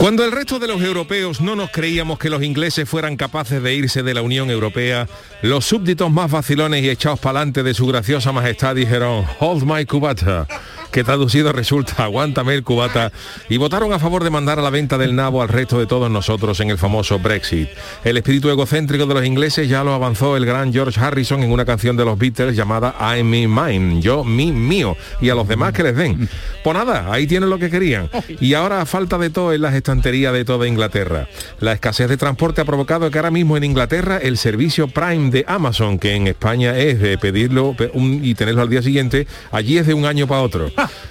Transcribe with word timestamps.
Cuando 0.00 0.24
el 0.24 0.32
resto 0.32 0.58
de 0.58 0.66
los 0.66 0.80
europeos 0.80 1.42
no 1.42 1.54
nos 1.54 1.70
creíamos 1.70 2.18
que 2.18 2.30
los 2.30 2.42
ingleses 2.42 2.88
fueran 2.88 3.18
capaces 3.18 3.62
de 3.62 3.74
irse 3.74 4.02
de 4.02 4.14
la 4.14 4.22
Unión 4.22 4.50
Europea, 4.50 5.06
los 5.42 5.66
súbditos 5.66 6.10
más 6.10 6.30
vacilones 6.30 6.82
y 6.82 6.88
echados 6.88 7.20
para 7.20 7.40
adelante 7.40 7.62
de 7.62 7.74
su 7.74 7.86
graciosa 7.86 8.32
majestad 8.32 8.74
dijeron, 8.74 9.26
Hold 9.40 9.64
my 9.64 9.84
cubata 9.84 10.46
que 10.90 11.04
traducido 11.04 11.52
resulta 11.52 12.04
aguántame 12.04 12.54
el 12.54 12.64
cubata, 12.64 13.12
y 13.48 13.56
votaron 13.56 13.92
a 13.92 13.98
favor 13.98 14.24
de 14.24 14.30
mandar 14.30 14.58
a 14.58 14.62
la 14.62 14.70
venta 14.70 14.98
del 14.98 15.14
nabo 15.14 15.42
al 15.42 15.48
resto 15.48 15.78
de 15.78 15.86
todos 15.86 16.10
nosotros 16.10 16.60
en 16.60 16.70
el 16.70 16.78
famoso 16.78 17.18
Brexit. 17.18 17.68
El 18.04 18.16
espíritu 18.16 18.50
egocéntrico 18.50 19.06
de 19.06 19.14
los 19.14 19.24
ingleses 19.24 19.68
ya 19.68 19.84
lo 19.84 19.94
avanzó 19.94 20.36
el 20.36 20.44
gran 20.44 20.72
George 20.72 21.00
Harrison 21.00 21.42
en 21.42 21.52
una 21.52 21.64
canción 21.64 21.96
de 21.96 22.04
los 22.04 22.18
Beatles 22.18 22.56
llamada 22.56 22.94
I'm 23.00 23.30
me 23.30 23.46
mine, 23.46 24.00
yo, 24.00 24.24
mi, 24.24 24.52
mío, 24.52 24.96
y 25.20 25.30
a 25.30 25.34
los 25.34 25.46
demás 25.46 25.72
que 25.72 25.84
les 25.84 25.96
den. 25.96 26.28
Pues 26.64 26.76
nada, 26.76 27.12
ahí 27.12 27.26
tienen 27.26 27.48
lo 27.48 27.58
que 27.58 27.70
querían. 27.70 28.10
Y 28.40 28.54
ahora 28.54 28.84
falta 28.86 29.18
de 29.18 29.30
todo 29.30 29.52
en 29.52 29.62
las 29.62 29.74
estanterías 29.74 30.32
de 30.32 30.44
toda 30.44 30.66
Inglaterra. 30.66 31.28
La 31.60 31.72
escasez 31.72 32.08
de 32.08 32.16
transporte 32.16 32.60
ha 32.60 32.64
provocado 32.64 33.10
que 33.10 33.18
ahora 33.18 33.30
mismo 33.30 33.56
en 33.56 33.64
Inglaterra 33.64 34.18
el 34.18 34.36
servicio 34.36 34.88
Prime 34.88 35.30
de 35.30 35.44
Amazon, 35.46 35.98
que 35.98 36.14
en 36.14 36.26
España 36.26 36.76
es 36.76 37.00
de 37.00 37.18
pedirlo 37.18 37.76
y 37.94 38.34
tenerlo 38.34 38.62
al 38.62 38.68
día 38.68 38.82
siguiente, 38.82 39.26
allí 39.52 39.78
es 39.78 39.86
de 39.86 39.94
un 39.94 40.04
año 40.04 40.26
para 40.26 40.42
otro. 40.42 40.70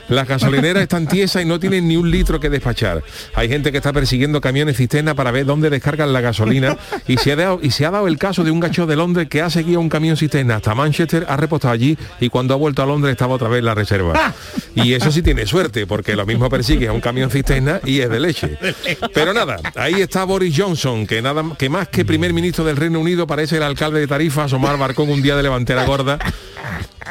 Las 0.10 0.28
gasolineras 0.28 0.82
están 0.82 1.08
tiesas 1.08 1.44
y 1.44 1.46
no 1.46 1.60
tienen 1.60 1.88
ni 1.88 1.96
un 1.96 2.10
litro 2.10 2.40
que 2.40 2.50
despachar. 2.50 3.04
Hay 3.36 3.48
gente 3.48 3.72
que 3.72 3.78
está 3.78 3.94
persiguiendo 3.94 4.42
camiones 4.42 4.78
cisterna 4.78 5.14
para 5.14 5.32
ver 5.32 5.46
dónde 5.46 5.70
descargan 5.70 6.12
la 6.14 6.22
gasolina 6.22 6.78
y 7.08 7.18
se 7.18 7.34
ha 7.34 7.36
dado, 7.36 7.60
y 7.62 7.72
se 7.72 7.86
ha 7.86 7.92
dado 7.92 8.08
el 8.08 8.18
caso 8.18 8.44
de 8.44 8.52
un 8.52 8.60
gacho 8.60 8.88
de 8.88 8.96
Londres 8.96 9.28
que 9.30 9.42
ha 9.42 9.50
seguido 9.50 9.80
un 9.80 9.90
camión 9.90 10.18
cisterna 10.18 10.56
hasta 10.56 10.74
Manchester, 10.74 11.26
ha 11.30 11.38
repostado 11.38 11.74
allí 11.74 11.98
y 12.20 12.30
cuando 12.30 12.54
ha 12.54 12.58
vuelto 12.58 12.82
a 12.82 12.86
Londres 12.86 13.12
estaba 13.12 13.36
otra 13.36 13.50
vez 13.50 13.64
la 13.64 13.76
reserva. 13.76 14.34
Y 14.76 14.94
eso 14.94 15.12
sí 15.12 15.22
tiene 15.22 15.46
suerte, 15.46 15.86
porque 15.86 16.16
lo 16.16 16.26
mismo 16.26 16.50
persigue 16.50 16.88
a 16.88 16.94
un 16.94 17.02
camión 17.02 17.30
cisterna 17.30 17.80
y 17.86 18.00
es 18.00 18.10
de 18.10 18.20
leche. 18.20 18.58
Pero 19.14 19.34
nada, 19.34 19.58
ahí 19.76 20.02
está 20.02 20.24
Boris 20.24 20.56
Johnson, 20.58 21.06
que 21.06 21.22
nada 21.22 21.44
que 21.58 21.70
más 21.70 21.88
que 21.88 22.06
primer 22.06 22.34
ministro 22.34 22.64
del 22.64 22.78
Reino 22.78 23.00
Unido 23.00 23.28
parece 23.28 23.58
el 23.58 23.64
alcalde 23.64 24.00
de 24.00 24.08
Tarifa, 24.08 24.46
Omar 24.46 24.78
Barcón 24.78 25.10
un 25.10 25.22
día 25.22 25.36
de 25.36 25.44
levantera 25.44 25.86
gorda 25.86 26.18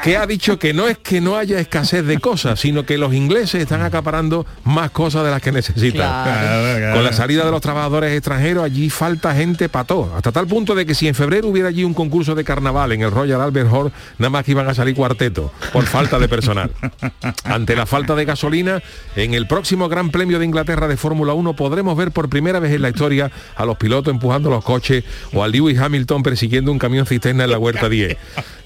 que 0.02 0.16
ha 0.16 0.26
dicho 0.26 0.58
que 0.58 0.72
no 0.72 0.86
es 0.88 0.98
que 0.98 1.20
no 1.20 1.36
haya 1.36 1.58
escasez 1.58 2.04
de 2.04 2.18
cosas, 2.18 2.60
sino 2.60 2.84
que 2.84 2.98
los 2.98 3.14
ingleses 3.14 3.62
están 3.62 3.82
acaparando 3.82 4.46
más 4.64 4.90
cosas 4.90 5.24
de 5.24 5.30
las 5.30 5.42
que 5.42 5.52
necesitan. 5.52 6.92
Con 6.94 7.04
la 7.04 7.12
salida 7.12 7.44
de 7.44 7.50
los 7.50 7.60
trabajadores 7.60 8.12
extranjeros, 8.12 8.64
allí 8.64 8.90
falta 8.90 9.34
gente 9.34 9.68
para 9.68 9.84
todo. 9.84 10.14
Hasta 10.16 10.32
tal 10.32 10.46
punto 10.46 10.74
de 10.74 10.86
que 10.86 10.94
si 10.94 11.08
en 11.08 11.14
febrero 11.14 11.48
hubiera 11.48 11.68
allí 11.68 11.84
un 11.84 11.94
concurso 11.94 12.34
de 12.34 12.44
carnaval 12.44 12.92
en 12.92 13.02
el 13.02 13.10
Royal 13.10 13.40
Albert 13.40 13.70
Hall, 13.72 13.92
nada 14.18 14.30
más 14.30 14.44
que 14.44 14.52
iban 14.52 14.68
a 14.68 14.74
salir 14.74 14.94
cuarteto, 14.94 15.52
por 15.72 15.84
falta 15.84 16.18
de 16.18 16.28
personal. 16.28 16.70
Ante 17.44 17.74
la 17.74 17.86
falta 17.86 18.14
de 18.14 18.24
gasolina, 18.24 18.82
en 19.16 19.34
el 19.34 19.46
próximo 19.46 19.88
Gran 19.88 20.10
Premio 20.10 20.38
de 20.38 20.44
Inglaterra 20.44 20.88
de 20.88 20.96
Fórmula 20.96 21.34
1 21.34 21.54
podremos 21.54 21.96
ver 21.96 22.12
por 22.12 22.28
primera 22.28 22.60
vez 22.60 22.72
en 22.72 22.82
la 22.82 22.90
historia 22.90 23.30
a 23.56 23.64
los 23.64 23.76
pilotos 23.76 24.12
empujando 24.12 24.50
los 24.50 24.64
coches 24.64 25.04
o 25.32 25.42
a 25.42 25.48
Lewis 25.48 25.78
Hamilton 25.78 26.22
persiguiendo 26.22 26.70
un 26.70 26.78
camión 26.78 27.06
cisterna 27.06 27.44
en 27.44 27.50
la 27.50 27.58
Huerta 27.58 27.88
10. 27.88 28.16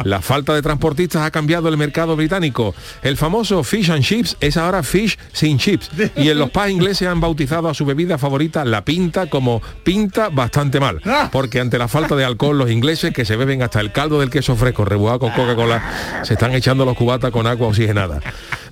La 0.04 0.20
falta 0.20 0.54
de 0.54 0.62
transportistas 0.82 1.22
ha 1.22 1.30
cambiado 1.30 1.68
el 1.68 1.76
mercado 1.76 2.16
británico. 2.16 2.74
El 3.02 3.16
famoso 3.16 3.62
fish 3.62 3.90
and 3.92 4.02
chips 4.02 4.36
es 4.40 4.56
ahora 4.56 4.82
fish 4.82 5.16
sin 5.32 5.56
chips. 5.56 5.88
Y 6.16 6.28
en 6.28 6.38
los 6.38 6.50
pubs 6.50 6.70
ingleses 6.70 7.06
han 7.06 7.20
bautizado 7.20 7.68
a 7.68 7.74
su 7.74 7.84
bebida 7.84 8.18
favorita, 8.18 8.64
la 8.64 8.84
pinta, 8.84 9.26
como 9.26 9.62
pinta 9.84 10.28
bastante 10.28 10.80
mal. 10.80 11.00
Ah. 11.04 11.28
Porque 11.30 11.60
ante 11.60 11.78
la 11.78 11.86
falta 11.86 12.16
de 12.16 12.24
alcohol, 12.24 12.58
los 12.58 12.68
ingleses 12.68 13.12
que 13.12 13.24
se 13.24 13.36
beben 13.36 13.62
hasta 13.62 13.78
el 13.78 13.92
caldo 13.92 14.18
del 14.18 14.30
queso 14.30 14.56
fresco 14.56 14.84
rebujado 14.84 15.20
con 15.20 15.30
Coca-Cola, 15.30 16.22
se 16.24 16.34
están 16.34 16.52
echando 16.52 16.84
los 16.84 16.96
cubatas 16.96 17.30
con 17.30 17.46
agua 17.46 17.68
oxigenada. 17.68 18.20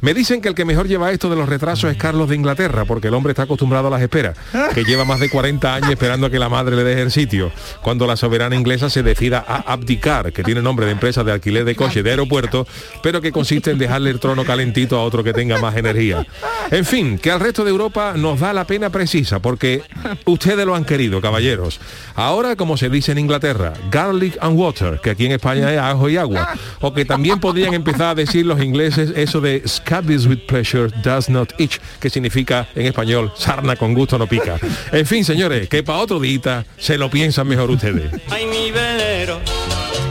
Me 0.00 0.14
dicen 0.14 0.40
que 0.40 0.48
el 0.48 0.54
que 0.54 0.64
mejor 0.64 0.88
lleva 0.88 1.12
esto 1.12 1.28
de 1.28 1.36
los 1.36 1.48
retrasos 1.48 1.90
es 1.90 1.96
Carlos 1.98 2.28
de 2.28 2.36
Inglaterra, 2.36 2.86
porque 2.86 3.08
el 3.08 3.14
hombre 3.14 3.32
está 3.32 3.42
acostumbrado 3.42 3.88
a 3.88 3.90
las 3.90 4.00
esperas, 4.00 4.36
que 4.74 4.84
lleva 4.84 5.04
más 5.04 5.20
de 5.20 5.28
40 5.28 5.74
años 5.74 5.90
esperando 5.90 6.26
a 6.26 6.30
que 6.30 6.38
la 6.38 6.48
madre 6.48 6.74
le 6.74 6.84
deje 6.84 7.02
el 7.02 7.10
sitio. 7.10 7.52
Cuando 7.82 8.06
la 8.06 8.16
soberana 8.16 8.56
inglesa 8.56 8.88
se 8.88 9.02
decida 9.02 9.44
a 9.46 9.56
abdicar, 9.72 10.32
que 10.32 10.42
tiene 10.42 10.62
nombre 10.62 10.86
de 10.86 10.92
empresa 10.92 11.22
de 11.22 11.32
alquiler 11.32 11.64
de 11.64 11.76
coche 11.76 12.02
de 12.02 12.10
aeropuerto, 12.10 12.66
pero 13.02 13.20
que 13.20 13.30
consiste 13.30 13.70
en 13.70 13.78
dejarle 13.78 14.10
el 14.10 14.20
trono 14.20 14.44
calentito 14.44 14.98
a 14.98 15.02
otro 15.02 15.22
que 15.22 15.32
tenga 15.32 15.58
más 15.58 15.76
energía. 15.76 16.26
En 16.70 16.84
fin, 16.84 17.18
que 17.18 17.30
al 17.30 17.40
resto 17.40 17.64
de 17.64 17.70
Europa 17.70 18.14
nos 18.16 18.40
da 18.40 18.52
la 18.52 18.64
pena 18.64 18.90
precisa, 18.90 19.40
porque 19.40 19.82
ustedes 20.24 20.64
lo 20.64 20.74
han 20.74 20.84
querido, 20.84 21.20
caballeros. 21.20 21.80
Ahora, 22.14 22.56
como 22.56 22.76
se 22.76 22.88
dice 22.88 23.12
en 23.12 23.18
Inglaterra, 23.18 23.74
garlic 23.90 24.38
and 24.40 24.58
water, 24.58 25.00
que 25.02 25.10
aquí 25.10 25.26
en 25.26 25.32
España 25.32 25.72
es 25.72 25.78
ajo 25.78 26.08
y 26.08 26.16
agua. 26.16 26.54
O 26.80 26.94
que 26.94 27.04
también 27.04 27.38
podrían 27.38 27.74
empezar 27.74 28.08
a 28.08 28.14
decir 28.14 28.46
los 28.46 28.62
ingleses 28.62 29.12
eso 29.14 29.40
de 29.40 29.62
scabies 29.90 30.28
with 30.28 30.46
pleasure 30.46 30.88
does 31.02 31.28
not 31.28 31.52
itch, 31.58 31.80
que 31.98 32.08
significa 32.08 32.68
en 32.76 32.86
español 32.86 33.32
sarna 33.36 33.74
con 33.74 33.92
gusto 33.92 34.16
no 34.18 34.28
pica. 34.28 34.56
En 34.92 35.04
fin, 35.04 35.24
señores, 35.24 35.68
que 35.68 35.82
para 35.82 35.98
otro 35.98 36.20
día 36.20 36.64
se 36.78 36.96
lo 36.96 37.10
piensan 37.10 37.48
mejor 37.48 37.70
ustedes. 37.70 38.08
Ay, 38.30 38.46
mi 38.46 38.70
velero, 38.70 39.40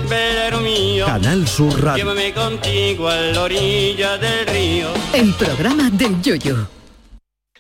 velero 0.10 0.60
mío. 0.60 1.06
Canal 1.06 1.48
Sur 1.48 1.82
Radio. 1.82 2.04
Llévame 2.04 2.34
contigo 2.34 3.08
a 3.08 3.16
la 3.16 3.42
orilla 3.42 4.18
del 4.18 4.48
río. 4.48 4.90
El 5.14 5.34
programa 5.36 5.90
del 5.92 6.22
Yoyo. 6.22 6.68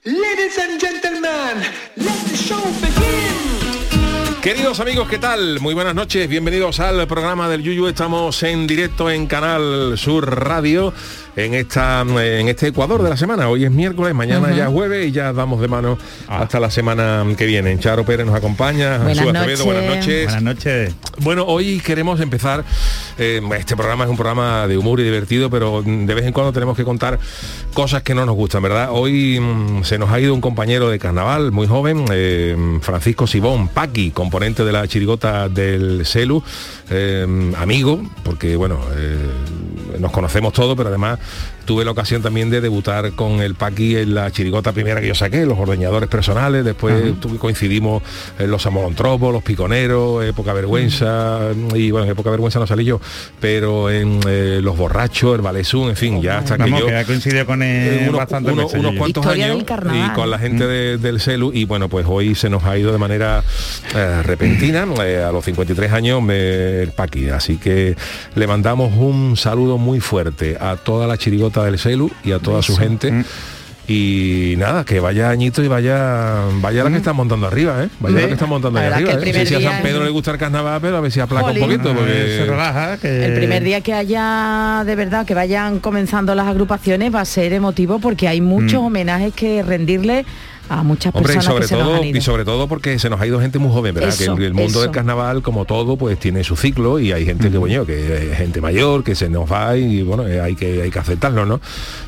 Ladies 0.03 0.57
and 0.59 0.81
gentlemen, 0.81 1.63
let 1.95 2.29
the 2.29 2.35
show 2.35 2.61
begin. 2.81 3.29
Queridos 4.41 4.79
amigos, 4.79 5.09
¿qué 5.09 5.17
tal? 5.17 5.59
Muy 5.59 5.73
buenas 5.73 5.93
noches, 5.93 6.29
bienvenidos 6.29 6.79
al 6.79 7.05
programa 7.07 7.49
del 7.49 7.61
Yuyu. 7.61 7.87
Estamos 7.87 8.41
en 8.43 8.67
directo 8.67 9.09
en 9.09 9.27
Canal 9.27 9.97
Sur 9.97 10.45
Radio 10.45 10.93
en 11.45 11.53
esta 11.53 12.01
en 12.01 12.49
este 12.49 12.67
Ecuador 12.67 13.01
de 13.01 13.09
la 13.09 13.17
semana. 13.17 13.49
Hoy 13.49 13.65
es 13.65 13.71
miércoles, 13.71 14.13
mañana 14.13 14.51
ya 14.55 14.65
es 14.65 14.69
jueves 14.71 15.07
y 15.07 15.11
ya 15.11 15.33
damos 15.33 15.61
de 15.61 15.67
mano 15.67 15.97
hasta 16.27 16.59
la 16.59 16.69
semana 16.69 17.25
que 17.37 17.45
viene. 17.45 17.77
Charo 17.79 18.05
Pérez 18.05 18.25
nos 18.25 18.35
acompaña, 18.35 18.97
Buenas 18.99 19.35
Acevedo, 19.35 19.65
buenas 19.65 19.95
noches. 19.95 20.25
Buenas 20.25 20.43
noches. 20.43 20.95
Bueno, 21.19 21.45
hoy 21.45 21.79
queremos 21.79 22.19
empezar, 22.19 22.63
eh, 23.17 23.41
este 23.57 23.75
programa 23.75 24.05
es 24.05 24.09
un 24.09 24.17
programa 24.17 24.67
de 24.67 24.77
humor 24.77 24.99
y 24.99 25.03
divertido, 25.03 25.49
pero 25.49 25.81
de 25.81 26.13
vez 26.13 26.25
en 26.25 26.33
cuando 26.33 26.53
tenemos 26.53 26.75
que 26.75 26.83
contar 26.83 27.19
cosas 27.73 28.03
que 28.03 28.13
no 28.13 28.25
nos 28.25 28.35
gustan, 28.35 28.61
¿verdad? 28.61 28.89
Hoy 28.91 29.39
mm, 29.39 29.83
se 29.83 29.97
nos 29.97 30.09
ha 30.11 30.19
ido 30.19 30.33
un 30.33 30.41
compañero 30.41 30.89
de 30.89 30.99
carnaval 30.99 31.51
muy 31.51 31.67
joven, 31.67 32.05
eh, 32.11 32.55
Francisco 32.81 33.27
Sibón, 33.27 33.67
Paqui, 33.67 34.11
componente 34.11 34.63
de 34.63 34.71
la 34.71 34.87
chirigota 34.87 35.49
del 35.49 36.05
Celu, 36.05 36.43
eh, 36.89 37.53
amigo, 37.57 38.01
porque 38.23 38.55
bueno, 38.55 38.79
eh, 38.95 39.17
nos 39.99 40.11
conocemos 40.11 40.53
todos, 40.53 40.75
pero 40.75 40.89
además 40.89 41.19
tuve 41.69 41.85
la 41.85 41.91
ocasión 41.91 42.23
también 42.23 42.49
de 42.49 42.61
debutar 42.61 43.11
con 43.11 43.41
el 43.41 43.53
Paqui 43.53 43.95
en 43.95 44.15
la 44.15 44.31
chirigota 44.31 44.71
primera 44.71 44.99
que 45.01 45.07
yo 45.07 45.13
saqué, 45.13 45.45
los 45.45 45.59
ordeñadores 45.59 46.09
personales, 46.09 46.65
después 46.65 47.13
tuve- 47.21 47.37
coincidimos 47.37 48.01
en 48.39 48.49
los 48.49 48.65
amolontropos, 48.65 49.31
los 49.31 49.43
piconeros, 49.43 50.25
eh, 50.25 50.33
poca 50.33 50.51
vergüenza, 50.53 51.39
y 51.75 51.91
bueno, 51.91 52.07
en 52.09 52.15
poca 52.15 52.31
vergüenza 52.31 52.57
no 52.57 52.65
salí 52.65 52.85
yo, 52.85 52.99
pero 53.39 53.91
en 53.91 54.19
eh, 54.27 54.61
los 54.63 54.75
borrachos, 54.77 55.35
el 55.35 55.41
Valesún, 55.41 55.89
en 55.89 55.95
fin, 55.95 56.19
ya 56.23 56.39
hasta 56.39 56.55
que 56.57 56.63
Vamos, 56.63 56.79
yo 56.79 56.87
que 56.87 57.03
coincidido 57.05 57.45
con 57.45 57.61
eh, 57.61 57.99
él 58.01 58.09
unos, 58.09 58.17
bastante 58.17 58.51
unos- 58.51 58.71
cuantos 58.97 59.07
Historia 59.23 59.45
años 59.45 59.57
y 59.95 60.09
con 60.15 60.31
la 60.31 60.39
gente 60.39 60.65
de- 60.65 60.97
del 60.97 61.19
celu 61.21 61.51
y 61.53 61.65
bueno 61.65 61.87
pues 61.87 62.03
hoy 62.09 62.33
se 62.33 62.49
nos 62.49 62.63
ha 62.63 62.79
ido 62.79 62.91
de 62.91 62.97
manera 62.97 63.43
eh, 63.95 64.23
repentina 64.23 64.87
eh, 65.05 65.23
a 65.23 65.31
los 65.31 65.45
53 65.45 65.91
años 65.91 66.19
me- 66.23 66.81
el 66.81 66.93
Paqui 66.93 67.29
así 67.29 67.57
que 67.57 67.95
le 68.33 68.47
mandamos 68.47 68.91
un 68.97 69.37
saludo 69.37 69.77
muy 69.77 69.99
fuerte 69.99 70.57
a 70.59 70.75
toda 70.77 71.05
la 71.05 71.15
chirigota 71.17 71.58
del 71.65 71.77
celu 71.79 72.09
y 72.23 72.31
a 72.31 72.39
toda 72.39 72.61
su 72.61 72.75
gente 72.77 73.11
Mm. 73.11 73.25
y 73.87 74.53
nada, 74.57 74.85
que 74.85 74.99
vaya 74.99 75.31
añito 75.31 75.63
y 75.63 75.67
vaya 75.67 76.43
vaya 76.61 76.83
la 76.83 76.91
que 76.91 76.97
está 76.97 77.11
montando 77.11 77.47
arriba, 77.47 77.83
¿eh? 77.83 77.89
Vaya 77.99 78.21
la 78.21 78.27
que 78.27 78.33
está 78.33 78.45
montando 78.45 78.79
ahí 78.79 78.85
arriba. 78.85 79.13
¿eh? 79.13 79.15
No 79.15 79.33
sé 79.33 79.45
si 79.47 79.55
a 79.55 79.61
San 79.61 79.81
Pedro 79.81 80.03
le 80.03 80.11
gusta 80.11 80.29
el 80.31 80.37
carnaval, 80.37 80.79
pero 80.79 80.97
a 80.97 81.01
ver 81.01 81.11
si 81.11 81.19
aplaca 81.19 81.47
Jolín. 81.47 81.63
un 81.63 81.69
poquito, 81.69 81.95
porque 81.95 82.35
se 82.37 82.45
relaja, 82.45 82.97
que- 82.97 83.25
El 83.25 83.33
primer 83.33 83.63
día 83.63 83.81
que 83.81 83.93
haya 83.93 84.83
de 84.85 84.95
verdad 84.95 85.25
que 85.25 85.33
vayan 85.33 85.79
comenzando 85.79 86.35
las 86.35 86.45
agrupaciones 86.47 87.13
va 87.13 87.21
a 87.21 87.25
ser 87.25 87.51
emotivo 87.53 87.97
porque 87.99 88.27
hay 88.27 88.41
muchos 88.41 88.75
homenajes 88.83 89.33
que 89.33 89.63
rendirle 89.63 90.23
a 90.69 90.83
muchas 90.83 91.13
Hombre, 91.15 91.35
y 91.35 91.41
sobre 91.41 91.61
que 91.61 91.67
se 91.67 91.75
nos 91.75 91.83
todo 91.83 91.95
han 91.95 92.03
ido. 92.05 92.17
y 92.17 92.21
sobre 92.21 92.45
todo 92.45 92.67
porque 92.67 92.99
se 92.99 93.09
nos 93.09 93.19
ha 93.19 93.25
ido 93.27 93.39
gente 93.41 93.59
muy 93.59 93.71
joven, 93.73 93.93
¿verdad? 93.95 94.09
Eso, 94.09 94.35
que 94.35 94.45
el, 94.45 94.53
mundo 94.53 94.69
eso. 94.71 94.81
del 94.81 94.91
carnaval, 94.91 95.41
como 95.41 95.65
todo, 95.65 95.97
pues 95.97 96.19
tiene 96.19 96.43
su 96.43 96.55
ciclo 96.55 96.99
y 96.99 97.11
hay 97.11 97.25
gente 97.25 97.49
que, 97.51 97.57
bueno, 97.57 97.85
que 97.85 98.31
es 98.31 98.37
gente 98.37 98.61
mayor, 98.61 99.03
que 99.03 99.15
se 99.15 99.29
nos 99.29 99.51
va 99.51 99.75
y 99.75 100.01
bueno, 100.03 100.27
eh, 100.27 100.39
hay 100.41 100.55
que 100.55 100.81
hay 100.83 100.91
que 100.91 100.99
aceptarlo, 100.99 101.45
¿no? 101.45 101.59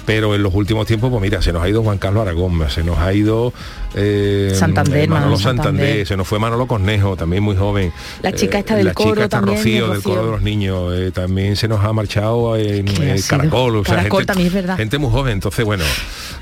Pero 0.06 0.36
en 0.36 0.44
los 0.44 0.54
últimos 0.54 0.86
tiempos, 0.88 1.10
pues 1.10 1.22
mira, 1.22 1.42
se 1.42 1.52
nos 1.54 1.63
ha 1.63 1.69
ido 1.69 1.81
Juan 1.84 1.98
Carlos 1.98 2.22
Aragón, 2.22 2.60
se 2.69 2.84
nos 2.84 2.98
ha 3.00 3.13
ido 3.13 3.54
eh, 3.96 4.54
Santander, 4.56 5.10
Manolo 5.10 5.38
Santander, 5.38 5.81
Santander. 5.86 6.08
se 6.08 6.18
nos 6.18 6.28
fue 6.28 6.40
Manolo 6.40 6.68
Cornejo, 6.68 7.16
también 7.18 7.44
muy 7.44 7.56
joven. 7.56 7.92
La 8.22 8.31
chica 8.31 8.58
Eh, 8.58 8.60
esta 8.62 8.75
del 8.75 8.86
la 8.88 8.94
coro 8.94 9.12
chica 9.12 9.24
esta 9.25 9.38
también, 9.38 9.58
Rocío, 9.58 9.88
de 9.88 9.94
del 9.96 10.04
coro 10.04 10.25
de 10.25 10.31
los 10.31 10.42
niños, 10.42 10.94
eh, 10.96 11.12
también 11.12 11.56
se 11.56 11.68
nos 11.68 11.84
ha 11.84 11.92
marchado 11.94 12.56
en 12.58 12.86
¿Qué 12.86 13.12
ha 13.12 13.16
eh? 13.16 13.22
Caracol, 13.28 13.78
o 13.78 13.84
sea, 13.84 13.96
Caracol 13.98 14.19
gente- 14.22 14.28
también 14.28 14.48
es 14.48 14.54
verdad. 14.54 14.78
gente 14.78 14.98
muy 14.98 15.10
joven. 15.12 15.34
Entonces, 15.34 15.66
bueno, 15.66 15.84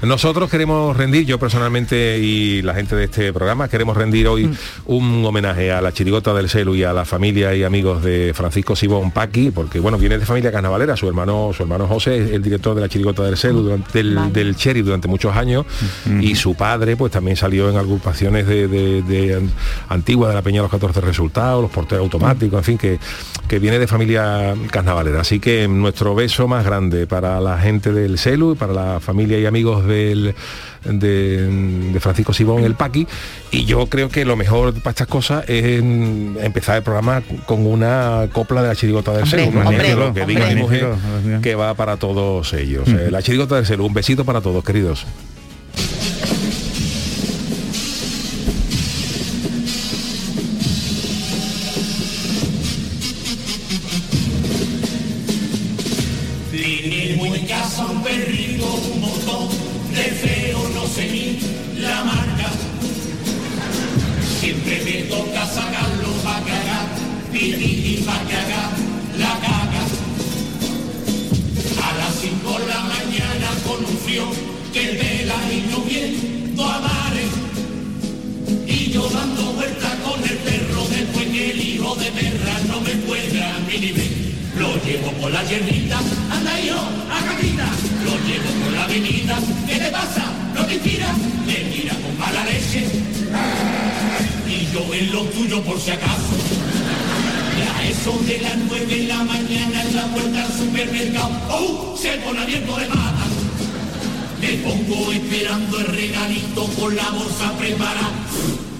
nosotros 0.01 0.49
queremos 0.49 0.95
rendir, 0.95 1.25
yo 1.25 1.37
personalmente 1.39 2.17
y 2.19 2.61
la 2.61 2.73
gente 2.73 2.95
de 2.95 3.05
este 3.05 3.33
programa, 3.33 3.67
queremos 3.67 3.97
rendir 3.97 4.27
hoy 4.27 4.45
Mm. 4.47 4.53
un 4.85 5.25
homenaje 5.25 5.71
a 5.71 5.81
la 5.81 5.91
chirigota 5.91 6.33
del 6.33 6.49
Celu 6.49 6.73
y 6.75 6.83
a 6.83 6.93
la 6.93 7.05
familia 7.05 7.53
y 7.55 7.63
amigos 7.63 8.01
de 8.03 8.31
Francisco 8.33 8.75
Sibón 8.75 9.11
Paqui, 9.11 9.51
porque 9.51 9.79
bueno, 9.79 9.97
viene 9.97 10.17
de 10.17 10.25
familia 10.25 10.51
carnavalera, 10.51 10.95
su 10.95 11.07
hermano, 11.07 11.51
su 11.55 11.63
hermano 11.63 11.87
José 11.87 12.17
es 12.23 12.31
el 12.31 12.41
director 12.41 12.75
de 12.75 12.81
la 12.81 12.89
chirigota 12.89 13.23
del 13.23 13.37
Celu, 13.37 13.61
durante, 13.61 13.91
del, 13.97 14.15
Vale. 14.15 14.31
del 14.31 14.55
Cherry 14.55 14.81
durante 14.81 15.07
muchos 15.07 15.35
años, 15.35 15.65
y 16.21 16.35
su 16.35 16.55
padre 16.55 16.95
pues 16.95 17.11
también 17.11 17.35
salió 17.37 17.69
en 17.69 17.77
agrupaciones 17.77 18.47
de, 18.47 18.67
de, 18.67 19.01
de 19.03 19.35
an- 19.35 19.51
antigua 19.89 20.29
de 20.29 20.35
la 20.35 20.41
Peña 20.41 20.59
de 20.59 20.63
los 20.63 20.71
14 20.71 21.01
Resultados, 21.01 21.61
los 21.61 21.71
porteros 21.71 22.03
automáticos, 22.03 22.57
en 22.59 22.63
fin, 22.63 22.77
que, 22.77 22.99
que 23.47 23.59
viene 23.59 23.79
de 23.79 23.87
familia 23.87 24.55
carnavalera. 24.71 25.21
Así 25.21 25.39
que 25.39 25.67
nuestro 25.67 26.15
beso 26.15 26.47
más 26.47 26.63
grande 26.65 27.07
para 27.07 27.39
la 27.41 27.57
gente 27.59 27.91
del 27.91 28.17
Celu 28.17 28.53
y 28.53 28.55
para 28.55 28.73
la 28.73 28.99
familia 28.99 29.39
y 29.39 29.45
amigos 29.45 29.85
del 29.89 30.33
de, 30.85 31.91
de 31.91 31.99
Francisco 31.99 32.33
Sibón 32.33 32.63
el 32.63 32.75
Paqui 32.75 33.07
y 33.51 33.65
yo 33.65 33.87
creo 33.87 34.09
que 34.09 34.23
lo 34.23 34.37
mejor 34.37 34.73
para 34.75 34.91
estas 34.91 35.07
cosas 35.07 35.43
es 35.49 35.79
empezar 35.79 36.77
el 36.77 36.83
programa 36.83 37.21
con 37.45 37.65
una 37.65 38.29
copla 38.31 38.61
de 38.61 38.69
la 38.69 38.75
chirigota 38.75 39.11
del 39.11 39.27
Celu 39.27 39.51
¿no? 39.51 40.13
que 40.13 40.25
diga 40.25 40.49
que 41.41 41.55
va 41.55 41.73
para 41.73 41.97
todos 41.97 42.53
ellos. 42.53 42.87
Eh, 42.87 43.09
la 43.11 43.21
chirigota 43.21 43.55
del 43.55 43.65
Celu 43.65 43.85
un 43.85 43.93
besito 43.93 44.23
para 44.23 44.41
todos 44.41 44.63
queridos 44.63 45.05
Lo 84.59 84.75
llevo 84.83 85.09
por 85.13 85.31
la 85.31 85.41
hierbita, 85.45 85.99
anda 86.29 86.59
yo, 86.59 86.75
a 86.75 87.25
capita. 87.25 87.65
Lo 88.03 88.11
llevo 88.27 88.49
por 88.61 88.73
la 88.73 88.83
avenida, 88.83 89.39
¿qué 89.65 89.75
te 89.75 89.89
pasa? 89.89 90.25
¿No 90.53 90.65
te 90.65 90.73
inspira? 90.73 91.15
Me 91.45 91.63
mira 91.69 91.93
con 91.95 92.17
mala 92.17 92.43
leche. 92.43 92.85
Y 94.45 94.67
yo 94.73 94.93
en 94.93 95.13
lo 95.13 95.23
tuyo 95.31 95.63
por 95.63 95.79
si 95.79 95.91
acaso. 95.91 96.35
Y 97.57 97.61
a 97.61 97.89
eso 97.89 98.19
de 98.27 98.39
las 98.39 98.57
nueve 98.67 98.85
de 98.85 99.03
la 99.07 99.23
mañana 99.23 99.81
en 99.81 99.95
la 99.95 100.03
puerta 100.07 100.47
del 100.47 100.57
supermercado, 100.57 101.31
¡oh! 101.51 101.95
Se 101.97 102.17
pone 102.17 102.41
abierto 102.41 102.75
de 102.75 102.87
mata. 102.89 103.25
Me 104.41 104.49
pongo 104.57 105.13
esperando 105.13 105.79
el 105.79 105.85
regalito 105.87 106.65
con 106.77 106.95
la 106.97 107.09
bolsa 107.11 107.57
preparada. 107.57 108.11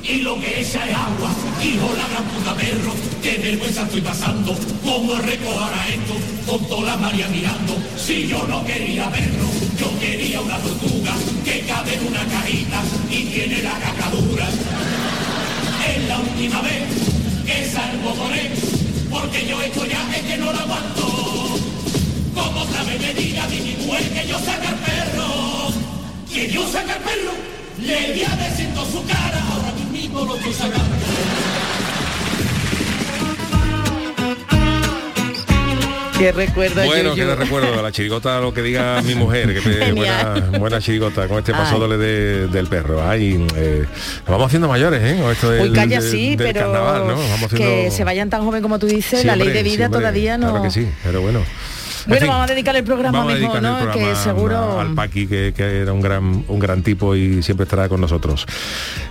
Y 0.03 0.21
lo 0.21 0.39
que 0.39 0.61
echa 0.61 0.87
es 0.87 0.95
agua, 0.95 1.29
hijo 1.61 1.93
la 1.95 2.07
gran 2.07 2.23
puta 2.33 2.55
perro, 2.55 2.93
qué 3.21 3.37
vergüenza 3.37 3.83
estoy 3.83 4.01
pasando, 4.01 4.55
cómo 4.83 5.13
recoger 5.15 5.73
a 5.73 5.87
esto, 5.89 6.13
con 6.47 6.65
toda 6.67 6.91
la 6.91 6.97
María 6.97 7.27
mirando, 7.27 7.77
si 7.97 8.27
yo 8.27 8.43
no 8.47 8.65
quería 8.65 9.07
verlo, 9.09 9.45
yo 9.77 9.99
quería 9.99 10.41
una 10.41 10.57
tortuga, 10.57 11.13
que 11.43 11.61
cabe 11.67 11.93
en 11.95 12.07
una 12.07 12.25
cajita 12.25 12.81
y 13.11 13.23
tiene 13.25 13.61
la 13.61 13.73
caca 13.73 14.09
dura. 14.11 14.47
Es 15.87 16.07
la 16.07 16.19
última 16.19 16.61
vez 16.61 16.83
que 17.45 17.69
salgo 17.69 18.15
con 18.15 18.33
él, 18.33 18.51
porque 19.11 19.47
yo 19.47 19.61
esto 19.61 19.85
ya 19.85 20.15
es 20.15 20.23
que 20.23 20.37
no 20.37 20.51
lo 20.51 20.59
aguanto. 20.59 21.59
Como 22.33 22.61
otra 22.61 22.83
vez 22.83 23.01
me 23.01 23.13
diga 23.13 23.47
mi 23.47 23.85
mujer 23.85 24.09
que 24.13 24.27
yo 24.27 24.39
saca 24.39 24.69
el 24.69 24.75
perro, 24.75 25.73
que 26.33 26.49
yo 26.49 26.65
saca 26.71 26.95
el 26.95 27.03
perro, 27.03 27.33
le 27.81 28.13
di 28.13 28.23
a 28.23 28.35
decir 28.35 28.69
su 28.91 29.05
cara, 29.05 29.43
ahora 29.51 29.73
mismo 30.09 30.25
lo 30.25 30.35
estoy 30.35 30.53
sacando. 30.53 30.95
Qué 36.17 36.33
recuerdo 36.33 36.83
bueno 36.85 37.15
que 37.15 37.23
le 37.23 37.33
recuerdo 37.33 37.79
a 37.79 37.81
la 37.81 37.93
chirigota 37.93 38.41
lo 38.41 38.53
que 38.53 38.61
diga 38.61 39.01
mi 39.03 39.15
mujer 39.15 39.53
que 39.53 39.69
me- 39.69 39.93
buena, 39.93 40.49
buena 40.59 40.81
chirigota 40.81 41.29
con 41.29 41.37
este 41.39 41.53
paso 41.53 41.87
de- 41.87 42.47
del 42.49 42.67
perro 42.67 43.01
ay 43.07 43.47
eh, 43.55 43.85
nos 43.87 44.27
vamos 44.27 44.47
haciendo 44.47 44.67
mayores 44.67 45.01
¿eh? 45.01 45.17
con 45.21 45.31
esto 45.31 45.49
del, 45.49 45.69
Uy, 45.69 45.73
calla, 45.73 46.01
sí, 46.01 46.35
del 46.35 46.47
pero 46.51 46.59
carnaval, 46.73 47.07
¿no? 47.07 47.15
Vamos 47.15 47.43
haciendo... 47.43 47.57
que 47.57 47.91
se 47.91 48.03
vayan 48.03 48.29
tan 48.29 48.43
joven 48.43 48.61
como 48.61 48.79
tú 48.79 48.87
dices, 48.87 49.21
Sí, 49.21 49.27
la 49.27 49.37
ley 49.37 49.47
de 49.47 49.63
vida 49.63 49.85
hombre, 49.85 49.99
todavía 50.01 50.37
no... 50.37 50.49
Claro 50.49 50.63
que 50.63 50.71
sí, 50.71 50.89
pero 51.05 51.21
bueno. 51.21 51.39
En 52.09 52.15
Bueno, 52.15 52.21
fin, 52.25 52.29
vamos 52.33 52.49
a 52.49 52.53
dedicar 52.53 52.75
el 52.75 52.83
programa 52.83 53.19
vamos 53.19 53.33
a 53.33 53.37
mejor, 53.37 53.57
el 53.57 53.61
¿no? 53.63 53.91
Que 53.91 54.15
seguro... 54.15 54.79
Al 54.79 54.95
Paqui, 54.95 55.27
que, 55.27 55.53
que 55.55 55.81
era 55.81 55.93
un 55.93 56.01
gran, 56.01 56.43
un 56.47 56.59
gran 56.59 56.81
tipo 56.81 57.15
y 57.15 57.43
siempre 57.43 57.65
estará 57.65 57.87
con 57.87 58.01
nosotros. 58.01 58.47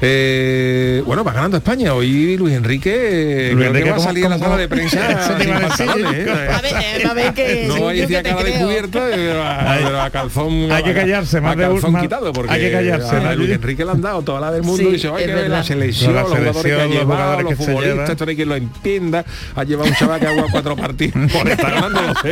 Eh, 0.00 1.02
bueno, 1.06 1.22
va 1.22 1.32
ganando 1.32 1.56
España. 1.58 1.94
Hoy 1.94 2.36
Luis 2.36 2.54
Enrique, 2.54 3.50
Luis 3.52 3.68
creo 3.68 3.72
que 3.72 3.78
Enrique, 3.78 3.90
va 3.90 3.94
a 3.94 3.98
¿cómo- 3.98 4.08
salir 4.08 4.26
a 4.26 4.28
la 4.30 4.38
sala 4.38 4.56
de 4.56 4.68
prensa 4.68 5.38
sin 5.38 5.52
a 5.52 5.60
pantalones. 5.68 6.26
¿eh? 6.26 6.48
A 6.52 6.60
ver, 6.60 6.72
eh, 6.74 7.06
a 7.08 7.14
ver 7.14 7.34
que... 7.34 7.64
No 7.68 7.84
vaya 7.84 8.02
a 8.04 8.06
decir 8.06 8.16
a 8.16 8.22
cara 8.24 8.42
descubierta, 8.42 9.06
pero 9.14 9.42
a, 9.42 10.04
a 10.04 10.10
calzón. 10.10 10.72
Hay 10.72 10.82
que 10.82 10.90
a- 10.90 10.94
callarse, 10.94 11.40
más 11.40 11.52
a 11.54 11.56
calzón 11.56 12.00
quitado, 12.00 12.32
porque 12.32 12.52
hay 12.52 12.60
que 12.62 12.72
callarse, 12.72 13.16
a 13.16 13.20
¿no, 13.20 13.34
Luis? 13.36 13.50
Enrique 13.50 13.84
le 13.84 13.90
han 13.92 14.00
dado 14.02 14.22
toda 14.22 14.40
la 14.40 14.50
del 14.50 14.62
mundo 14.62 14.82
Sí, 14.82 14.88
y 14.88 14.92
dice, 14.92 15.08
oye, 15.08 15.24
es 15.24 15.30
que 15.30 15.36
la 15.36 15.42
verdad. 15.42 15.62
selección, 15.62 16.14
La 16.14 16.20
los 16.22 16.30
jugadores 16.30 16.56
que 16.56 16.62
selección, 16.62 16.80
ha 16.80 16.84
los 16.84 16.94
llevado, 16.94 17.48
se 17.48 17.56
futbolistas, 17.56 18.10
esto 18.10 18.24
no 18.24 18.30
hay 18.30 18.36
quien 18.36 18.48
lo 18.48 18.56
entienda. 18.56 19.24
Ha 19.54 19.64
llevado 19.64 19.88
un 19.88 19.94
chaval 19.94 20.20
que 20.20 20.26
ha 20.26 20.30
jugado 20.30 20.48
cuatro 20.50 20.76
partidos 20.76 21.32
por 21.32 21.48
estar 21.48 21.74
ganando 21.74 22.02
los 22.02 22.22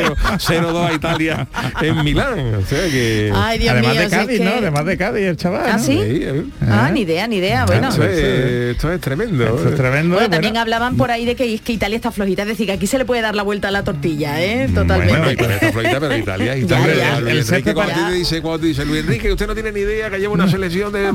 0-2 0.63 0.89
a 0.89 0.93
Italia 0.95 1.49
en 1.81 2.05
Milán. 2.05 2.55
O 2.55 2.63
sea 2.67 2.89
que... 2.91 3.33
Ay, 3.35 3.59
Dios 3.59 3.73
Además 3.73 3.93
mío, 3.93 4.01
de 4.01 4.07
es 4.07 4.13
Cádiz, 4.13 4.39
que- 4.39 4.45
¿no? 4.45 4.51
Además 4.53 4.85
de 4.87 4.97
Cádiz, 4.97 5.23
el 5.27 5.37
chaval. 5.37 5.63
¿Ah, 5.67 5.77
¿no? 5.77 5.83
sí? 5.83 5.99
eh. 6.03 6.45
Ah, 6.69 6.91
ni 6.93 7.01
idea, 7.03 7.27
ni 7.27 7.37
idea, 7.37 7.67
bueno. 7.67 7.89
Esto, 7.89 8.05
es, 8.05 8.19
esto 8.77 8.93
es 8.93 9.01
tremendo. 9.01 9.45
Esto 9.45 9.69
es 9.69 9.75
tremendo. 9.77 10.15
Bueno, 10.15 10.29
bueno. 10.29 10.31
también 10.31 10.57
hablaban 10.57 10.97
por 10.97 11.11
ahí 11.11 11.25
de 11.25 11.35
que, 11.37 11.59
que 11.59 11.73
Italia 11.73 11.97
está 11.97 12.11
flojita, 12.11 12.43
es 12.43 12.49
decir, 12.49 12.67
que 12.67 12.73
aquí 12.73 12.87
se 12.87 12.99
le 12.99 13.05
puede 13.05 13.23
dar 13.23 13.35
la 13.35 13.43
vuelta 13.43 13.69
a 13.69 13.71
la 13.71 13.85
tortilla, 13.85 14.43
¿eh? 14.43 14.69
Totalmente. 14.75 15.13
Bueno, 15.17 15.31
Italia 15.33 15.55
está 15.57 15.73
flojita, 15.73 16.01
pero 16.01 16.17
Italia, 16.17 16.47
Ya, 16.55 16.57
Italia. 16.57 16.95
ya. 16.97 17.19
El 17.19 17.39
Enrique, 17.39 17.75
cuando 17.75 17.95
te 17.95 18.13
dice, 18.13 18.43
cuando 18.43 18.61
te 18.61 18.67
dice 18.67 18.85
Luis 18.85 19.01
Enrique, 19.05 19.31
usted 19.33 19.47
no 19.47 19.55
tiene 19.55 19.73
ni 19.73 19.81
idea 19.81 20.11
que 20.11 20.19
lleva 20.19 20.33
una 20.35 20.49
selección 20.49 20.93
de, 20.93 21.13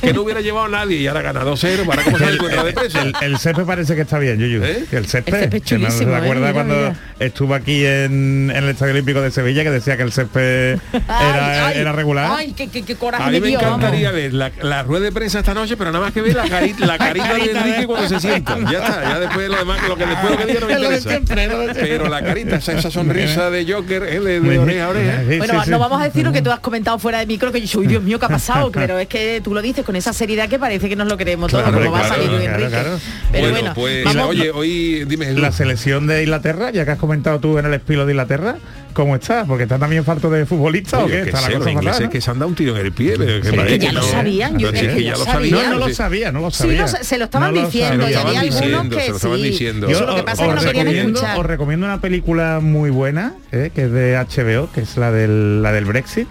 que 0.00 0.12
no 0.12 0.22
hubiera 0.22 0.40
llevado 0.40 0.68
nadie 0.68 0.98
y 0.98 1.06
ahora 1.06 1.22
gana 1.22 1.42
2-0, 1.44 1.86
¿para 1.86 2.02
cómo 2.04 2.18
se 2.18 2.24
el, 2.24 2.38
de 2.38 2.72
peso? 2.72 2.98
el, 3.00 3.14
el 3.22 3.38
parece 3.66 3.94
que 3.94 4.02
está 4.02 4.18
bien, 4.18 4.38
Yuyu. 4.38 4.62
¿Eh? 4.62 4.84
Que 4.90 4.96
El 4.96 5.06
césped. 5.06 5.34
El 5.34 5.40
césped 5.40 5.56
es 5.58 5.62
que 5.64 5.78
no 5.78 5.86
chulísimo, 5.88 6.12
¿eh? 6.12 6.16
acuerda 6.16 6.40
Mira, 6.40 6.52
cuando 6.52 6.74
mira. 6.76 6.96
estuvo 7.20 7.54
aquí 7.54 7.84
en, 7.84 8.52
en 8.54 8.64
el 8.64 8.71
Estadio 8.72 8.92
Olímpico 8.92 9.20
de 9.20 9.30
Sevilla 9.30 9.62
que 9.62 9.70
decía 9.70 9.96
que 9.96 10.02
el 10.02 10.12
césped 10.12 10.78
era, 10.92 11.66
Ay, 11.68 11.74
ay, 11.74 11.80
era 11.80 11.92
regular. 11.92 12.30
Ay, 12.36 12.52
qué, 12.56 12.68
qué, 12.68 12.82
qué 12.82 12.96
coraje 12.96 13.22
A 13.24 13.30
mí 13.30 13.40
me 13.40 13.48
dio, 13.48 13.58
vamos. 13.60 13.78
encantaría 13.78 14.10
ver 14.10 14.32
la, 14.34 14.50
la 14.62 14.82
rueda 14.82 15.04
de 15.04 15.12
prensa 15.12 15.38
esta 15.40 15.54
noche, 15.54 15.76
pero 15.76 15.92
nada 15.92 16.04
más 16.04 16.12
que 16.12 16.20
ver 16.22 16.34
la, 16.36 16.44
cari- 16.46 16.76
la 16.78 16.98
carita 16.98 17.34
de 17.34 17.50
Enrique 17.50 17.86
cuando 17.86 18.08
se 18.08 18.20
sienta. 18.20 18.58
Ya 18.70 18.78
está, 18.78 19.02
ya 19.02 19.18
después 19.20 19.48
lo 19.48 19.56
demás, 19.58 19.78
lo 19.88 19.96
que 19.96 20.06
después 20.06 20.30
lo 20.32 20.38
que 20.38 20.46
diga 20.46 20.60
no 20.60 20.66
me 20.66 20.72
interesa. 21.16 21.74
Pero 21.74 22.08
la 22.08 22.22
carita, 22.22 22.56
esa, 22.56 22.72
esa 22.72 22.90
sonrisa 22.90 23.50
de 23.50 23.72
Joker, 23.72 24.02
eh, 24.04 24.20
de, 24.20 24.40
de 24.40 24.58
oreja 24.58 24.84
a 24.84 24.88
oreja. 24.88 25.22
Bueno, 25.38 25.64
sí, 25.64 25.70
no 25.70 25.78
vamos 25.78 26.00
a 26.00 26.04
decir 26.04 26.24
lo 26.24 26.32
que 26.32 26.42
tú 26.42 26.50
has 26.50 26.60
comentado 26.60 26.98
fuera 26.98 27.18
de 27.18 27.26
micro, 27.26 27.52
que 27.52 27.60
yo, 27.64 27.80
uy, 27.80 27.86
Dios 27.86 28.02
mío, 28.02 28.18
¿qué 28.18 28.26
ha 28.26 28.28
pasado? 28.28 28.70
Pero 28.72 28.98
es 28.98 29.08
que 29.08 29.40
tú 29.42 29.54
lo 29.54 29.62
dices 29.62 29.84
con 29.84 29.96
esa 29.96 30.12
seriedad 30.12 30.48
que 30.48 30.58
parece 30.58 30.88
que 30.88 30.96
nos 30.96 31.06
lo 31.08 31.16
creemos 31.16 31.50
todo, 31.50 31.62
Claro, 31.62 31.78
como 31.78 31.92
va 31.92 31.98
a 31.98 32.02
claro, 32.06 32.14
salir 32.22 32.30
claro, 32.40 32.54
Enrique. 32.54 32.70
claro. 32.70 32.98
Pero 33.30 33.42
bueno, 33.50 33.58
bueno, 33.60 33.74
pues 33.74 34.04
vamos- 34.04 34.26
oye, 34.30 34.50
hoy 34.50 35.04
dime. 35.06 35.32
La 35.32 35.52
selección 35.52 36.06
de 36.06 36.22
Inglaterra, 36.22 36.70
ya 36.70 36.84
que 36.84 36.90
has 36.92 36.98
comentado 36.98 37.38
tú 37.40 37.58
en 37.58 37.66
el 37.66 37.74
espilo 37.74 38.06
de 38.06 38.12
Inglaterra, 38.12 38.56
¿cómo 38.92 39.14
está? 39.16 39.44
Porque 39.44 39.64
está 39.64 39.78
también 39.78 40.04
falto 40.04 40.30
de 40.30 40.46
futbolista 40.46 40.98
o 40.98 41.04
Oye, 41.04 41.12
qué? 41.18 41.22
que 41.22 41.28
Está 41.30 41.38
sé, 41.40 41.44
la 41.44 41.50
los 41.50 41.58
cosa 41.58 41.70
ingleses 41.70 41.92
fatal, 41.94 42.04
¿no? 42.06 42.10
que 42.10 42.20
se 42.20 42.30
han 42.30 42.38
dado 42.38 42.48
un 42.48 42.54
tiro 42.54 42.76
en 42.78 42.86
el 42.86 42.92
pie, 42.92 43.14
pero 43.18 43.40
que 43.42 43.50
Sí, 43.50 43.56
parece 43.56 43.78
que 43.78 43.84
ya 43.86 43.92
lo 43.92 44.02
sabían, 44.02 44.58
yo 44.58 44.70
creo 44.70 44.94
que 44.96 45.04
ya 45.04 45.12
lo. 45.16 45.24
No, 45.50 45.70
no 45.78 45.78
lo 45.86 45.94
sabía, 45.94 46.32
no 46.32 46.40
lo 46.40 46.50
Sí, 46.50 46.58
sabía. 46.58 46.82
lo 46.82 46.88
se 46.88 47.18
lo 47.18 47.24
estaban 47.24 47.54
No 47.54 47.64
diciendo, 47.66 48.08
y 48.10 48.14
había 48.14 48.40
algunos 48.40 48.88
que 48.88 49.00
se 49.02 49.10
lo 49.10 49.16
estaban 49.16 49.38
sí. 49.38 49.44
diciendo. 49.44 49.88
Yo 49.90 50.06
lo 50.06 50.14
que 50.16 50.22
pasa 50.22 50.42
es 50.42 50.48
que 50.48 50.54
no 50.54 50.60
os 50.60 50.66
querían 50.66 50.86
recomiendo- 50.86 51.18
escuchar. 51.20 51.38
Os 51.38 51.46
recomiendo 51.46 51.86
una 51.86 52.00
película 52.00 52.60
muy 52.60 52.90
buena, 52.90 53.34
eh, 53.52 53.70
que 53.74 53.84
es 53.84 53.92
de 53.92 54.16
HBO, 54.16 54.70
que 54.72 54.80
es 54.82 54.96
la 54.96 55.10
del, 55.12 55.62
la 55.62 55.72
del 55.72 55.84
Brexit, 55.84 56.28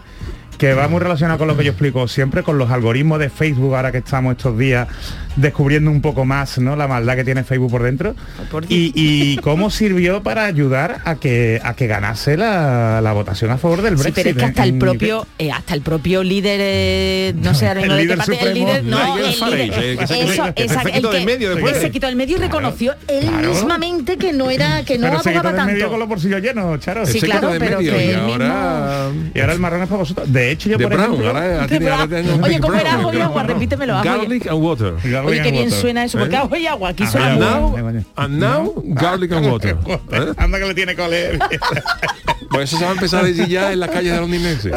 que 0.57 0.75
va 0.75 0.87
muy 0.87 0.99
relacionado 0.99 1.39
con 1.39 1.47
lo 1.47 1.57
que 1.57 1.63
yo 1.63 1.71
explico 1.71 2.07
siempre, 2.07 2.43
con 2.43 2.59
los 2.59 2.69
algoritmos 2.69 3.17
de 3.19 3.29
Facebook, 3.31 3.75
ahora 3.75 3.91
que 3.91 3.97
estamos 3.97 4.37
estos 4.37 4.55
días 4.59 4.87
descubriendo 5.35 5.89
un 5.91 6.01
poco 6.01 6.25
más 6.25 6.57
¿no? 6.59 6.75
la 6.75 6.87
maldad 6.87 7.15
que 7.15 7.23
tiene 7.23 7.43
Facebook 7.43 7.71
por 7.71 7.83
dentro. 7.83 8.15
Por 8.51 8.67
Dios. 8.67 8.79
y, 8.79 8.91
y 8.95 9.37
cómo 9.37 9.69
sirvió 9.69 10.23
para 10.23 10.45
ayudar 10.45 11.01
a 11.05 11.15
que, 11.15 11.59
a 11.63 11.73
que 11.73 11.87
ganase 11.87 12.37
la, 12.37 13.01
la 13.01 13.13
votación 13.13 13.51
a 13.51 13.57
favor 13.57 13.81
del 13.81 13.97
Sí, 13.97 14.03
Brexit. 14.03 14.15
pero 14.15 14.29
es 14.29 14.35
que 14.37 14.45
hasta 14.45 14.63
en- 14.63 14.67
el 14.69 14.73
en 14.75 14.79
propio, 14.79 15.27
eh, 15.39 15.51
hasta 15.51 15.73
el 15.73 15.81
propio 15.81 16.23
líder, 16.23 16.59
eh, 16.61 17.33
no 17.37 17.53
sé, 17.53 17.67
ahora 17.69 17.81
El 17.81 17.87
mismo 17.89 17.95
de 17.97 18.01
qué 18.01 18.03
líder 18.05 18.17
parte, 18.17 18.31
el 18.33 18.37
supremo, 18.39 18.67
líder, 18.67 18.83
no, 18.83 19.17
el 19.17 19.23
líder, 19.23 19.83
eh, 19.83 19.97
que 19.97 20.07
se- 20.07 20.13
quitó 20.91 21.11
el 21.11 21.11
del 21.11 22.15
medio 22.15 22.37
y 22.37 22.39
reconoció 22.39 22.93
él 23.07 23.25
Claro. 23.27 23.49
mismamente 23.49 24.17
que 24.17 24.33
no 24.33 24.49
era, 24.49 24.83
que 24.83 24.97
no 24.97 25.07
Pero 25.07 25.23
se 25.23 25.29
quitó 25.29 25.39
abogaba 25.39 25.65
del 25.65 25.73
medio 25.73 25.85
con 25.85 25.91
tanto. 25.91 25.97
los 25.99 26.07
bolsillos 26.09 26.41
llenos, 26.41 26.79
Charo. 26.79 27.05
Sí, 27.05 27.21
claro, 27.21 27.49
pero 27.59 27.77
medio 27.77 27.91
que 27.91 28.05
y 28.05 28.09
él 28.09 28.15
ahora 28.19 29.09
Y 29.33 29.39
ahora 29.39 29.53
el 29.53 29.59
marrón 29.59 29.81
es 29.83 29.87
para 29.87 29.99
vosotros. 29.99 30.31
De 30.31 30.51
hecho, 30.51 30.69
yo 30.69 30.77
de 30.77 30.83
por 30.87 30.93
ejemplo... 30.93 31.31
Oye, 32.43 32.59
¿cómo 32.59 32.73
era 32.75 32.97
Brown, 32.97 32.99
ajo 33.01 33.13
y 33.13 33.17
que- 33.17 33.21
agua? 33.23 33.43
Repítemelo, 33.43 34.01
Garlic 34.03 34.47
and 34.47 34.61
water. 34.61 34.93
Oye, 35.25 35.41
qué 35.41 35.51
bien 35.51 35.71
suena 35.71 36.03
eso, 36.03 36.17
porque 36.17 36.35
¿Eh? 36.35 36.39
ajo 36.39 36.55
y 36.55 36.67
agua, 36.67 36.89
aquí 36.89 37.05
suena 37.07 37.31
And 37.31 37.39
now, 37.39 38.05
and 38.15 38.39
now, 38.39 38.83
garlic 38.85 39.31
and 39.31 39.47
water. 39.47 39.77
¿Eh? 40.11 40.33
Anda 40.37 40.59
que 40.59 40.65
le 40.65 40.73
tiene 40.73 40.95
cole. 40.95 41.39
Pues 42.51 42.65
eso 42.65 42.79
se 42.79 42.83
va 42.83 42.89
a 42.89 42.93
empezar 42.95 43.23
a 43.23 43.27
decir 43.27 43.47
ya 43.47 43.71
en 43.71 43.79
las 43.79 43.89
calles 43.89 44.11
de 44.11 44.19
los 44.19 44.29
londinenses. 44.29 44.73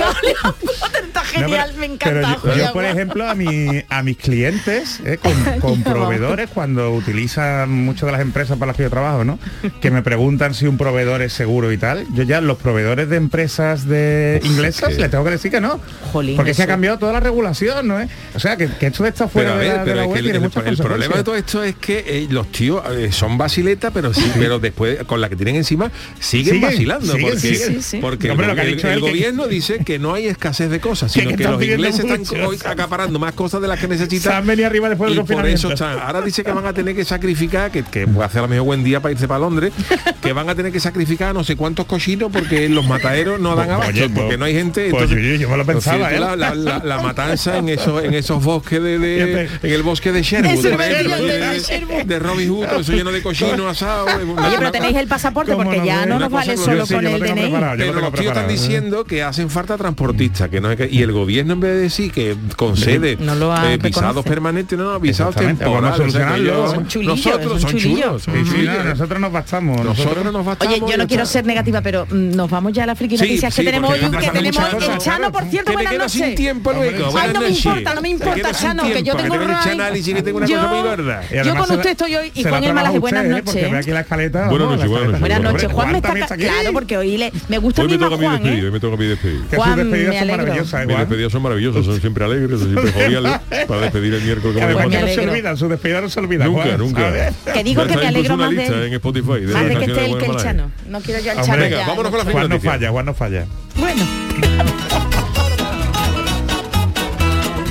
Genial, 1.25 1.50
No, 1.50 1.57
pero- 1.57 1.78
me 1.90 1.99
pero 1.99 2.21
encanta 2.21 2.38
yo, 2.45 2.54
y 2.54 2.59
yo, 2.59 2.73
por 2.73 2.85
ejemplo, 2.85 3.28
a, 3.28 3.35
mi, 3.35 3.83
a 3.88 4.02
mis 4.02 4.16
clientes, 4.16 5.00
eh, 5.04 5.19
con, 5.61 5.83
proveedores, 5.85 6.49
cuando 6.50 6.93
utilizan 6.93 7.71
muchas 7.71 8.07
de 8.07 8.12
las 8.12 8.21
empresas 8.21 8.59
para 8.59 8.69
las 8.71 8.76
que 8.76 8.83
yo 8.85 8.90
trabajo, 8.90 9.25
¿no? 9.25 9.38
Que 9.81 9.90
me 9.90 10.02
preguntan 10.02 10.54
si 10.54 10.66
un 10.66 10.76
proveedor 10.78 11.23
es 11.23 11.33
seguro 11.33 11.73
y 11.73 11.78
tal. 11.78 12.07
Yo 12.14 12.23
ya 12.25 12.40
los 12.40 12.59
proveedores 12.59 13.09
de 13.09 13.16
empresas 13.16 13.87
de 13.88 14.40
inglesas 14.45 14.95
que- 14.95 15.00
les 15.00 15.11
tengo 15.11 15.25
que 15.25 15.31
decir 15.31 15.50
que 15.50 15.61
no. 15.61 15.81
Jolín, 16.12 16.37
porque 16.37 16.52
que 16.54 16.62
ha 16.62 16.66
cambiado 16.66 16.99
toda 16.99 17.12
la 17.12 17.21
regulación, 17.21 17.87
¿no? 17.88 18.00
es? 18.00 18.09
O 18.35 18.40
sea, 18.40 18.57
que, 18.57 18.69
que 18.69 18.87
esto 18.87 19.02
de 19.04 19.12
fuera 19.28 19.50
Pero 19.50 19.54
a 19.54 19.59
de 19.59 19.69
la, 19.69 19.78
de 19.78 19.85
pero 19.85 19.97
la 19.97 20.02
es 20.02 20.09
web 20.09 20.14
que 20.14 20.19
el, 20.21 20.25
tiene 20.25 20.37
el- 20.38 20.43
muchas 20.45 20.66
el 20.66 20.76
problema 20.76 21.16
de 21.16 21.25
todo 21.25 21.37
esto 21.37 21.62
es 21.62 21.76
que 21.76 22.04
eh, 22.07 22.26
los 22.31 22.50
tíos 22.50 22.83
eh, 22.90 23.12
son 23.12 23.38
basiletas, 23.38 23.90
pero 23.95 24.12
sí, 24.12 24.31
pero 24.38 24.59
después 24.59 25.02
con 25.04 25.21
la 25.21 25.28
que 25.28 25.37
tienen 25.37 25.57
encima 25.57 25.90
siguen, 26.21 26.54
Siguen, 26.54 26.61
vacilando 26.61 27.12
siguen, 27.12 27.23
porque, 27.31 27.40
siguen. 27.40 27.75
Sí, 27.75 27.83
sí. 27.83 27.99
porque 28.00 28.31
Hombre, 28.31 28.47
el, 28.47 28.50
lo 28.50 28.54
que 28.57 28.61
ha 28.61 28.64
el- 28.64 28.75
dicho 28.76 28.87
el 28.88 28.95
él 28.95 29.00
que- 29.02 29.09
gobierno 29.11 29.47
dice 29.47 29.78
que 29.85 29.99
no 29.99 30.14
hay 30.14 30.26
escasez 30.26 30.71
de 30.71 30.81
cosas, 30.81 31.12
sino 31.21 31.37
que, 31.37 31.44
los 31.44 31.62
ingleses 31.62 32.04
están 32.04 32.44
hoy 32.44 32.59
acaparando 32.64 33.18
más 33.18 33.33
cosas 33.35 33.61
de 33.61 33.68
las 33.68 33.78
que 33.78 33.87
Se 33.87 33.92
necesitan. 33.92 34.33
han 34.37 34.47
venido 34.47 34.66
arriba 34.66 34.88
después 34.88 35.11
del 35.11 35.21
y 35.21 35.23
por 35.25 35.47
eso 35.47 35.73
están, 35.73 35.99
ahora 35.99 36.21
dice 36.23 36.42
que 36.44 36.52
van 36.52 36.66
a 36.66 36.73
tener 36.73 36.94
que 36.94 37.04
sacrificar, 37.04 37.71
que, 37.71 37.83
que 37.83 38.06
puede 38.06 38.26
hacer 38.26 38.40
a 38.40 38.42
lo 38.42 38.49
mejor 38.49 38.64
buen 38.66 38.85
día 38.85 39.00
para 39.00 39.12
irse 39.12 39.28
para 39.28 39.40
Londres, 39.40 39.73
que 40.23 40.33
van 40.33 40.49
a 40.49 40.54
tener 40.54 40.73
que 40.73 40.80
sacrificar 40.80 41.35
no 41.35 41.44
sé 41.44 41.56
cuántos 41.56 41.87
cochinos 41.87 42.30
porque 42.33 42.68
los 42.68 42.87
mataderos 42.87 43.40
no 43.40 43.54
dan 43.56 43.71
abasto, 43.71 43.92
oye, 43.92 44.09
pues, 44.09 44.21
porque 44.21 44.38
no 44.38 44.44
hay 44.44 44.54
gente. 44.54 44.88
pues, 44.90 45.02
entonces, 45.04 45.25
yo- 45.26 45.37
yo 45.37 45.49
me 45.49 45.56
lo 45.56 45.64
pensaba, 45.64 46.12
¿eh? 46.12 46.18
la, 46.21 46.37
la- 46.37 46.54
la- 46.54 46.78
la 46.85 46.99
matanza 47.02 47.59
en 47.59 47.68
esos, 47.68 48.02
en 48.04 48.14
esos 48.14 48.42
bosques 48.42 48.83
de, 48.83 49.49
en 49.62 49.71
el 49.73 49.83
bosque 49.83 50.12
de 50.12 50.23
Sherwood, 50.23 50.62
de, 50.62 50.71
de 50.71 52.04
de- 52.04 52.18
Robin 52.18 52.49
Hood, 52.50 52.80
eso 52.80 52.92
lleno 52.92 53.12
de 53.12 53.23
cochinos 53.23 53.61
asados. 53.83 54.11
una- 54.23 54.49
Oye, 54.49 54.56
pero 54.59 54.73
tenéis 54.73 54.97
el 54.97 55.06
pasaporte 55.09 55.52
¿Cómo 55.52 55.64
porque 55.64 55.85
ya 55.87 56.06
no 56.06 56.18
nos 56.18 56.30
vale 56.30 56.56
solo 56.56 56.87
con 56.87 57.06
el 57.06 57.21
DNI. 57.21 57.54
Pero 57.76 58.00
los 58.00 58.12
tíos 58.12 58.26
están 58.28 58.49
diciendo 58.49 59.04
que 59.04 59.23
hacen 59.23 59.50
falta 59.50 59.76
transportistas, 59.76 60.49
que 60.49 60.61
no 60.61 60.73
y 60.73 61.02
el 61.04 61.12
gobierno 61.12 61.52
en 61.54 61.61
vez 61.61 61.70
de 61.73 61.80
decir 61.80 62.12
que 62.12 62.37
concede 62.56 63.16
No 63.20 63.34
lo 63.34 63.52
ha- 63.52 63.73
eh, 63.73 63.76
visados 63.78 64.25
permanentes, 64.25 64.78
no, 64.78 64.92
no, 64.92 65.00
visados 65.00 65.34
temporales. 65.37 66.00
o 66.00 66.11
sea, 66.11 66.37
nosotros 66.37 66.70
son 66.70 66.75
son 66.75 66.88
chulillos. 66.88 67.20
chulos. 67.23 68.23
son 68.23 68.34
Sí, 68.34 68.44
sí, 68.44 68.50
chulillos. 68.52 68.75
no, 68.78 68.84
nosotros 68.84 69.20
nos 69.20 69.32
bastamos. 69.32 69.84
Nosotros 69.84 70.25
nos 70.32 70.44
bastamos. 70.44 70.75
Oye, 70.80 70.90
yo 70.90 70.96
no 70.99 71.06
quiero 71.06 71.26
ser 71.26 71.44
negativa, 71.46 71.80
pero 71.80 72.06
mm, 72.06 72.30
nos 72.37 72.50
vamos 72.50 72.73
ya 72.73 72.84
a 72.84 72.87
la 72.87 72.94
friki 72.94 73.16
noticias 73.16 73.54
sí, 73.54 73.61
que 73.62 73.66
tenemos 73.66 73.90
hoy, 73.90 74.00
que 74.00 74.30
tenemos 74.30 74.73
el. 74.88 74.99
Chano, 74.99 75.32
por 75.32 75.44
cierto, 75.44 75.73
buenas 75.73 75.96
noches. 75.96 76.34
tiempo 76.34 76.73
luego. 76.73 77.06
Ay, 77.06 77.12
Buenas 77.12 77.34
no 77.34 77.40
me 77.40 77.49
importa, 77.49 77.94
no 77.94 78.00
me 78.02 78.08
importa, 78.08 78.52
Chano, 78.52 78.82
que 78.84 79.02
yo 79.02 79.16
tengo 79.16 79.34
análisis, 79.34 80.14
que 80.14 80.23
tengo 80.23 80.38
una 80.38 80.46
cosa 80.46 80.66
muy 80.68 80.82
gorda. 80.82 81.23
Yo 81.44 81.54
con 81.56 81.70
usted 81.76 81.90
estoy 81.90 82.14
hoy 82.16 82.32
y 82.34 82.42
con 82.44 82.64
el 82.64 82.75
malaje. 82.75 82.99
Buenas 82.99 83.25
¿eh? 83.25 83.28
Noches. 83.28 83.70
ve 83.70 83.78
aquí 83.78 83.90
la 83.90 84.00
escaleta. 84.00 84.49
Buenas 84.49 85.40
noches, 85.42 85.73
Juan 85.73 85.92
me 85.92 85.99
está 85.99 86.37
claro 86.37 86.73
porque 86.73 86.96
hoy 86.96 87.16
le 87.18 87.32
me 87.49 87.58
gusta 87.58 87.82
Hoy 87.82 87.88
mi 87.88 87.94
me 87.94 87.99
toca 87.99 88.11
más 88.11 88.20
mi 88.20 88.26
Juan, 88.26 88.46
¿eh? 88.46 88.64
hoy 88.64 88.70
me 88.70 88.80
toca 88.80 88.96
mi 88.96 89.06
despedir. 89.06 89.42
Que 89.50 89.56
Juan, 89.56 89.68
sus 89.70 89.78
despedidas 89.78 90.14
me 90.14 90.20
son 90.20 90.30
alegro. 90.30 90.64
Despedidas 91.00 91.32
son 91.32 91.42
maravillosas, 91.42 91.84
son 91.84 92.00
siempre 92.00 92.24
alegres, 92.24 92.60
son 92.60 92.72
siempre 92.72 92.92
joviales, 92.92 93.32
para 93.68 93.80
despedir 93.82 94.14
el 94.14 94.22
miércoles 94.22 94.56
Que 94.56 94.62
además 94.62 94.86
no 94.88 95.08
se 95.08 95.28
olvidan, 95.28 95.56
su 95.56 95.68
despedida 95.68 96.00
no 96.00 96.08
se 96.08 96.20
olvida. 96.20 96.44
Nunca, 96.46 96.62
Juan, 96.64 96.78
nunca. 96.78 97.12
Que 97.52 97.64
digo 97.64 97.86
que 97.86 97.96
me 97.96 98.06
alegro 98.06 98.36
más 98.36 98.50
lista 98.50 98.84
en 98.84 98.92
Spotify 98.94 99.40
de 99.40 99.52
Más 99.52 99.62
las 99.62 99.64
de 99.64 99.68
que 99.68 99.74
canciones 99.74 99.98
esté 99.98 100.04
él 100.04 100.10
Buen 100.10 100.18
que 100.18 100.24
el 100.24 100.32
Malaje. 100.32 100.48
Chano. 100.48 100.70
No 100.88 101.00
quiero 101.00 101.20
yo 101.20 101.30
al 101.30 101.36
Chano 101.38 101.62
venga, 101.62 101.76
ya, 101.78 101.86
vámonos 101.86 102.10
con 102.10 102.18
la. 102.26 102.32
Juan 102.32 102.48
no 102.48 102.60
falla, 102.60 102.90
Juan 102.90 103.06
no 103.06 103.14
falla. 103.14 103.46
Bueno, 103.76 104.02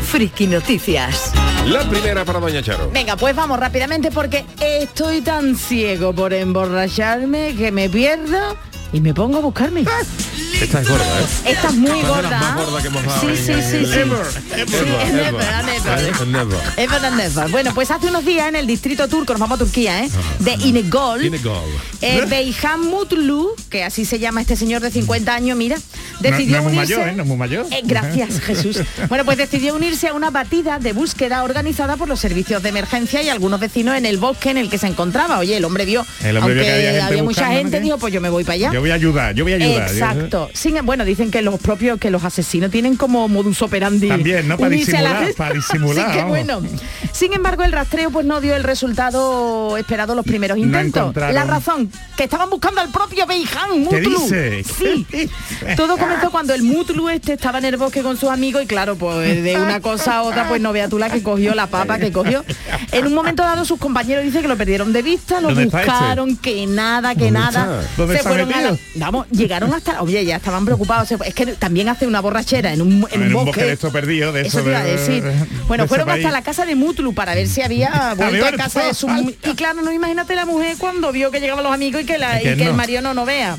Friki 0.06 0.48
Noticias. 0.48 1.32
La 1.68 1.82
primera 1.90 2.24
para 2.26 2.40
Doña 2.40 2.62
Charo. 2.62 2.92
venga, 2.92 3.16
pues 3.16 3.36
vamos 3.36 3.60
rápidamente 3.60 4.12
porque 4.12 4.46
estoy 4.62 5.22
tan 5.22 5.56
ciego 5.56 6.14
por 6.14 6.34
emborracharme 6.34 7.56
que 7.56 7.72
me 7.72 7.90
pierdo 7.90 8.58
y 8.92 9.02
me 9.02 9.14
pongo 9.14 9.38
a 9.38 9.42
buscarme. 9.42 9.86
Esta 10.62 10.82
es 10.82 10.88
gorda, 10.90 11.04
¿eh? 11.06 11.52
Esta 11.52 11.68
es 11.68 11.74
muy 11.76 12.00
es 12.00 12.08
gorda. 12.08 12.58
que 12.82 12.88
hemos 12.88 13.04
dado 13.06 13.22
Sí, 13.22 13.28
sí, 13.36 13.54
sí, 13.62 13.86
sí. 13.86 14.00
Ever, 14.00 14.26
Sí, 14.26 14.40
ever, 14.54 15.26
ever. 15.28 15.42
Eh, 15.42 16.26
never. 16.28 16.60
Ever 16.78 17.06
and 17.06 17.18
never. 17.18 17.50
Bueno, 17.52 17.74
pues 17.74 17.92
hace 17.92 18.08
unos 18.08 18.24
días 18.24 18.48
en 18.48 18.56
el 18.56 18.66
distrito 18.68 19.08
turco, 19.08 19.34
nos 19.34 19.40
vamos 19.42 19.60
a 19.60 19.64
Turquía, 19.64 20.04
¿eh? 20.06 20.10
De 20.40 20.54
Inegol, 20.66 21.22
Tiene 21.22 21.38
gol. 21.40 21.58
eh, 22.02 22.24
Beyhan 22.30 22.82
Mutlu, 22.82 23.52
que 23.70 23.84
así 23.84 24.06
se 24.06 24.20
llama 24.20 24.42
este 24.42 24.56
señor 24.56 24.82
de 24.82 24.92
50 24.92 25.34
años, 25.34 25.58
mira, 25.58 25.76
No, 25.76 25.84
decidió 26.20 26.58
no 26.58 26.58
es 26.58 26.64
muy 26.64 26.74
unirse. 26.78 26.96
mayor, 26.96 27.10
¿eh? 27.10 27.16
No 27.16 27.24
es 27.24 27.28
muy 27.30 27.38
mayor. 27.38 27.66
Eh, 27.72 27.82
gracias, 27.84 28.40
Jesús. 28.46 28.80
Bueno, 29.10 29.26
pues 29.26 29.38
decidió 29.38 29.76
unirse 29.76 30.08
a 30.08 30.14
una 30.14 30.30
batida 30.30 30.80
de 30.80 30.94
búsqueda 30.94 31.44
organizada 31.44 31.98
por 31.98 32.08
los 32.08 32.20
servicios 32.20 32.64
de 32.64 32.70
emergencia 32.70 33.22
y 33.22 33.30
algunos 33.30 33.60
vecinos 33.60 33.98
en 33.98 34.06
el 34.06 34.18
bosque 34.18 34.52
en 34.52 34.58
el 34.58 34.70
que 34.70 34.78
se 34.78 34.88
encontraba. 34.88 35.40
Oye, 35.40 35.58
el 35.58 35.66
hombre 35.66 35.86
vio, 35.86 36.06
El 36.24 36.38
hombre 36.38 36.54
vio 36.54 36.64
aunque 36.64 36.82
que 36.82 36.88
había 36.88 37.08
gente 37.08 37.22
mucha 37.24 37.24
buscando, 37.24 37.50
¿no? 37.52 37.58
gente, 37.58 37.78
¿Qué? 37.78 37.84
dijo, 37.84 37.98
pues 37.98 38.14
yo 38.14 38.22
me 38.22 38.30
voy 38.30 38.44
para 38.44 38.54
allá. 38.56 38.72
Yo 38.72 38.80
voy 38.80 38.92
a 38.92 38.94
ayudar, 38.94 39.36
yo 39.36 39.44
voy 39.44 39.54
a 39.54 39.56
ayudar. 39.58 39.90
Exacto. 39.92 40.43
Sin, 40.54 40.84
bueno, 40.86 41.06
dicen 41.06 41.32
que 41.32 41.42
los 41.42 41.60
propios, 41.60 42.00
que 42.00 42.10
los 42.12 42.24
asesinos 42.24 42.72
tienen 42.72 42.96
como 42.96 43.28
modus 43.28 43.62
operandi. 43.62 44.08
También, 44.08 44.48
¿no? 44.48 44.58
Para 44.58 44.70
la 44.70 44.76
disimular, 44.76 45.34
para 45.36 45.54
disimular, 45.56 46.12
que 46.12 46.24
bueno. 46.24 46.62
Sin 47.12 47.34
embargo, 47.34 47.64
el 47.64 47.72
rastreo 47.72 48.10
pues 48.12 48.26
no 48.26 48.42
dio 48.42 48.56
el 48.56 48.64
resultado 48.64 49.78
esperado 49.78 50.16
los 50.16 50.26
primeros 50.26 50.58
intentos. 50.58 51.16
la 51.16 51.44
razón, 51.46 51.92
que 52.18 52.24
estaban 52.24 52.50
buscando 52.50 52.82
al 52.82 52.90
propio 52.90 53.26
Beijan 53.26 53.70
¿Qué 53.88 54.02
Mutlu. 54.02 54.20
dice? 54.22 54.64
Sí. 54.64 55.06
Todo 55.76 55.98
comenzó 55.98 56.32
cuando 56.32 56.54
el 56.54 56.64
Mutlu 56.64 57.10
este 57.10 57.34
estaba 57.34 57.60
en 57.60 57.66
el 57.66 57.78
bosque 57.78 58.02
con 58.02 58.18
sus 58.18 58.30
amigos 58.30 58.64
y 58.64 58.66
claro, 58.66 58.96
pues 58.96 59.44
de 59.44 59.58
una 59.58 59.80
cosa 59.82 60.18
a 60.18 60.22
otra, 60.24 60.48
pues 60.48 60.62
no 60.62 60.74
vea 60.74 60.88
tú 60.90 60.98
la 61.00 61.10
que 61.10 61.22
cogió, 61.24 61.54
la 61.56 61.68
papa 61.68 61.98
que 62.00 62.12
cogió. 62.12 62.44
En 62.92 63.08
un 63.08 63.14
momento 63.14 63.44
dado 63.44 63.66
sus 63.66 63.80
compañeros 63.80 64.24
dicen 64.24 64.42
que 64.42 64.48
lo 64.48 64.58
perdieron 64.58 64.94
de 64.94 65.02
vista, 65.02 65.40
lo 65.42 65.50
¿Dónde 65.50 65.64
está 65.64 65.82
este? 65.82 65.92
buscaron, 65.92 66.38
que 66.38 66.66
nada, 66.68 67.14
que 67.16 67.32
¿Dónde 67.32 67.40
nada. 67.40 67.84
se 67.96 68.20
fueron 68.20 68.54
a 68.54 68.62
la? 68.62 68.78
Vamos, 68.96 69.28
llegaron 69.30 69.74
hasta. 69.74 70.02
Oye, 70.02 70.26
ya 70.26 70.33
estaban 70.38 70.66
preocupados. 70.66 71.10
Es 71.12 71.34
que 71.34 71.46
también 71.48 71.90
hace 71.90 72.08
una 72.08 72.22
borrachera 72.22 72.74
en 72.74 72.82
un, 72.82 73.08
en 73.12 73.24
un 73.36 73.46
bosque. 73.46 73.64
de 73.64 73.74
esto 73.74 73.92
perdido, 73.92 74.32
de 74.32 74.42
Eso 74.42 74.62
te 74.62 74.70
iba 74.70 74.80
a 74.80 74.84
de- 74.84 74.92
decir. 74.98 75.24
de 75.24 75.34
Bueno, 75.68 75.88
fueron 75.88 76.10
hasta 76.10 76.22
país. 76.24 76.32
la 76.34 76.42
casa 76.42 76.66
de 76.66 76.76
Mutlu 76.76 77.14
para 77.14 77.36
ver 77.36 77.48
si 77.48 77.62
había 77.62 78.14
vuelto 78.18 78.46
a 78.46 78.52
casa 78.54 78.84
de 78.84 78.94
su. 78.94 79.08
Y 79.10 79.56
claro, 79.56 79.82
no 79.82 79.92
imagínate 79.92 80.36
la 80.36 80.46
mujer 80.46 80.76
cuando 80.78 81.12
vio 81.12 81.32
que 81.32 81.40
llegaban 81.40 81.64
los 81.64 81.74
amigos 81.74 82.02
y 82.02 82.06
que, 82.06 82.18
la, 82.18 82.38
Es 82.38 82.44
que 82.44 82.54
y 82.54 82.58
que 82.58 82.64
el 82.64 82.70
no. 82.72 82.76
marido 82.78 83.02
no, 83.02 83.14
no 83.14 83.26
vea. 83.26 83.58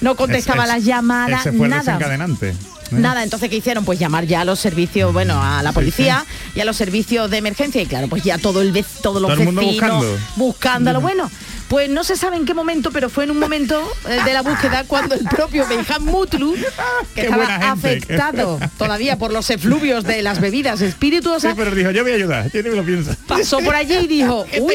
No 0.00 0.14
contestaba 0.16 0.64
Es- 0.64 0.70
es- 0.70 0.76
las 0.76 0.84
llamadas, 0.84 1.40
Ese 1.46 1.52
fue 1.56 1.66
el 1.66 1.70
nada. 1.70 1.98
¿eh? 2.42 2.54
Nada, 2.92 3.22
entonces 3.22 3.48
¿qué 3.48 3.56
hicieron? 3.56 3.84
Pues 3.84 4.00
llamar 4.00 4.26
ya 4.26 4.40
a 4.40 4.44
los 4.44 4.58
servicios, 4.58 5.12
bueno, 5.12 5.40
a 5.40 5.62
la 5.62 5.70
policía 5.72 6.24
y 6.56 6.60
a 6.60 6.64
los 6.64 6.76
servicios 6.76 7.30
de 7.30 7.36
emergencia 7.38 7.80
y 7.80 7.86
claro, 7.86 8.08
pues 8.08 8.24
ya 8.24 8.36
todo 8.36 8.62
el 8.62 8.72
todos 9.00 9.22
los 9.22 9.30
Todo 9.30 9.40
el 9.40 9.44
mundo 9.46 9.60
vecinos 9.60 9.90
buscando. 9.90 10.18
buscándolo. 10.34 11.00
Bueno, 11.00 11.30
pues 11.70 11.88
no 11.88 12.02
se 12.02 12.16
sabe 12.16 12.36
en 12.36 12.44
qué 12.46 12.52
momento, 12.52 12.90
pero 12.90 13.08
fue 13.08 13.22
en 13.22 13.30
un 13.30 13.38
momento 13.38 13.80
eh, 14.08 14.18
de 14.24 14.32
la 14.32 14.42
búsqueda 14.42 14.82
cuando 14.88 15.14
el 15.14 15.24
propio 15.24 15.68
Benjam 15.68 16.02
Mutlu, 16.04 16.54
que 16.54 16.64
Qué 17.14 17.20
estaba 17.22 17.70
afectado 17.70 18.58
todavía 18.76 19.16
por 19.16 19.32
los 19.32 19.48
efluvios 19.50 20.02
de 20.02 20.20
las 20.20 20.40
bebidas 20.40 20.80
Sí, 20.80 20.86
espirituosas, 20.86 21.54
pero 21.56 21.70
dijo, 21.70 21.92
yo 21.92 22.02
voy 22.02 22.10
a 22.10 22.14
ayudar. 22.16 22.50
Yo 22.50 22.60
ni 22.64 22.70
me 22.70 22.74
lo 22.76 22.82
pienso. 22.82 23.14
pasó 23.28 23.60
por 23.60 23.76
allí 23.76 23.94
y 23.98 24.06
dijo, 24.08 24.44
uy, 24.60 24.74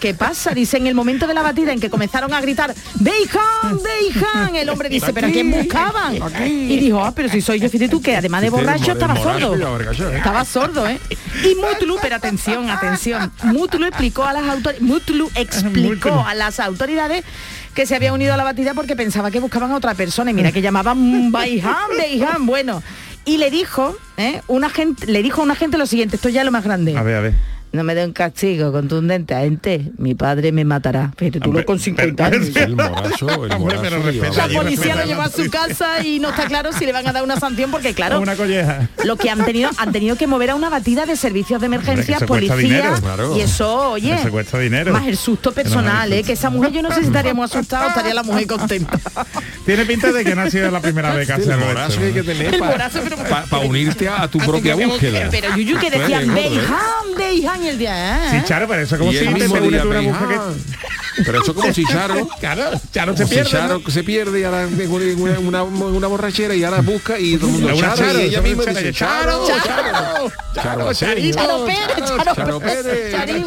¿qué 0.00 0.14
pasa? 0.14 0.52
Dice, 0.52 0.78
en 0.78 0.86
el 0.86 0.94
momento 0.94 1.26
de 1.26 1.34
la 1.34 1.42
batida 1.42 1.72
en 1.74 1.80
que 1.80 1.90
comenzaron 1.90 2.32
a 2.32 2.40
gritar, 2.40 2.74
Beijan, 2.94 3.78
Beijan, 3.82 4.56
el 4.56 4.70
hombre 4.70 4.88
dice, 4.88 5.12
¿pero 5.12 5.26
a 5.26 5.30
quién 5.30 5.50
buscaban? 5.50 6.14
Y 6.42 6.78
dijo, 6.78 7.04
ah, 7.04 7.12
pero 7.14 7.28
si 7.28 7.42
soy 7.42 7.60
yo, 7.60 7.68
fíjate 7.68 7.90
tú, 7.90 8.00
que 8.00 8.16
además 8.16 8.40
de 8.40 8.48
Sí, 8.48 8.54
borracho 8.54 8.92
estaba 8.92 9.14
sordo. 9.16 9.78
¿eh? 9.78 10.16
Estaba 10.16 10.44
sordo, 10.46 10.86
¿eh? 10.86 10.98
Y 11.44 11.54
Mutlu, 11.56 11.98
pero 12.00 12.16
atención, 12.16 12.70
atención, 12.70 13.30
Mutlu 13.42 13.84
explicó 13.84 14.24
a 14.24 14.32
las 14.32 14.44
autoridades, 14.48 14.80
Mutlu 14.80 15.30
explicó 15.34 16.13
A 16.20 16.34
las 16.34 16.60
autoridades 16.60 17.24
que 17.74 17.86
se 17.86 17.96
había 17.96 18.12
unido 18.12 18.34
a 18.34 18.36
la 18.36 18.44
batida 18.44 18.74
porque 18.74 18.96
pensaba 18.96 19.30
que 19.30 19.40
buscaban 19.40 19.72
a 19.72 19.76
otra 19.76 19.94
persona 19.94 20.30
y 20.30 20.34
mira 20.34 20.52
que 20.52 20.62
llamaban 20.62 21.32
Beijan, 21.32 21.90
Beijan, 21.98 22.46
bueno. 22.46 22.82
Y 23.24 23.38
le 23.38 23.50
dijo, 23.50 23.96
¿eh? 24.16 24.42
un 24.48 24.64
agente, 24.64 25.06
le 25.06 25.22
dijo 25.22 25.40
a 25.40 25.44
un 25.44 25.50
agente 25.50 25.78
lo 25.78 25.86
siguiente, 25.86 26.16
esto 26.16 26.28
ya 26.28 26.42
es 26.42 26.44
lo 26.44 26.52
más 26.52 26.64
grande. 26.64 26.96
A 26.96 27.02
ver, 27.02 27.16
a 27.16 27.20
ver. 27.20 27.34
No 27.74 27.82
me 27.84 27.94
dé 27.94 28.04
un 28.04 28.12
castigo 28.12 28.70
contundente 28.72 29.34
a 29.34 29.40
gente, 29.40 29.90
mi 29.98 30.14
padre 30.14 30.52
me 30.52 30.64
matará. 30.64 31.12
Pero 31.16 31.40
tú 31.40 31.52
lo 31.52 31.64
con 31.64 31.78
50 31.78 32.24
años. 32.26 32.54
El 32.56 32.76
morazo, 32.76 33.28
el 33.44 33.52
Hombre, 33.52 33.58
morazo 33.58 33.82
pero 33.82 33.98
lo 33.98 34.02
respeta 34.04 34.30
llevaba. 34.30 34.48
La 34.52 34.60
policía 34.60 34.94
lo 34.96 35.04
llevó 35.04 35.22
a 35.22 35.28
su 35.28 35.50
casa 35.50 36.04
y 36.04 36.20
no 36.20 36.30
está 36.30 36.46
claro 36.46 36.72
si 36.72 36.86
le 36.86 36.92
van 36.92 37.06
a 37.08 37.12
dar 37.12 37.24
una 37.24 37.38
sanción 37.38 37.70
porque 37.70 37.92
claro, 37.94 38.20
Una 38.20 38.36
colleja. 38.36 38.88
lo 39.04 39.16
que 39.16 39.28
han 39.28 39.44
tenido 39.44 39.70
han 39.76 39.92
tenido 39.92 40.16
que 40.16 40.26
mover 40.26 40.50
a 40.50 40.54
una 40.54 40.70
batida 40.70 41.04
de 41.04 41.16
servicios 41.16 41.60
de 41.60 41.66
emergencia, 41.66 42.16
Hombre, 42.18 42.26
policía 42.28 42.56
dinero, 42.56 42.94
claro. 43.00 43.36
y 43.36 43.40
eso, 43.40 43.90
oye, 43.90 44.14
Eso 44.14 44.30
cuesta 44.30 44.58
dinero. 44.58 44.92
más 44.92 45.06
el 45.06 45.16
susto 45.16 45.52
personal, 45.52 46.08
no, 46.10 46.16
¿eh? 46.16 46.22
que 46.22 46.32
esa 46.32 46.50
mujer 46.50 46.72
yo 46.72 46.82
no 46.82 46.90
sé 46.92 47.00
si 47.00 47.06
estaríamos 47.06 47.50
asustados, 47.54 47.88
estaría 47.88 48.14
la 48.14 48.22
mujer 48.22 48.46
contenta. 48.46 48.98
Tiene 49.66 49.84
pinta 49.84 50.12
de 50.12 50.24
que 50.24 50.34
no 50.34 50.42
ha 50.42 50.50
sido 50.50 50.70
la 50.70 50.80
primera 50.80 51.12
vez 51.14 51.26
que 51.26 51.32
hace 51.32 51.50
El 51.52 51.58
morazo 51.58 51.88
esto, 51.88 52.00
que 52.00 52.06
hay 52.06 52.12
que 52.12 52.20
¿no? 52.20 52.24
tener 52.26 52.54
El 52.54 52.60
para 53.50 53.64
unirte 53.66 54.08
a, 54.08 54.22
a 54.22 54.28
tu 54.28 54.38
propia 54.38 54.74
búsqueda. 54.76 55.28
Pero 55.30 55.56
Yuyu 55.56 55.78
que 55.78 55.90
decían 55.90 56.28
Joder, 56.28 56.50
joder. 56.52 56.64
El 57.64 57.78
día, 57.78 58.26
¿eh? 58.26 58.30
Sí, 58.30 58.46
Charo, 58.46 58.68
pero 58.68 58.82
eso 58.82 58.98
como 58.98 59.10
si 59.10 59.18
el 59.18 59.24
te 59.24 59.30
mismo 59.30 59.54
une 59.56 59.68
día, 59.70 59.82
tú 59.82 59.88
una 59.88 59.98
Beiján. 60.00 60.22
mujer 60.22 60.40
Pero 61.24 61.42
eso 61.42 61.54
como 61.54 61.72
si 61.72 61.84
Charo. 61.84 62.28
Claro, 62.40 62.70
Charo 62.92 63.16
se 63.16 63.24
si 63.24 63.34
pierde. 63.34 63.50
Charo 63.50 63.78
¿no? 63.78 63.90
se 63.90 64.02
pierde 64.02 64.40
y 64.40 64.44
ahora 64.44 64.64
en 64.64 65.46
una, 65.46 65.62
una, 65.62 66.06
borrachera 66.08 66.54
y 66.54 66.64
ahora 66.64 66.80
busca 66.80 67.18
y 67.18 67.36
todo 67.36 67.46
el 67.48 67.52
mundo 67.52 67.80
Charo, 67.80 67.96
Charo, 67.96 68.20
y 68.20 68.22
ella 68.22 68.40
una 68.40 68.48
misma 68.48 68.64
Charo, 68.64 68.78
dice 68.78 68.92
Charo, 68.92 69.46
Charo, 69.46 69.62
Charo, 69.64 70.32
Charo, 70.54 70.94
Charito. 70.94 71.38
Charo 71.38 71.64
Pérez, 71.64 72.04
Charo, 72.04 72.34
Charo 72.34 72.60
Pérez. 72.60 73.12
Chariu. 73.12 73.46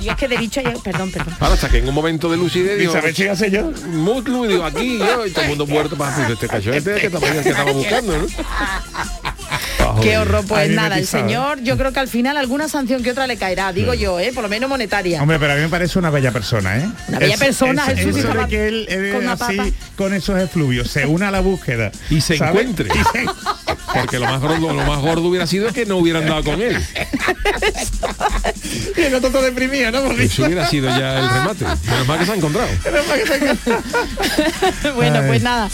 Y 0.00 0.08
es 0.08 0.16
que 0.16 0.28
de 0.28 0.36
dicho 0.38 0.60
ya, 0.60 0.72
perdón, 0.82 1.12
perdón. 1.12 1.34
Ahora 1.38 1.54
hasta 1.54 1.68
que 1.68 1.78
en 1.78 1.88
un 1.88 1.94
momento 1.94 2.28
de 2.30 2.36
lucidez 2.36 2.76
Y 2.76 2.80
digo, 2.80 2.92
sabes 2.92 3.14
qué 3.14 3.30
hace 3.30 3.50
yo. 3.50 3.70
Mutlu, 3.88 4.46
y 4.46 4.48
digo, 4.48 4.64
aquí 4.64 4.98
yo, 4.98 5.26
y 5.26 5.30
todo 5.30 5.42
el 5.42 5.48
mundo 5.50 5.66
muerto 5.66 5.96
para 5.96 6.16
decir, 6.16 6.32
este 6.32 6.76
este 6.76 7.00
que 7.00 7.10
también 7.10 7.32
es 7.34 7.38
el 7.38 7.44
que 7.44 7.50
estaba 7.50 7.72
buscando, 7.72 8.18
¿no? 8.18 8.26
Qué 10.00 10.18
horror, 10.18 10.44
pues 10.46 10.70
nada, 10.70 10.96
el 10.96 11.04
¿eh? 11.04 11.06
señor, 11.06 11.60
yo 11.62 11.76
creo 11.76 11.92
que 11.92 12.00
al 12.00 12.08
final 12.08 12.36
alguna 12.36 12.68
sanción 12.68 13.02
que 13.02 13.10
otra 13.10 13.26
le 13.26 13.36
caerá, 13.36 13.72
digo 13.72 13.94
yo, 13.94 14.18
¿eh? 14.20 14.32
por 14.32 14.42
lo 14.42 14.48
menos 14.48 14.68
monetaria. 14.70 15.20
Hombre, 15.20 15.38
pero 15.38 15.52
a 15.52 15.56
mí 15.56 15.62
me 15.62 15.68
parece 15.68 15.98
una 15.98 16.10
bella 16.10 16.30
persona, 16.32 16.78
¿eh? 16.78 16.88
Una 17.08 17.18
bella 17.18 17.36
persona, 17.36 17.86
es, 17.88 17.98
Jesús, 17.98 18.16
eso 18.18 18.34
de 18.34 18.46
que 18.48 18.68
él, 18.68 18.86
él 18.88 19.12
con 19.12 19.24
una 19.24 19.32
así, 19.32 19.74
con 19.96 20.14
esos 20.14 20.40
efluvios, 20.40 20.90
se 20.90 21.06
une 21.06 21.26
a 21.26 21.30
la 21.30 21.40
búsqueda. 21.40 21.90
Y 22.10 22.20
se 22.20 22.38
¿sabes? 22.38 22.62
encuentre. 22.62 22.88
Y 22.94 23.18
se- 23.18 23.26
Porque 23.94 24.18
lo 24.18 24.26
más 24.26 24.40
gordo, 24.40 24.72
lo 24.72 24.84
más 24.84 25.00
gordo 25.00 25.28
hubiera 25.28 25.46
sido 25.46 25.72
que 25.72 25.84
no 25.84 25.96
hubieran 25.98 26.26
dado 26.26 26.42
con 26.44 26.62
él. 26.62 26.78
y 28.96 29.00
el 29.02 29.14
otro 29.14 29.30
todo 29.30 29.42
deprimido, 29.42 29.90
¿no? 29.90 30.02
Porque 30.02 30.24
Eso 30.24 30.44
hubiera 30.44 30.66
sido 30.68 30.88
ya 30.88 31.18
el 31.18 31.28
remate. 31.28 31.64
Menos 31.90 32.06
mal 32.06 32.18
que 32.18 32.26
se 32.26 32.32
ha 32.32 32.36
encontrado. 32.36 32.68
bueno, 34.94 35.18
Ay. 35.20 35.24
pues 35.28 35.42
nada. 35.42 35.68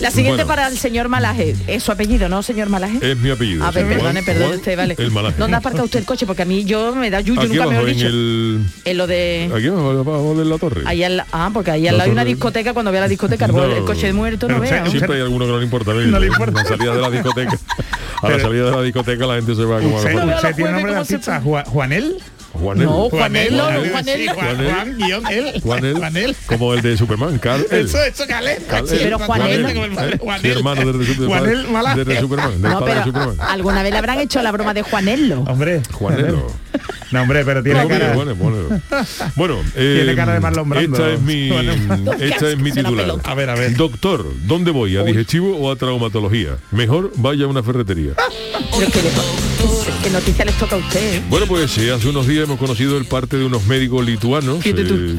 La 0.00 0.10
siguiente 0.10 0.44
Bueno. 0.44 0.48
para 0.48 0.68
el 0.68 0.78
señor 0.78 1.08
Malaje. 1.08 1.56
Es 1.66 1.82
su 1.82 1.90
apellido, 1.92 2.28
¿no, 2.28 2.42
señor 2.42 2.68
Malaje? 2.68 2.98
Es 3.02 3.16
mi 3.18 3.30
apellido. 3.30 3.64
A 3.64 3.70
ver, 3.70 3.84
Juan- 3.84 3.96
perdone, 3.98 4.22
perdone 4.22 4.46
Juan 4.46 4.58
usted, 4.58 4.76
vale. 4.76 4.94
El 4.98 5.10
malaje. 5.10 5.36
¿Dónde 5.38 5.56
aparca 5.56 5.82
usted 5.82 5.98
el 6.00 6.04
coche? 6.04 6.26
Porque 6.26 6.42
a 6.42 6.44
mí 6.44 6.64
yo 6.64 6.94
me 6.94 7.10
da 7.10 7.20
yuyu, 7.20 7.40
nunca 7.48 7.66
me 7.66 7.74
lo 7.74 7.86
he 7.86 7.90
en 7.90 7.96
dicho. 7.96 8.06
el... 8.06 8.64
En 8.84 8.96
lo 8.96 9.06
de... 9.06 9.50
Aquí 9.54 9.66
abajo, 9.66 9.90
abajo 9.90 10.34
de 10.36 10.44
la 10.44 10.58
torre. 10.58 10.82
Ahí 10.86 11.02
al, 11.02 11.24
ah, 11.32 11.50
porque 11.52 11.70
ahí 11.72 11.88
al 11.88 11.94
La 11.94 11.98
lado 11.98 12.10
hay 12.10 12.12
una 12.12 12.24
discoteca, 12.24 12.72
cuando 12.74 12.92
vea 12.92 13.00
la 13.02 13.08
discoteca, 13.08 13.46
el, 13.46 13.52
No. 13.52 13.64
el 13.64 13.84
coche 13.84 14.06
de 14.06 14.12
muerto 14.12 14.48
no 14.48 14.56
usted- 14.62 14.86
Siempre 14.86 15.16
hay 15.16 15.22
alguno 15.22 15.46
que 15.46 15.52
no 15.52 15.58
le 15.58 15.64
importa. 15.64 15.92
¿no? 15.94 16.00
No 16.08 16.18
le 16.20 16.26
importa. 16.28 16.60
A 16.60 16.62
la 16.64 16.68
salida 16.68 16.94
de 16.94 17.00
la 17.00 17.10
discoteca. 17.10 17.58
A 18.22 18.28
la 18.30 18.40
salida 18.40 18.64
de 18.66 18.70
la 18.72 18.82
discoteca 18.82 19.26
la 19.26 19.34
gente 19.36 19.54
se 19.54 19.64
va 19.64 19.80
como 19.80 19.96
a 19.98 20.00
¿Usted, 20.00 20.14
veo 20.14 20.54
tiene 20.54 20.72
nombre 20.72 20.92
de 20.92 20.98
artista? 20.98 21.40
¿Juanel? 21.40 22.16
Juanel. 22.52 22.86
No, 22.86 23.08
Juanel, 23.10 23.56
no, 23.56 23.64
Juanel, 23.64 23.90
Juanel. 23.92 24.28
Juanel. 24.34 24.70
Juan, 24.72 24.96
guion, 24.98 25.26
él. 25.30 25.60
Juanel, 25.62 25.94
Juanel. 25.96 26.36
como 26.46 26.74
el 26.74 26.82
de 26.82 26.96
Superman, 26.96 27.38
Carl. 27.38 27.64
Eso, 27.70 28.02
eso, 28.02 28.26
Calel. 28.26 28.56
Él. 28.58 28.64
pero 28.68 29.18
Juanel- 29.18 29.62
Juanel, 29.62 30.12
¿eh? 30.14 30.18
Juanel. 30.18 30.50
Hermano 30.56 30.80
de, 30.92 30.92
Juanel 31.26 32.04
de, 32.04 32.04
de 32.14 32.20
Superman, 32.20 32.62
del 32.62 32.70
No, 32.72 32.80
padre 32.80 32.94
de 32.94 33.00
pero 33.00 33.04
Superman. 33.04 33.36
alguna 33.48 33.82
vez 33.82 33.92
le 33.92 33.98
habrán 33.98 34.20
hecho 34.20 34.42
la 34.42 34.50
broma 34.52 34.74
de 34.74 34.82
Juanello. 34.82 35.40
Hombre, 35.42 35.82
Juanelo. 35.92 36.52
No, 37.10 37.22
hombre, 37.22 37.42
pero 37.42 37.62
tiene 37.62 37.82
Bueno, 37.84 37.98
cara... 38.00 38.12
bueno, 38.14 38.34
bueno. 38.34 38.82
Bueno, 39.34 39.56
Tiene 39.74 40.12
eh, 40.12 40.14
cara 40.14 40.34
de 40.34 40.40
Marlon 40.40 40.68
Brando. 40.68 40.94
esta 40.98 41.10
es 41.14 41.20
mi, 41.22 41.48
esta 42.20 42.50
es 42.50 42.58
mi 42.58 42.70
titular. 42.70 43.14
A 43.24 43.34
ver, 43.34 43.48
a 43.48 43.54
ver. 43.54 43.74
Doctor, 43.76 44.26
¿dónde 44.44 44.72
voy? 44.72 44.94
¿A 44.98 45.02
digestivo 45.04 45.56
o 45.56 45.72
a 45.72 45.76
traumatología? 45.76 46.58
Mejor 46.70 47.10
vaya 47.16 47.46
a 47.46 47.48
una 47.48 47.62
ferretería. 47.62 48.12
Pero 48.78 48.90
que, 48.92 49.02
le- 49.02 49.10
¿qué 50.04 50.10
noticia 50.10 50.44
les 50.44 50.54
toca 50.56 50.76
a 50.76 50.78
usted? 50.80 51.14
eh? 51.14 51.22
Bueno, 51.30 51.46
pues 51.46 51.78
eh, 51.78 51.90
hace 51.92 52.10
unos 52.10 52.26
días 52.26 52.37
hemos 52.44 52.58
conocido 52.58 52.96
el 52.98 53.04
parte 53.06 53.36
de 53.36 53.44
unos 53.44 53.64
médicos 53.66 54.04
lituanos. 54.04 54.64
Eh, 54.66 54.74
eh, 54.76 55.14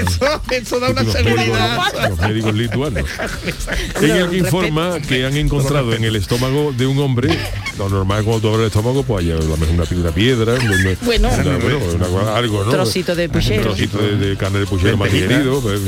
Eso, 0.06 0.42
eso 0.50 0.80
da 0.80 0.90
una 0.90 1.02
los 1.02 1.12
seguridad. 1.12 1.36
médicos, 1.46 2.10
los 2.10 2.18
médicos 2.20 2.54
lituanos. 2.54 3.04
En 4.00 4.10
el 4.10 4.30
que 4.30 4.38
informa 4.38 4.98
que 5.00 5.26
han 5.26 5.36
encontrado 5.36 5.92
en 5.94 6.04
el 6.04 6.16
estómago 6.16 6.72
de 6.76 6.86
un 6.86 6.98
hombre, 6.98 7.36
lo 7.78 7.88
normal 7.88 8.24
cuando 8.24 8.40
tú 8.40 8.48
abres 8.48 8.60
el 8.62 8.66
estómago, 8.68 9.02
pues 9.02 9.24
hay 9.24 9.32
a 9.32 9.34
lo 9.36 9.56
mejor 9.56 9.74
una, 9.74 9.84
una 10.00 10.10
piedra, 10.12 10.54
una- 10.54 10.96
Bueno. 11.02 11.28
una- 11.28 11.56
bueno, 11.58 11.78
una- 12.12 12.36
algo, 12.36 12.64
¿no? 12.64 12.70
Trocito 12.70 13.14
de 13.14 13.28
puchero. 13.28 13.62
Un 13.62 13.76
trocito 13.76 13.98
de, 13.98 14.16
de 14.16 14.36
carne 14.36 14.60
de 14.60 14.66
puchero 14.66 14.96
más 14.96 15.12
digerido. 15.12 15.60
pues, 15.60 15.80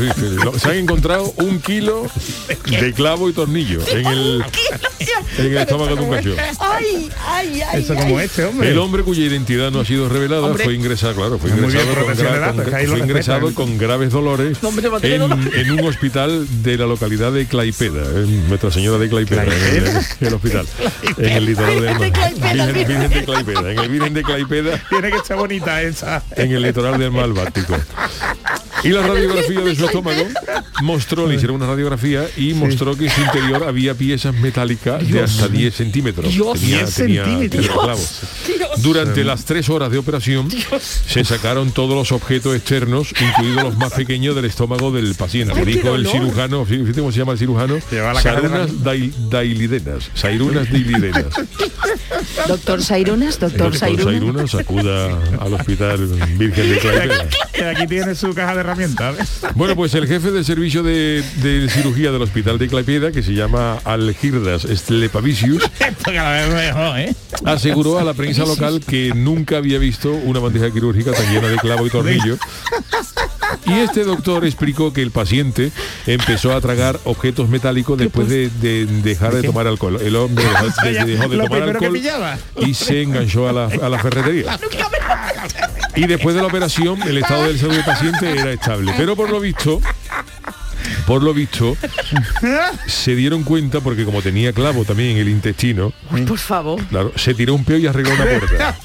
Se 0.61 0.69
han 0.69 0.77
encontrado 0.77 1.33
un 1.39 1.61
kilo 1.61 2.07
de 2.69 2.93
clavo 2.93 3.29
y 3.31 3.33
tornillo 3.33 3.81
en 3.89 4.07
el, 4.07 4.45
en 5.39 5.47
el 5.47 5.57
estómago 5.59 5.97
de 5.97 6.03
un 6.03 6.11
cachorro. 6.11 6.37
Ay, 6.61 7.11
ay, 7.27 7.63
ay. 7.73 7.83
Eso 7.83 7.95
como 7.95 8.19
ay. 8.19 8.27
este, 8.27 8.45
hombre. 8.45 8.71
El 8.71 8.79
hombre 8.79 9.03
cuya 9.03 9.23
identidad 9.25 9.71
no 9.71 9.81
ha 9.81 9.85
sido 9.85 10.02
revelada 10.09 10.43
Hombre. 10.43 10.65
fue 10.65 10.75
ingresado, 10.75 11.15
claro, 11.15 11.39
fue 11.39 11.51
bien, 11.51 11.65
ingresado, 11.65 11.95
con, 11.95 12.17
gra- 12.17 12.55
con- 12.55 12.89
fue 12.89 12.99
ingresado 12.99 13.55
con 13.55 13.79
graves 13.79 14.11
dolores 14.13 14.59
en, 15.03 15.23
en 15.55 15.71
un 15.73 15.81
hospital 15.87 16.47
de 16.63 16.77
la 16.79 16.87
localidad 16.87 17.33
de 17.33 17.47
Claipeda, 17.47 18.03
en 18.21 18.49
Nuestra 18.49 18.71
Señora 18.71 18.99
de 18.99 19.09
Claipeda, 19.09 19.45
en 19.45 19.53
el, 19.53 19.87
en 19.89 20.27
el 20.27 20.35
hospital, 20.35 20.67
en 21.19 21.29
el 21.33 21.47
litoral 21.47 21.81
del 21.81 21.95
mar. 21.99 22.01
Virgen, 22.01 22.75
Virgen 22.89 23.11
de 23.11 23.25
Claipeda, 23.25 23.73
en 23.73 23.79
el 23.79 23.89
Virgen 23.89 24.15
de 24.15 24.23
Claipeda, 24.23 24.81
Tiene 24.89 25.11
que 25.11 25.17
estar 25.17 25.37
bonita 25.37 25.83
esa. 25.83 26.23
en 26.37 26.53
el 26.53 26.63
litoral 26.63 26.99
del 26.99 27.11
mar 27.11 27.29
Báltico. 27.33 27.77
Y 28.85 28.89
la 28.89 29.03
radiografía 29.07 29.61
de 29.61 29.75
su 29.77 29.85
estómago 29.87 30.25
mostró, 30.83 31.27
le 31.27 31.35
hicieron 31.37 31.57
una 31.57 31.67
radiografía 31.67 32.27
y 32.37 32.55
mostró 32.55 32.97
que 32.97 33.05
en 33.07 33.11
su 33.11 33.21
interior 33.21 33.65
había 33.65 33.95
piezas 33.95 34.35
metálicas 34.35 35.09
de 35.09 35.23
hasta 35.23 35.49
10 35.49 35.75
centímetros. 35.75 36.33
Dios, 36.33 36.59
tenía, 36.61 36.79
10 36.79 36.95
tenía- 36.95 37.25
centímetros. 37.25 38.21
tenía. 38.47 38.67
Durante 38.79 39.23
las 39.25 39.45
tres 39.45 39.69
horas 39.69 39.91
de 39.91 39.99
operación 39.99 40.49
se 41.07 41.25
sacaron 41.25 41.71
todos 41.73 41.95
los 41.95 42.11
objetos 42.13 42.57
externos, 42.57 43.09
incluidos 43.21 43.63
los 43.65 43.77
más 43.77 43.93
pequeños 43.93 44.35
del 44.35 44.47
estómago 44.47 44.91
del 44.91 45.15
paciente. 45.15 45.55
Ay, 45.57 45.65
Dijo 45.65 45.95
el 45.95 46.07
cirujano, 46.07 46.65
fíjate 46.65 46.99
cómo 47.01 47.13
se 47.13 47.19
llama 47.19 47.33
el 47.33 47.39
cirujano, 47.39 47.77
dai- 48.83 49.13
dailidenas. 49.31 50.11
Sairunas 50.15 50.71
dailidenas. 50.71 51.27
Doctor 52.49 52.83
Sairunas, 52.83 53.39
doctor 53.39 53.59
Doctor 53.73 53.79
Sairunas. 53.79 54.05
Sairunas 54.05 54.55
acuda 54.55 55.07
al 55.41 55.55
hospital 55.55 55.99
Virgen 56.39 56.69
de. 56.71 56.79
Que 57.53 57.65
aquí 57.65 57.87
tiene 57.87 58.15
su 58.15 58.35
caja 58.35 58.57
de 58.57 58.63
Bueno, 59.55 59.77
pues 59.77 59.95
el 59.95 60.07
jefe 60.07 60.31
del 60.31 60.45
servicio 60.45 60.83
de, 60.83 61.23
de 61.43 61.69
cirugía 61.69 62.11
del 62.11 62.23
hospital 62.23 62.59
de 62.59 62.69
Claipeda, 62.69 63.13
que 63.13 63.23
se 63.23 63.33
llama 63.33 63.79
Algirdas 63.85 64.63
Stlepavicius, 64.63 65.63
¿eh? 66.99 67.15
aseguró 67.45 67.99
a 67.99 68.05
la 68.05 68.15
prensa 68.15 68.45
local 68.45 68.81
que 68.87 69.13
nunca 69.15 69.59
había 69.59 69.79
visto 69.79 70.13
una 70.13 70.41
bandeja 70.41 70.71
quirúrgica 70.71 71.13
tan 71.13 71.33
llena 71.33 71.49
de 71.49 71.57
clavo 71.57 71.87
y 71.87 71.91
tornillo. 71.91 72.37
Y 73.67 73.73
este 73.75 74.05
doctor 74.05 74.45
explicó 74.45 74.93
que 74.93 75.03
el 75.03 75.11
paciente 75.11 75.73
empezó 76.07 76.55
a 76.55 76.61
tragar 76.61 76.99
objetos 77.05 77.49
metálicos 77.49 77.99
después 77.99 78.29
de, 78.29 78.49
de 78.49 78.87
dejar 78.87 79.35
de 79.35 79.43
tomar 79.43 79.67
alcohol. 79.67 79.99
El 80.01 80.17
hombre 80.17 80.45
dejó 80.45 80.67
de, 80.85 81.05
dejó 81.05 81.29
de 81.29 81.37
Lo 81.37 81.45
tomar 81.45 81.63
alcohol 81.63 82.01
y 82.67 82.75
se 82.75 83.03
enganchó 83.03 83.49
a 83.49 83.53
la, 83.53 83.65
a 83.67 83.89
la 83.89 83.99
ferretería. 83.99 84.59
Y 85.95 86.07
después 86.07 86.35
de 86.35 86.41
la 86.41 86.47
operación, 86.49 87.03
el 87.03 87.19
estado 87.19 87.47
del 87.49 87.59
salud 87.59 87.75
del 87.75 87.85
paciente 87.85 88.31
era 88.31 88.51
estable. 88.51 88.95
Pero 88.97 89.15
por 89.15 89.29
lo 89.29 89.41
visto, 89.41 89.79
por 91.07 91.23
lo 91.23 91.35
visto, 91.35 91.77
se 92.87 93.15
dieron 93.15 93.43
cuenta, 93.45 93.81
porque 93.81 94.07
como 94.07 94.23
tenía 94.23 94.55
clavo 94.55 94.87
también 94.87 95.11
en 95.11 95.17
el 95.19 95.29
intestino, 95.29 95.93
Uy, 96.11 96.23
por 96.23 96.39
favor. 96.39 96.83
claro, 96.87 97.13
se 97.17 97.35
tiró 97.35 97.55
un 97.55 97.65
peo 97.67 97.77
y 97.77 97.87
arregló 97.87 98.15
una 98.15 98.25
puerta. 98.25 98.77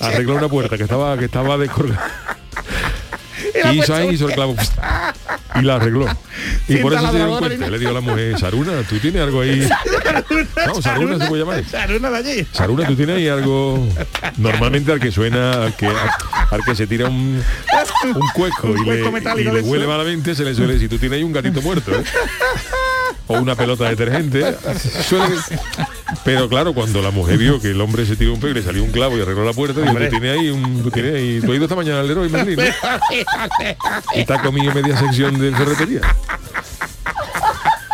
Arregló 0.00 0.34
una 0.36 0.48
puerta 0.48 0.76
que 0.76 0.82
estaba, 0.82 1.16
que 1.16 1.24
estaba 1.26 1.56
descolgada. 1.56 2.17
Y 3.72 3.78
hizo 3.78 3.94
ahí, 3.94 4.10
hizo 4.10 4.28
el 4.28 4.34
clavo 4.34 4.54
y 5.54 5.62
la 5.62 5.76
arregló. 5.76 6.06
Y 6.68 6.74
Sin 6.74 6.82
por 6.82 6.92
eso 6.92 7.06
se 7.06 7.16
dieron 7.16 7.38
cuenta. 7.38 7.70
Le 7.70 7.78
dijo 7.78 7.90
a 7.90 7.94
la 7.94 8.00
mujer, 8.00 8.38
Saruna, 8.38 8.82
tú 8.88 8.98
tienes 8.98 9.22
algo 9.22 9.40
ahí. 9.40 9.68
No, 10.66 10.82
Saruna 10.82 11.18
se 11.18 11.26
puede 11.26 11.42
llamar. 11.42 11.64
Saruna 11.64 12.10
de 12.10 12.16
allí. 12.16 12.46
Saruna, 12.52 12.86
tú 12.86 12.94
tienes 12.94 13.16
ahí 13.16 13.28
algo. 13.28 13.88
Normalmente 14.36 14.92
al 14.92 15.00
que 15.00 15.10
suena, 15.10 15.64
al 15.64 15.74
que, 15.74 15.86
al 15.86 16.64
que 16.64 16.74
se 16.74 16.86
tira 16.86 17.08
un, 17.08 17.42
un 18.14 18.28
cuesco 18.34 18.68
Un 18.68 18.86
y 18.86 18.90
le, 18.90 19.40
y 19.40 19.44
le 19.44 19.60
huele 19.62 19.86
malamente, 19.86 20.34
se 20.34 20.44
le 20.44 20.54
suele 20.54 20.74
decir, 20.74 20.88
tú 20.88 20.98
tienes 20.98 21.16
ahí 21.16 21.22
un 21.22 21.32
gatito 21.32 21.62
muerto. 21.62 21.92
¿eh? 21.92 22.04
O 23.28 23.34
una 23.38 23.54
pelota 23.54 23.84
de 23.84 23.90
detergente. 23.90 24.56
Suele- 25.08 25.36
Pero 26.24 26.48
claro, 26.48 26.72
cuando 26.72 27.02
la 27.02 27.10
mujer 27.10 27.36
vio 27.38 27.60
que 27.60 27.70
el 27.72 27.80
hombre 27.80 28.06
se 28.06 28.16
tiró 28.16 28.32
un 28.32 28.40
pelo 28.40 28.52
y 28.52 28.54
le 28.54 28.62
salió 28.62 28.82
un 28.82 28.90
clavo 28.90 29.16
y 29.18 29.20
arregló 29.22 29.44
la 29.44 29.52
puerta, 29.52 29.80
dijo, 29.80 29.92
tú 29.92 30.08
tienes 30.08 30.38
ahí 30.38 30.48
un. 30.50 30.82
Tú, 30.82 30.90
tienes 30.90 31.14
ahí, 31.14 31.40
tú 31.40 31.50
has 31.50 31.56
ido 31.56 31.64
esta 31.64 31.76
mañana 31.76 32.00
al 32.00 32.08
Leroy 32.08 32.28
Merlin, 32.30 32.56
¿no? 32.56 32.62
Y 34.14 34.24
te 34.24 34.32
ha 34.32 34.40
comido 34.42 34.72
media 34.74 34.96
sección 34.96 35.38
de 35.38 35.54
ferretería. 35.54 36.00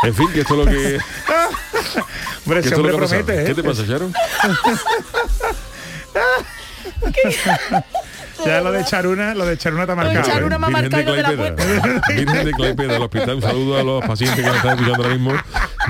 En 0.04 0.14
fin, 0.14 0.28
que 0.32 0.40
esto 0.42 0.54
es 0.54 0.66
lo 0.66 0.70
que. 0.72 0.98
Hombre, 2.46 2.62
que 2.62 2.70
lo 2.70 2.82
que 2.82 2.92
promete, 2.94 3.42
¿eh? 3.42 3.44
¿Qué 3.46 3.54
te 3.54 3.62
pasa, 3.64 3.82
Sharon? 3.86 4.12
Ya 8.44 8.60
lo 8.60 8.72
de 8.72 8.80
echar 8.80 9.06
una, 9.06 9.34
lo 9.34 9.46
de 9.46 9.54
echar 9.54 9.72
una 9.74 9.82
está 9.82 9.94
Lo 9.94 10.00
de 10.02 10.06
marcado. 10.14 10.28
echar 10.28 10.42
¿eh? 10.42 10.46
una 10.46 10.58
más 10.58 10.70
Virgen 10.70 10.90
de 10.90 10.96
marcado 10.96 11.16
de 11.16 11.22
la. 11.22 12.00
Virgen 12.16 12.44
de 12.44 12.52
Claipeda, 12.52 12.96
el 12.96 13.02
hospital. 13.02 13.34
Un 13.36 13.42
saludo 13.42 13.78
a 13.78 13.82
los 13.82 14.04
pacientes 14.04 14.38
que 14.40 14.46
nos 14.46 14.56
están 14.56 14.72
escuchando 14.72 15.02
ahora 15.04 15.14
mismo 15.14 15.32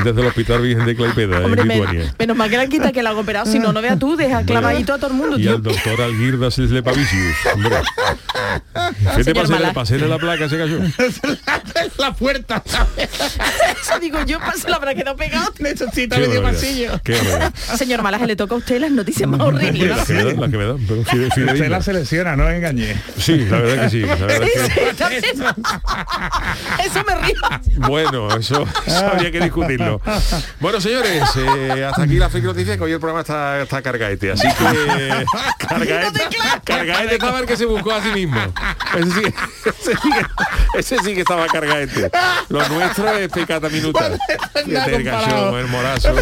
desde 0.04 0.20
el 0.20 0.26
hospital 0.26 0.60
Virgen 0.62 0.86
de 0.86 0.96
Claipeda, 0.96 1.40
Hombre, 1.44 1.62
en 1.62 1.68
men- 1.68 1.78
Lituania. 1.80 2.14
menos 2.18 2.36
mal 2.36 2.50
que 2.50 2.56
la 2.56 2.66
quita 2.66 2.92
que 2.92 3.02
la 3.02 3.10
han 3.10 3.16
operado, 3.16 3.46
si 3.50 3.58
no, 3.58 3.72
no 3.72 3.80
veas 3.80 3.98
tú, 3.98 4.16
deja 4.16 4.42
clavadito 4.44 4.92
a 4.94 4.98
todo 4.98 5.08
el 5.08 5.14
mundo, 5.16 5.38
Y 5.38 5.42
tío. 5.42 5.52
al 5.56 5.62
doctor 5.62 6.00
Alguirda 6.02 6.50
Slepavicius. 6.50 7.36
Hombre. 7.54 7.76
¿Qué 9.16 9.24
te? 9.24 9.34
Malá. 9.34 9.68
Le 9.68 9.74
pasé 9.74 9.98
de 9.98 10.08
la 10.08 10.18
placa, 10.18 10.48
se 10.48 10.58
cayó. 10.58 10.78
la 11.98 12.12
puerta. 12.12 12.62
Eso 13.82 13.98
digo 14.00 14.18
yo, 14.26 14.38
paso 14.40 14.68
la 14.68 14.76
habrá 14.76 14.94
quedado 14.94 15.16
pegado. 15.16 15.52
Necesita 15.58 16.16
Qué 16.16 16.22
medio 16.28 16.42
barbaridad, 16.42 16.60
pasillo. 16.92 17.00
qué 17.04 17.12
barbaridad. 17.14 17.52
Señor 17.76 18.02
Malaje, 18.02 18.26
le 18.26 18.36
toca 18.36 18.54
a 18.54 18.58
usted 18.58 18.80
las 18.80 18.90
noticias 18.90 19.28
más 19.28 19.40
horribles. 19.40 20.00
Usted 20.08 21.68
la 21.68 21.82
selecciona, 21.82 22.33
no 22.36 22.48
engañé. 22.50 22.96
Sí, 23.18 23.36
la 23.48 23.58
verdad 23.58 23.84
que 23.84 23.90
sí. 23.90 24.00
La 24.00 24.14
verdad 24.14 24.46
Sí, 24.46 24.50
que... 24.52 24.90
sí, 24.90 24.94
también. 24.96 25.22
Eso 26.84 27.04
me 27.06 27.14
río. 27.26 27.40
Bueno, 27.88 28.36
eso, 28.36 28.66
eso 28.86 29.06
habría 29.06 29.30
que 29.30 29.40
discutirlo. 29.40 30.00
Bueno, 30.60 30.80
señores, 30.80 31.22
eh, 31.36 31.84
hasta 31.88 32.02
aquí 32.02 32.14
la 32.16 32.28
fake 32.30 32.44
noticia, 32.44 32.76
que 32.76 32.82
hoy 32.84 32.92
el 32.92 33.00
programa 33.00 33.20
está, 33.22 33.62
está 33.62 33.82
cargaete. 33.82 34.32
Así 34.32 34.46
que 34.48 35.24
cargaete, 35.58 36.20
cargaete 36.64 37.14
estaba 37.14 37.40
el 37.40 37.46
que 37.46 37.56
se 37.56 37.64
buscó 37.66 37.92
a 37.92 38.02
sí 38.02 38.08
mismo. 38.10 38.40
Ese 38.96 39.10
sí, 39.12 39.34
ese 39.64 39.96
sí 39.96 40.08
que, 40.10 40.78
ese 40.78 40.98
sí 40.98 41.14
que 41.14 41.20
estaba 41.20 41.46
cargaete. 41.46 42.10
Lo 42.48 42.68
nuestro 42.68 43.08
es 43.16 43.28
pecata 43.28 43.68
minuta. 43.68 44.10
El 44.66 45.02
gachón, 45.04 45.58
el 45.58 45.66
morazo. 45.68 46.14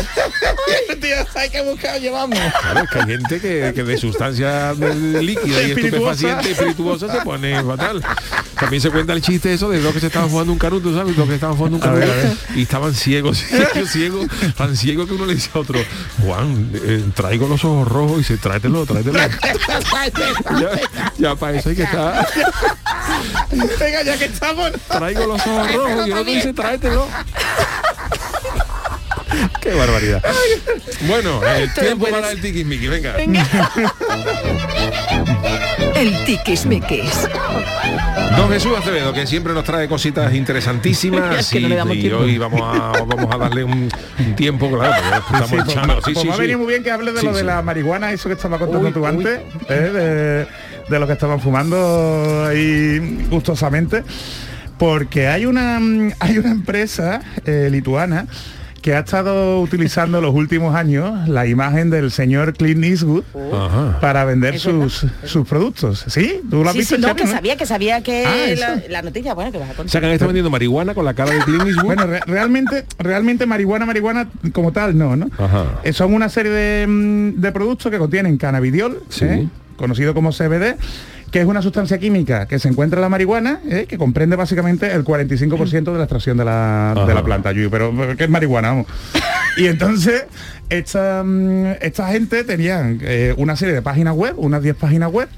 Tío, 1.00 1.16
¿sabes 1.32 1.50
qué 1.50 1.62
buscado 1.62 1.98
llevamos? 1.98 2.38
Claro, 2.60 2.80
es 2.84 2.90
que 2.90 2.98
hay 2.98 3.06
gente 3.06 3.40
que, 3.40 3.72
que 3.74 3.82
de 3.82 3.96
sustancia 3.98 4.74
de- 4.74 5.22
líquida 5.22 5.62
y. 5.62 5.74
estupefaciente 6.10 6.48
y 6.48 6.52
espirituosa 6.52 7.12
se 7.12 7.20
pone 7.20 7.62
fatal. 7.62 8.02
También 8.58 8.80
se 8.80 8.90
cuenta 8.90 9.12
el 9.12 9.22
chiste 9.22 9.52
eso 9.52 9.68
de 9.70 9.80
dos 9.80 9.92
que 9.92 10.00
se 10.00 10.06
estaban 10.06 10.28
jugando 10.28 10.52
un 10.52 10.58
canuto, 10.58 10.94
¿sabes? 10.94 11.16
Dos 11.16 11.28
que 11.28 11.34
estaban 11.34 11.56
jugando 11.56 11.78
un 11.78 11.82
canuto 11.82 12.06
y 12.54 12.62
estaban 12.62 12.94
ciegos, 12.94 13.38
ciegos, 13.38 13.90
ciegos, 13.90 14.26
tan 14.56 14.76
ciegos 14.76 15.08
que 15.08 15.14
uno 15.14 15.26
le 15.26 15.34
dice 15.34 15.50
a 15.54 15.58
otro, 15.58 15.80
Juan, 16.24 16.70
eh, 16.74 17.04
traigo 17.14 17.48
los 17.48 17.64
ojos 17.64 17.88
rojos 17.88 18.16
y 18.16 18.18
dice, 18.18 18.36
tráetelo, 18.36 18.86
tráetelo. 18.86 19.18
ya, 19.18 20.80
ya 21.18 21.34
para 21.34 21.58
eso 21.58 21.70
hay 21.70 21.76
que 21.76 21.82
estar. 21.82 22.28
Venga, 23.50 24.02
ya 24.02 24.18
que 24.18 24.24
estamos. 24.26 24.70
Traigo 24.88 25.26
los 25.26 25.46
ojos 25.46 25.74
rojos 25.74 26.06
y 26.06 26.10
el 26.10 26.18
otro 26.18 26.32
dice, 26.32 26.52
tráetelo. 26.52 27.08
Qué 29.60 29.74
barbaridad. 29.74 30.22
Bueno, 31.02 31.44
el 31.44 31.72
tiempo 31.72 32.06
para 32.06 32.30
el 32.30 32.40
tiquismiqui, 32.40 32.88
venga. 32.88 33.16
El 36.02 36.24
tiquismiquis. 36.24 37.28
Don 38.36 38.50
Jesús 38.50 38.72
Acevedo, 38.76 39.12
que 39.12 39.24
siempre 39.24 39.52
nos 39.52 39.62
trae 39.62 39.86
cositas 39.86 40.34
interesantísimas 40.34 41.38
Es 41.38 41.50
que 41.50 41.60
no 41.60 41.66
y- 41.66 41.70
le 41.70 41.76
damos 41.76 41.96
y, 41.96 42.00
tiempo. 42.00 42.18
hoy 42.18 42.38
vamos 42.38 42.60
a, 42.60 43.04
vamos 43.04 43.32
a 43.32 43.38
darle 43.38 43.62
un, 43.62 43.88
un 44.18 44.34
tiempo, 44.34 44.68
claro, 44.68 44.94
Sí, 45.46 45.54
pues, 45.54 45.66
Sí, 46.04 46.26
pues 46.26 46.36
sí, 46.48 46.56
muy 46.56 46.66
bien 46.66 46.82
que 46.82 46.90
hable 46.90 47.12
de 47.12 47.20
Sí, 47.20 47.26
lo 47.26 47.32
de 47.32 47.40
sí. 47.40 47.46
la 47.46 47.62
marihuana, 47.62 48.10
eso 48.10 48.28
que 48.28 48.34
estaba 48.34 48.58
contando 48.58 48.88
Uy, 48.88 48.92
tú 48.92 49.00
uy. 49.00 49.06
antes, 49.06 49.40
¿eh? 49.68 49.74
de, 49.74 50.46
de 50.88 50.98
lo 50.98 51.06
que 51.06 51.12
estaban 51.12 51.38
fumando 51.40 52.46
ahí 52.46 53.26
gustosamente, 53.30 54.02
porque 54.78 55.28
hay 55.28 55.46
una 55.46 55.78
mm, 55.78 56.14
hay 56.18 56.38
una 56.38 56.50
empresa 56.50 57.20
eh, 57.46 57.68
lituana 57.70 58.26
que 58.82 58.94
ha 58.94 58.98
estado 58.98 59.60
utilizando 59.60 60.20
los 60.20 60.34
últimos 60.34 60.74
años 60.74 61.28
la 61.28 61.46
imagen 61.46 61.88
del 61.88 62.10
señor 62.10 62.52
Clint 62.54 62.84
Eastwood 62.84 63.22
Ajá. 63.54 63.98
para 64.00 64.24
vender 64.24 64.58
sus, 64.58 65.06
sus 65.24 65.46
productos. 65.48 66.04
¿Sí? 66.08 66.40
¿Tú 66.50 66.62
lo 66.62 66.68
has 66.68 66.72
Sí, 66.72 66.78
visto, 66.80 66.96
sí, 66.96 67.00
no, 67.00 67.14
que 67.14 67.26
sabía, 67.28 67.56
que 67.56 67.64
sabía 67.64 68.02
que 68.02 68.24
Ah, 68.26 68.80
la, 68.90 69.02
noticia, 69.02 69.34
bueno, 69.34 69.52
que 69.52 69.58
vas 69.58 69.68
a 69.68 69.72
O 69.72 69.76
contar. 69.76 69.90
sea, 69.92 70.00
que 70.00 70.12
estado 70.12 70.28
vendiendo 70.28 70.50
marihuana 70.50 70.94
con 70.94 71.04
la 71.04 71.14
cara 71.14 71.30
de 71.30 71.38
Clint 71.44 71.62
Eastwood. 71.66 71.84
Bueno, 71.84 72.06
re- 72.06 72.20
realmente, 72.26 72.84
realmente 72.98 73.46
marihuana, 73.46 73.86
marihuana 73.86 74.28
como 74.52 74.72
tal, 74.72 74.98
no, 74.98 75.14
¿no? 75.16 75.30
Ajá. 75.38 75.80
Eh, 75.84 75.92
Son 75.92 76.12
una 76.12 76.28
serie 76.28 76.50
de, 76.50 76.86
mm, 76.86 77.40
de 77.40 77.52
productos 77.52 77.90
que 77.92 77.98
contienen 77.98 78.36
cannabidiol, 78.36 79.02
Sí. 79.08 79.24
¿eh? 79.26 79.48
conocido 79.76 80.12
como 80.14 80.32
CBD, 80.32 80.76
que 81.32 81.40
es 81.40 81.46
una 81.46 81.62
sustancia 81.62 81.98
química 81.98 82.46
que 82.46 82.58
se 82.58 82.68
encuentra 82.68 82.98
en 82.98 83.02
la 83.02 83.08
marihuana, 83.08 83.60
¿eh? 83.68 83.86
que 83.88 83.96
comprende 83.96 84.36
básicamente 84.36 84.92
el 84.92 85.02
45% 85.02 85.84
de 85.84 85.92
la 85.96 86.04
extracción 86.04 86.36
de 86.36 86.44
la, 86.44 87.04
de 87.06 87.14
la 87.14 87.24
planta, 87.24 87.52
Yuyu, 87.52 87.70
pero 87.70 87.90
que 88.16 88.24
es 88.24 88.30
marihuana, 88.30 88.68
vamos. 88.68 88.86
Y 89.56 89.66
entonces, 89.66 90.24
esta, 90.70 91.22
mm, 91.22 91.74
esta 91.82 92.08
gente 92.08 92.42
tenían 92.44 93.00
eh, 93.02 93.34
una 93.36 93.54
serie 93.54 93.74
de 93.74 93.82
páginas 93.82 94.14
web, 94.14 94.34
unas 94.38 94.62
10 94.62 94.76
páginas 94.76 95.12
web, 95.12 95.28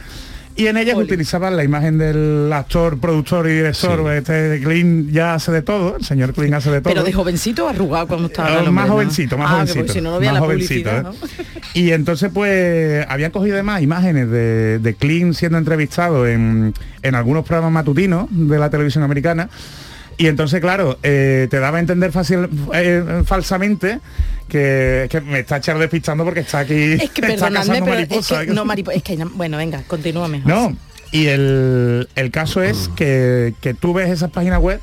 y 0.56 0.66
en 0.68 0.76
ellas 0.76 0.94
Oli. 0.96 1.04
utilizaban 1.06 1.56
la 1.56 1.64
imagen 1.64 1.98
del 1.98 2.50
actor, 2.52 2.98
productor 2.98 3.46
y 3.48 3.54
director, 3.54 4.00
Sí. 4.00 4.16
este 4.18 4.60
Clint 4.62 5.10
ya 5.10 5.34
hace 5.34 5.50
de 5.52 5.62
todo, 5.62 5.96
el 5.96 6.04
señor 6.04 6.32
Clint 6.32 6.54
hace 6.54 6.70
de 6.70 6.80
todo. 6.80 6.92
Pero 6.92 7.04
de 7.04 7.12
jovencito 7.12 7.66
o 7.66 7.68
arrugado 7.68 8.06
como 8.06 8.26
estaba. 8.26 8.56
Hombre, 8.58 8.70
más 8.70 8.86
¿no? 8.86 8.92
jovencito, 8.94 9.36
más 9.38 9.50
Ah, 9.50 9.64
que 9.64 9.72
jovencito. 9.72 9.92
si 9.92 10.00
no, 10.00 10.12
no 10.12 10.20
más 10.20 10.34
la 10.34 10.40
jovencito, 10.40 10.90
publicidad, 10.90 11.14
¿eh? 11.14 11.16
¿no? 11.20 11.50
Y 11.74 11.90
entonces 11.92 12.30
pues 12.32 13.04
habían 13.08 13.30
cogido 13.32 13.54
además 13.54 13.82
imágenes 13.82 14.30
de, 14.30 14.78
de 14.78 14.94
Clint 14.94 15.34
siendo 15.34 15.58
entrevistado 15.58 16.26
en, 16.26 16.72
en 17.02 17.14
algunos 17.14 17.44
programas 17.44 17.72
matutinos 17.72 18.26
de 18.30 18.58
la 18.58 18.70
televisión 18.70 19.02
americana. 19.04 19.48
Y 20.16 20.26
entonces, 20.28 20.60
claro, 20.60 20.98
eh, 21.02 21.48
te 21.50 21.58
daba 21.58 21.78
a 21.78 21.80
entender 21.80 22.12
fácil, 22.12 22.48
eh, 22.72 23.22
falsamente 23.26 23.98
que, 24.48 25.06
que 25.10 25.20
me 25.20 25.40
está 25.40 25.56
echar 25.56 25.78
despistando 25.78 26.24
porque 26.24 26.40
está 26.40 26.60
aquí. 26.60 26.74
Es 26.92 27.10
que 27.10 27.20
está 27.26 27.48
perdonadme, 27.50 27.82
pero 27.82 27.98
es 28.20 28.28
que, 28.28 28.46
no, 28.46 28.64
maripo- 28.64 28.92
es 28.92 29.02
que, 29.02 29.16
bueno, 29.34 29.56
venga, 29.56 29.82
continúame. 29.86 30.42
No, 30.44 30.76
y 31.10 31.26
el, 31.26 32.08
el 32.14 32.30
caso 32.30 32.62
es 32.62 32.90
que, 32.96 33.54
que 33.60 33.74
tú 33.74 33.92
ves 33.94 34.10
esas 34.10 34.30
páginas 34.30 34.60
web 34.60 34.80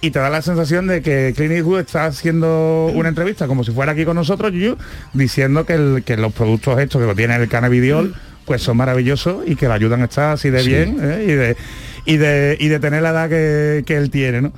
y 0.00 0.10
te 0.10 0.18
da 0.18 0.28
la 0.28 0.42
sensación 0.42 0.86
de 0.86 1.00
que 1.00 1.32
Clint 1.34 1.52
Eastwood 1.52 1.80
está 1.80 2.04
haciendo 2.06 2.90
una 2.94 3.08
entrevista 3.08 3.46
como 3.46 3.64
si 3.64 3.72
fuera 3.72 3.92
aquí 3.92 4.04
con 4.04 4.16
nosotros, 4.16 4.52
Yuyu, 4.52 4.76
diciendo 5.14 5.64
que, 5.64 5.74
el- 5.74 6.02
que 6.04 6.16
los 6.18 6.32
productos 6.32 6.78
estos 6.78 7.00
que 7.00 7.06
lo 7.06 7.14
tiene 7.14 7.36
el 7.36 7.48
cannabidiol 7.48 8.14
pues 8.44 8.60
son 8.60 8.76
maravillosos 8.76 9.44
y 9.46 9.56
que 9.56 9.66
le 9.68 9.72
ayudan 9.72 10.02
a 10.02 10.04
estar 10.04 10.32
así 10.34 10.50
de 10.50 10.60
Sí. 10.62 10.68
bien 10.68 10.98
¿eh? 11.00 11.24
y, 11.26 11.32
de, 11.32 11.56
y, 12.04 12.16
de, 12.16 12.56
y 12.60 12.68
de 12.68 12.80
tener 12.80 13.02
la 13.02 13.10
edad 13.10 13.28
que, 13.28 13.82
que 13.86 13.96
él 13.96 14.10
tiene, 14.10 14.42
¿no? 14.42 14.52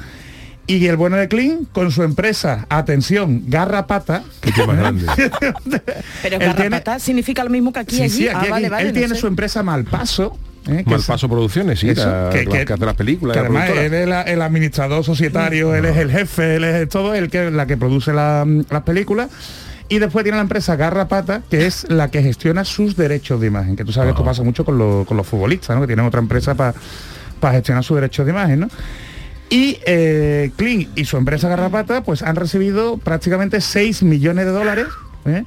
Y 0.68 0.85
el 0.88 0.96
bueno 0.96 1.16
de 1.16 1.28
Clint 1.28 1.70
con 1.70 1.92
su 1.92 2.02
empresa, 2.02 2.66
atención, 2.68 3.44
Garrapata, 3.46 4.24
Qué 4.40 4.50
tema 4.56 4.74
grande. 4.74 5.06
Pero 5.16 5.56
él 6.22 6.38
tiene- 6.38 6.38
garrapata 6.38 6.98
significa 6.98 7.44
lo 7.44 7.50
mismo 7.50 7.72
que 7.72 7.78
aquí. 7.80 7.96
Sí, 7.96 8.02
allí. 8.02 8.11
sí, 8.12 8.28
aquí, 8.28 8.37
ah, 8.37 8.40
aquí. 8.40 8.50
vale, 8.50 8.68
vale, 8.68 8.82
él 8.82 8.88
no 8.88 8.94
tiene 8.98 9.14
sé. 9.14 9.20
su 9.20 9.26
empresa 9.28 9.62
Malpaso. 9.62 10.37
¿eh? 10.68 10.82
que 10.85 10.90
Malpaso 10.90 11.28
Producciones, 11.28 11.78
sí, 11.78 11.90
Eso, 11.90 12.04
la, 12.11 12.30
que- 12.30 12.44
la 12.44 12.50
que- 12.59 12.64
que 12.64 12.72
hace 12.72 12.85
las 12.85 12.96
películas. 12.96 13.35
que 13.37 13.40
la 13.42 13.46
además 13.46 13.64
productora. 13.66 13.87
él 13.87 13.94
es 14.02 14.09
la- 14.09 14.22
el 14.22 14.42
administrador 14.42 15.04
societario, 15.04 15.72
él 15.76 15.85
es 15.85 15.96
el 15.98 16.11
jefe, 16.11 16.56
él 16.56 16.64
es 16.64 16.88
todo, 16.88 17.14
el 17.14 17.30
que 17.30 17.50
la 17.52 17.66
que 17.66 17.76
produce 17.76 18.12
la- 18.12 18.44
las 18.68 18.82
películas. 18.82 19.28
Y 19.88 20.00
después 20.00 20.24
tiene 20.24 20.35
la 20.37 20.42
empresa 20.42 20.74
Garrapata, 20.74 21.42
que 21.48 21.66
es 21.66 21.87
la 21.88 22.11
que 22.11 22.20
gestiona 22.20 22.64
sus 22.64 22.96
derechos 22.96 23.40
de 23.40 23.46
imagen. 23.46 23.76
Que 23.76 23.85
tú 23.85 23.92
sabes 23.92 24.09
que 24.09 24.11
esto 24.14 24.24
pasa 24.24 24.42
mucho 24.42 24.64
con, 24.64 24.76
los- 24.78 25.06
con 25.06 25.16
los 25.16 25.24
futbolistas, 25.28 25.76
¿no? 25.76 25.82
Que 25.82 25.87
tienen 25.87 26.04
otra 26.04 26.18
empresa 26.18 26.56
para 26.56 26.74
gestionar 27.40 27.85
sus 27.85 27.94
derechos 27.96 28.27
de 28.27 28.33
imagen, 28.33 28.61
¿no? 28.61 28.68
Y 29.49 29.79
eh, 29.87 30.51
Clint 30.57 30.88
y 30.99 31.05
su 31.05 31.16
empresa 31.16 31.49
Garrapata 31.49 32.03
pues 32.03 32.22
han 32.22 32.35
recibido 32.37 32.99
prácticamente 32.99 33.61
6 33.61 34.03
millones 34.03 34.44
de 34.46 34.51
dólares 34.51 34.87
¿eh? 35.25 35.44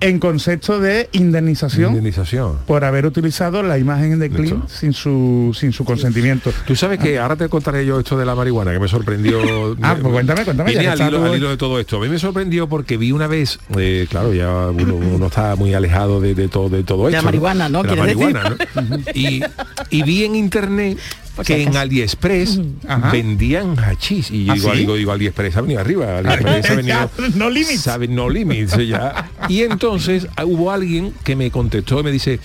en 0.00 0.20
concepto 0.20 0.78
de 0.78 1.08
indemnización 1.12 1.88
Indemnización. 1.88 2.58
por 2.66 2.84
haber 2.84 3.04
utilizado 3.06 3.62
la 3.62 3.78
imagen 3.78 4.18
de 4.18 4.28
Clint 4.30 4.64
Esto. 4.64 4.68
sin 4.68 4.92
su 4.92 5.56
sin 5.58 5.72
su 5.72 5.84
consentimiento. 5.86 6.52
Tú 6.66 6.76
sabes 6.76 7.00
que 7.00 7.18
ahora 7.18 7.36
te 7.36 7.48
contaré 7.48 7.84
yo 7.86 7.98
esto 7.98 8.16
de 8.18 8.26
la 8.26 8.34
marihuana, 8.36 8.70
que 8.72 8.78
me 8.80 8.86
sorprendió. 8.86 9.40
Ah, 9.82 9.96
pues 10.00 10.12
cuéntame, 10.12 10.44
cuéntame, 10.44 10.74
ya 10.74 10.92
al 10.92 11.00
hilo, 11.00 11.18
tú- 11.18 11.24
al 11.24 11.36
hilo 11.36 11.48
de 11.50 11.56
todo 11.56 11.80
esto. 11.80 11.96
A 11.96 12.00
mí 12.00 12.08
me 12.08 12.18
sorprendió 12.18 12.68
porque 12.68 12.96
vi 12.98 13.12
una 13.12 13.26
vez, 13.28 13.58
eh, 13.78 14.06
claro, 14.10 14.34
ya 14.34 14.68
uno, 14.68 14.94
uno 14.94 15.26
está 15.26 15.56
muy 15.56 15.72
alejado 15.72 16.20
de, 16.20 16.34
de 16.34 16.48
todo, 16.48 16.68
de 16.68 16.84
todo 16.84 17.06
De 17.06 17.12
la 17.12 17.18
esto. 17.18 17.24
marihuana, 17.26 17.68
¿no? 17.70 17.82
De 17.82 17.96
la 17.96 18.04
decir. 18.04 18.18
marihuana, 18.34 18.56
¿no? 18.74 18.98
Y, 19.14 19.42
y 19.90 20.02
vi 20.02 20.24
en 20.24 20.36
internet 20.36 20.98
que 21.44 21.62
en 21.62 21.76
AliExpress 21.76 22.60
Ajá. 22.86 23.10
vendían 23.10 23.76
hachís. 23.78 24.30
Y 24.30 24.44
yo 24.44 24.52
¿Ah, 24.52 24.54
digo, 24.56 24.72
sí? 24.72 24.78
digo, 24.78 24.94
digo, 24.96 25.12
AliExpress 25.12 25.56
ha 25.56 25.60
venido 25.60 25.80
arriba. 25.80 26.18
AliExpress 26.18 26.70
ha 26.70 26.74
venido... 26.74 27.10
No 27.34 27.50
limits. 27.50 27.80
sabe, 27.80 28.08
no 28.08 28.28
limits 28.28 28.76
ya. 28.86 29.30
Y 29.48 29.62
entonces 29.62 30.26
ah, 30.36 30.44
hubo 30.44 30.70
alguien 30.70 31.12
que 31.24 31.34
me 31.36 31.50
contestó 31.50 32.00
y 32.00 32.02
me 32.02 32.10
dice, 32.12 32.38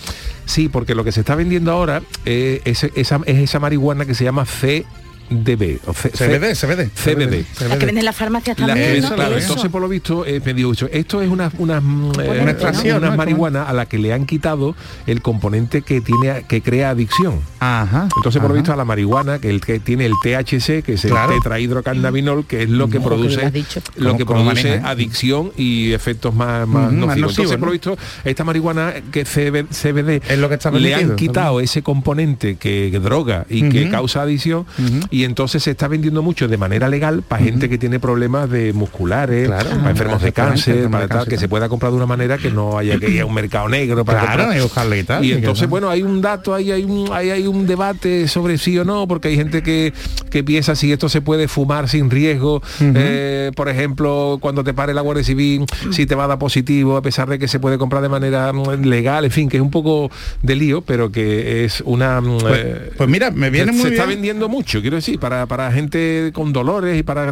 sí, 0.46 0.68
porque 0.68 0.94
lo 0.94 1.04
que 1.04 1.12
se 1.12 1.20
está 1.20 1.34
vendiendo 1.34 1.70
ahora 1.72 2.02
eh, 2.24 2.60
es, 2.64 2.84
esa, 2.94 3.20
es 3.26 3.38
esa 3.38 3.58
marihuana 3.60 4.06
que 4.06 4.14
se 4.14 4.24
llama 4.24 4.46
C- 4.46 4.84
CBD, 5.28 6.54
CBD. 6.54 6.90
CBD. 6.94 7.44
La 7.68 7.78
que 7.78 7.86
venden 7.86 7.98
en 7.98 8.04
las 8.04 8.16
farmacias 8.16 8.58
La 8.58 8.66
también, 8.68 8.94
que- 8.94 9.00
¿no? 9.00 9.14
claro, 9.14 9.36
entonces 9.38 9.70
por 9.70 9.80
lo 9.82 9.88
visto 9.88 10.24
eh, 10.26 10.40
me 10.44 10.54
dijo 10.54 10.70
dicho, 10.70 10.88
esto 10.92 11.22
es 11.22 11.28
una 11.30 11.50
una, 11.58 11.80
mm, 11.80 12.12
eh, 12.20 12.40
Una 12.42 12.50
extracción, 12.50 12.98
una 12.98 13.10
¿no? 13.10 13.16
marihuana 13.16 13.64
a 13.64 13.72
la 13.72 13.86
que 13.86 13.98
le 13.98 14.12
han 14.12 14.26
quitado 14.26 14.74
el 15.06 15.22
componente 15.22 15.82
que 15.82 16.00
tiene 16.00 16.44
que 16.48 16.62
crea 16.62 16.90
adicción. 16.90 17.40
Ajá. 17.60 18.08
Entonces 18.16 18.40
por 18.40 18.50
lo 18.50 18.54
visto 18.56 18.72
a 18.72 18.76
la 18.76 18.84
marihuana 18.84 19.38
que 19.38 19.50
el 19.50 19.60
que 19.60 19.78
tiene 19.80 20.06
el 20.06 20.12
THC 20.22 20.82
que 20.82 20.94
es 20.94 21.04
el 21.04 21.10
Claro. 21.10 21.32
tetrahidrocannabinol 21.34 22.46
que 22.46 22.62
es 22.64 22.70
lo 22.70 22.86
que 22.86 22.92
que 22.94 22.98
lo 22.98 23.04
produce 23.04 23.52
lo 23.96 24.08
¿Cómo- 24.08 24.18
que 24.18 24.26
produce 24.26 24.44
maneja, 24.44 24.74
eh? 24.76 24.80
adicción 24.84 25.52
y 25.56 25.92
efectos 25.92 26.34
más, 26.34 26.66
más 26.68 26.92
Ujú, 26.92 27.06
más 27.06 27.16
nocivos. 27.16 27.18
nocivos, 27.20 27.38
Entonces 27.38 27.50
por 27.58 27.60
¿no? 27.60 27.66
lo 27.66 27.72
visto 27.72 27.98
esta 28.24 28.44
marihuana 28.44 28.94
que 29.10 29.24
CB 29.24 29.66
CBD 29.70 30.22
Es 30.28 30.38
lo 30.38 30.48
que 30.48 30.54
está 30.54 30.70
le 30.70 30.94
han 30.94 31.16
quitado 31.16 31.60
ese 31.60 31.82
componente 31.82 32.56
que, 32.56 32.88
que 32.92 32.98
droga 33.00 33.46
y 33.48 33.68
que 33.68 33.82
Ujú. 33.82 33.90
causa 33.90 34.22
adicción 34.22 34.66
Ujú. 34.78 35.00
y 35.10 35.23
entonces 35.24 35.62
se 35.62 35.70
está 35.72 35.88
vendiendo 35.88 36.22
mucho 36.22 36.48
de 36.48 36.56
manera 36.56 36.88
legal 36.88 37.22
para 37.26 37.42
gente 37.42 37.68
que 37.68 37.78
tiene 37.78 37.98
problemas 38.00 38.48
de 38.50 38.72
musculares, 38.72 39.46
Claro. 39.48 39.70
para 39.70 39.90
enfermos 39.90 40.22
de 40.22 40.32
cáncer, 40.32 40.90
para 40.90 41.08
tal, 41.08 41.18
cáncer, 41.18 41.28
que 41.30 41.38
se 41.38 41.48
pueda 41.48 41.68
comprar 41.68 41.90
de 41.92 41.96
una 41.96 42.06
manera 42.06 42.38
que 42.38 42.50
no 42.50 42.78
haya 42.78 42.98
que 42.98 43.10
ir 43.10 43.20
a 43.22 43.26
un 43.26 43.34
mercado 43.34 43.68
negro 43.68 44.04
para 44.04 44.20
Claro, 44.20 44.44
comprar. 44.60 44.86
y 44.96 45.00
y 45.00 45.02
tal. 45.04 45.24
Y 45.24 45.28
y 45.28 45.32
entonces, 45.32 45.62
no. 45.64 45.68
bueno, 45.70 45.90
hay 45.90 46.02
un 46.02 46.20
dato, 46.20 46.54
ahí 46.54 46.70
hay 46.70 46.84
un, 46.84 47.10
ahí 47.12 47.30
hay 47.30 47.46
un 47.46 47.66
debate 47.66 48.28
sobre 48.28 48.58
sí 48.58 48.78
o 48.78 48.84
no, 48.84 49.06
porque 49.08 49.28
hay 49.28 49.36
gente 49.36 49.62
que, 49.62 49.92
que 50.30 50.44
piensa 50.44 50.74
si 50.76 50.92
esto 50.92 51.08
se 51.08 51.20
puede 51.20 51.48
fumar 51.48 51.88
sin 51.88 52.10
riesgo. 52.10 52.62
Eh, 52.80 53.50
por 53.56 53.68
ejemplo, 53.68 54.38
cuando 54.40 54.62
te 54.64 54.72
pare 54.74 54.94
la 54.94 55.00
Guardia 55.00 55.24
Civil, 55.24 55.64
si 55.90 56.06
te 56.06 56.14
va 56.14 56.24
a 56.24 56.28
dar 56.28 56.38
positivo, 56.38 56.96
a 56.96 57.02
pesar 57.02 57.28
de 57.28 57.38
que 57.38 57.48
se 57.48 57.58
puede 57.60 57.78
comprar 57.78 58.02
de 58.02 58.08
manera 58.08 58.52
mm, 58.52 58.84
legal, 58.84 59.24
en 59.24 59.30
fin, 59.30 59.48
que 59.48 59.56
es 59.58 59.62
un 59.62 59.70
poco 59.70 60.10
de 60.42 60.54
lío, 60.54 60.80
pero 60.82 61.10
que 61.10 61.64
es 61.64 61.82
una... 61.84 62.20
mm, 62.20 62.38
Pues- 62.38 62.54
eh, 62.64 62.90
pues 62.96 63.08
mira, 63.08 63.30
me 63.30 63.50
viene 63.50 63.72
se, 63.72 63.78
muy 63.78 63.88
se 63.88 63.94
está 63.96 64.06
vendiendo 64.06 64.48
mucho, 64.48 64.80
quiero 64.80 64.96
decir, 64.96 65.03
para, 65.20 65.46
para 65.46 65.70
gente 65.72 66.30
con 66.32 66.52
dolores 66.52 66.98
y 66.98 67.02
para 67.02 67.24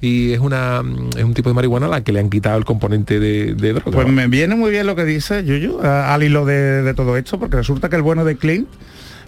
y 0.00 0.32
es 0.32 0.40
una 0.40 0.82
es 1.16 1.24
un 1.24 1.34
tipo 1.34 1.48
de 1.50 1.54
marihuana 1.54 1.86
a 1.86 1.88
la 1.88 2.00
que 2.02 2.12
le 2.12 2.20
han 2.20 2.30
quitado 2.30 2.58
el 2.58 2.64
componente 2.64 3.20
de, 3.20 3.54
droga. 3.54 3.90
Pues 3.90 4.08
me 4.08 4.26
viene 4.28 4.54
muy 4.54 4.70
bien 4.70 4.86
lo 4.86 4.96
que 4.96 5.04
dice 5.04 5.44
Yuyu 5.44 5.80
al 5.80 6.22
hilo 6.22 6.44
de, 6.44 6.92
todo 6.94 7.16
esto, 7.16 7.38
porque 7.38 7.56
resulta 7.56 7.88
que 7.88 7.96
el 7.96 8.02
bueno 8.02 8.24
de 8.24 8.36
Clint 8.36 8.68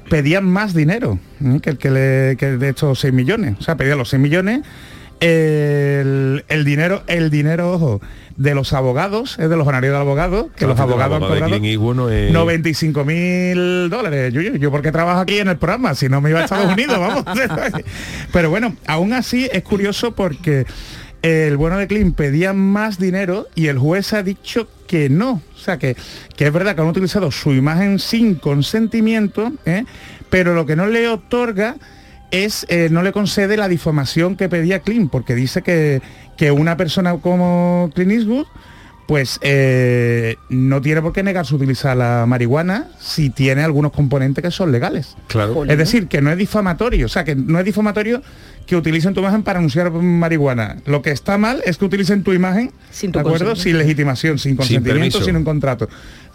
pedía 0.09 0.41
más 0.41 0.75
dinero 0.75 1.19
¿eh? 1.45 1.59
que 1.61 1.71
el 1.71 1.79
que, 1.79 1.91
le, 1.91 2.37
de 2.37 2.69
estos 2.69 3.01
6 3.01 3.13
millones. 3.13 3.57
O 3.59 3.63
sea, 3.63 3.77
pedía 3.77 3.95
los 3.95 4.09
6 4.09 4.21
millones. 4.21 4.63
El, 5.21 6.45
el 6.49 6.65
dinero, 6.65 7.03
el 7.07 7.31
dinero, 7.31 7.73
ojo, 7.73 8.01
de 8.37 8.55
los 8.55 8.73
abogados, 8.73 9.37
es 9.39 9.51
de 9.51 9.57
los 9.57 9.67
honorarios 9.67 9.93
del 9.93 10.01
abogado, 10.01 10.47
que 10.49 10.59
Claro, 10.59 10.75
los 10.75 10.81
abogados 10.81 11.17
han 11.17 11.23
abogado 11.25 11.35
de 11.35 11.41
cobrado 11.41 11.61
Clint 11.61 11.73
Eastwood 11.73 11.97
no 11.97 12.09
es- 12.11 12.33
95 12.33 13.05
mil 13.05 13.91
dólares. 13.91 14.33
Yuyu, 14.33 14.57
yo 14.57 14.71
porque 14.71 14.93
trabajo 14.93 15.21
aquí 15.21 15.39
en 15.39 15.49
el 15.49 15.57
programa, 15.57 15.95
si 15.95 16.09
no 16.09 16.21
me 16.21 16.31
iba 16.31 16.41
a 16.41 16.45
Estados 16.45 16.73
Unidos, 16.73 16.99
vamos. 17.01 17.25
Pero 18.33 18.51
bueno, 18.51 18.77
aún 18.87 19.13
así 19.13 19.49
es 19.53 19.63
curioso 19.63 20.13
porque 20.15 20.67
el 21.23 21.57
bueno 21.57 21.79
de 21.79 21.89
Clint 21.89 22.15
pedía 22.17 22.53
más 22.53 22.99
dinero 23.01 23.49
y 23.57 23.67
el 23.67 23.79
juez 23.79 24.13
ha 24.13 24.23
dicho 24.23 24.69
que 24.87 25.09
no. 25.09 25.43
O 25.55 25.59
sea, 25.59 25.77
que, 25.79 25.97
que 26.37 26.47
es 26.47 26.53
verdad 26.53 26.77
que 26.77 26.83
han 26.83 26.87
utilizado 26.87 27.33
su 27.33 27.53
imagen 27.53 27.99
sin 27.99 28.37
consentimiento, 28.37 29.53
¿eh? 29.67 29.85
pero 30.31 30.55
lo 30.55 30.65
que 30.65 30.77
no 30.77 30.87
le 30.87 31.09
otorga 31.09 31.75
es, 32.31 32.67
eh, 32.69 32.89
no 32.91 33.03
le 33.03 33.13
concede 33.13 33.57
la 33.57 33.69
difamación 33.69 34.37
que 34.37 34.49
pedía 34.49 34.81
Clint, 34.81 35.11
porque 35.11 35.35
dice 35.35 35.63
que, 35.63 36.03
que 36.37 36.51
una 36.51 36.77
persona 36.77 37.17
como 37.19 37.91
Clint 37.95 38.13
Eastwood 38.13 38.47
pues 39.09 39.39
eh, 39.41 40.37
no 40.51 40.83
tiene 40.83 41.01
por 41.01 41.15
qué 41.15 41.23
negarse 41.23 41.55
a 41.55 41.57
utilizar 41.57 41.97
la 41.97 42.27
marihuana 42.27 42.89
si 43.01 43.31
tiene 43.31 43.65
algunos 43.65 43.91
componentes 43.91 44.45
que 44.45 44.51
son 44.51 44.71
legales. 44.71 45.17
Claro. 45.29 45.65
Es 45.65 45.79
decir, 45.79 46.09
que 46.09 46.21
no 46.21 46.31
es 46.31 46.37
difamatorio, 46.37 47.07
o 47.07 47.09
sea, 47.09 47.25
que 47.25 47.35
no 47.35 47.59
es 47.59 47.65
difamatorio 47.65 48.21
que 48.67 48.77
utilicen 48.77 49.15
tu 49.15 49.21
imagen 49.21 49.43
para 49.43 49.61
anunciar 49.61 49.91
marihuana. 49.91 50.77
Lo 50.85 51.01
que 51.01 51.11
está 51.11 51.39
mal 51.39 51.63
es 51.65 51.79
que 51.79 51.87
utilicen 51.87 52.23
tu 52.23 52.35
imagen, 52.35 52.71
Sin 52.91 53.11
tu 53.11 53.19
¿de 53.19 53.23
acuerdo? 53.23 53.57
Sin 53.57 53.79
legitimación, 53.79 54.39
sin 54.39 54.57
consentimiento, 54.57 55.23
sin 55.23 55.37
un 55.37 55.45
contrato. 55.45 55.89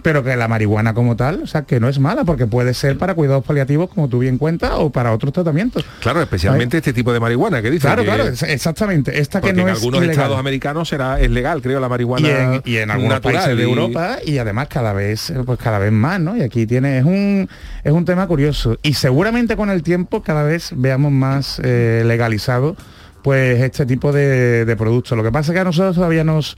Pero 0.03 0.23
que 0.23 0.35
la 0.35 0.47
marihuana 0.47 0.93
como 0.93 1.15
tal, 1.15 1.41
o 1.43 1.47
sea, 1.47 1.63
que 1.63 1.79
no 1.79 1.89
es 1.89 1.97
mala, 1.97 2.23
porque 2.25 2.45
puede 2.45 2.73
ser 2.75 2.97
para 2.97 3.15
cuidados 3.15 3.43
paliativos, 3.43 3.89
como 3.89 4.07
tú 4.09 4.19
bien 4.19 4.37
cuentas, 4.37 4.71
o 4.75 4.91
para 4.91 5.11
otros 5.13 5.33
tratamientos. 5.33 5.83
Claro, 6.01 6.21
especialmente 6.21 6.77
este 6.77 6.93
tipo 6.93 7.11
de 7.13 7.19
marihuana 7.19 7.61
que 7.61 7.71
dice. 7.71 7.87
Claro, 7.87 8.01
que- 8.03 8.07
claro, 8.09 8.27
es- 8.27 8.43
exactamente. 8.43 9.19
Esta 9.19 9.41
que 9.41 9.53
no 9.53 9.61
en 9.63 9.69
es 9.69 9.75
algunos 9.77 9.99
ilegal. 9.99 10.11
estados 10.15 10.37
americanos 10.39 10.89
será 10.89 11.19
es 11.19 11.31
legal, 11.31 11.61
creo, 11.61 11.79
la 11.79 11.89
marihuana 11.89 12.27
y 12.27 12.31
en, 12.31 12.61
y 12.65 12.77
en 12.77 12.91
algunos 12.91 13.19
países 13.21 13.55
de 13.57 13.63
Europa 13.63 14.17
y 14.25 14.37
además 14.37 14.67
cada 14.67 14.93
vez 14.93 15.31
pues 15.45 15.57
cada 15.57 15.79
vez 15.79 15.91
más 15.91 16.19
no 16.19 16.35
y 16.37 16.41
aquí 16.41 16.65
tiene 16.67 16.97
es 16.99 17.05
un 17.05 17.47
es 17.83 17.91
un 17.91 18.03
tema 18.05 18.27
curioso 18.27 18.77
y 18.83 18.93
seguramente 18.93 19.55
con 19.55 19.69
el 19.69 19.83
tiempo 19.83 20.21
cada 20.21 20.43
vez 20.43 20.71
veamos 20.75 21.11
más 21.13 21.61
eh, 21.63 22.03
legalizado 22.05 22.75
pues 23.21 23.61
este 23.61 23.85
tipo 23.85 24.11
de, 24.11 24.65
de 24.65 24.75
productos 24.75 25.17
lo 25.17 25.23
que 25.23 25.31
pasa 25.31 25.51
es 25.51 25.55
que 25.55 25.59
a 25.61 25.63
nosotros 25.63 25.95
todavía 25.95 26.23
nos 26.25 26.55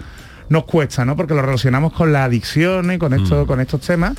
nos 0.49 0.65
cuesta 0.65 1.05
no 1.05 1.15
porque 1.15 1.33
lo 1.33 1.41
relacionamos 1.41 1.93
con 1.93 2.11
la 2.13 2.23
adicción 2.25 2.91
y 2.91 2.97
con 2.97 3.13
esto 3.13 3.43
Mm. 3.43 3.47
con 3.47 3.59
estos 3.61 3.81
temas 3.81 4.13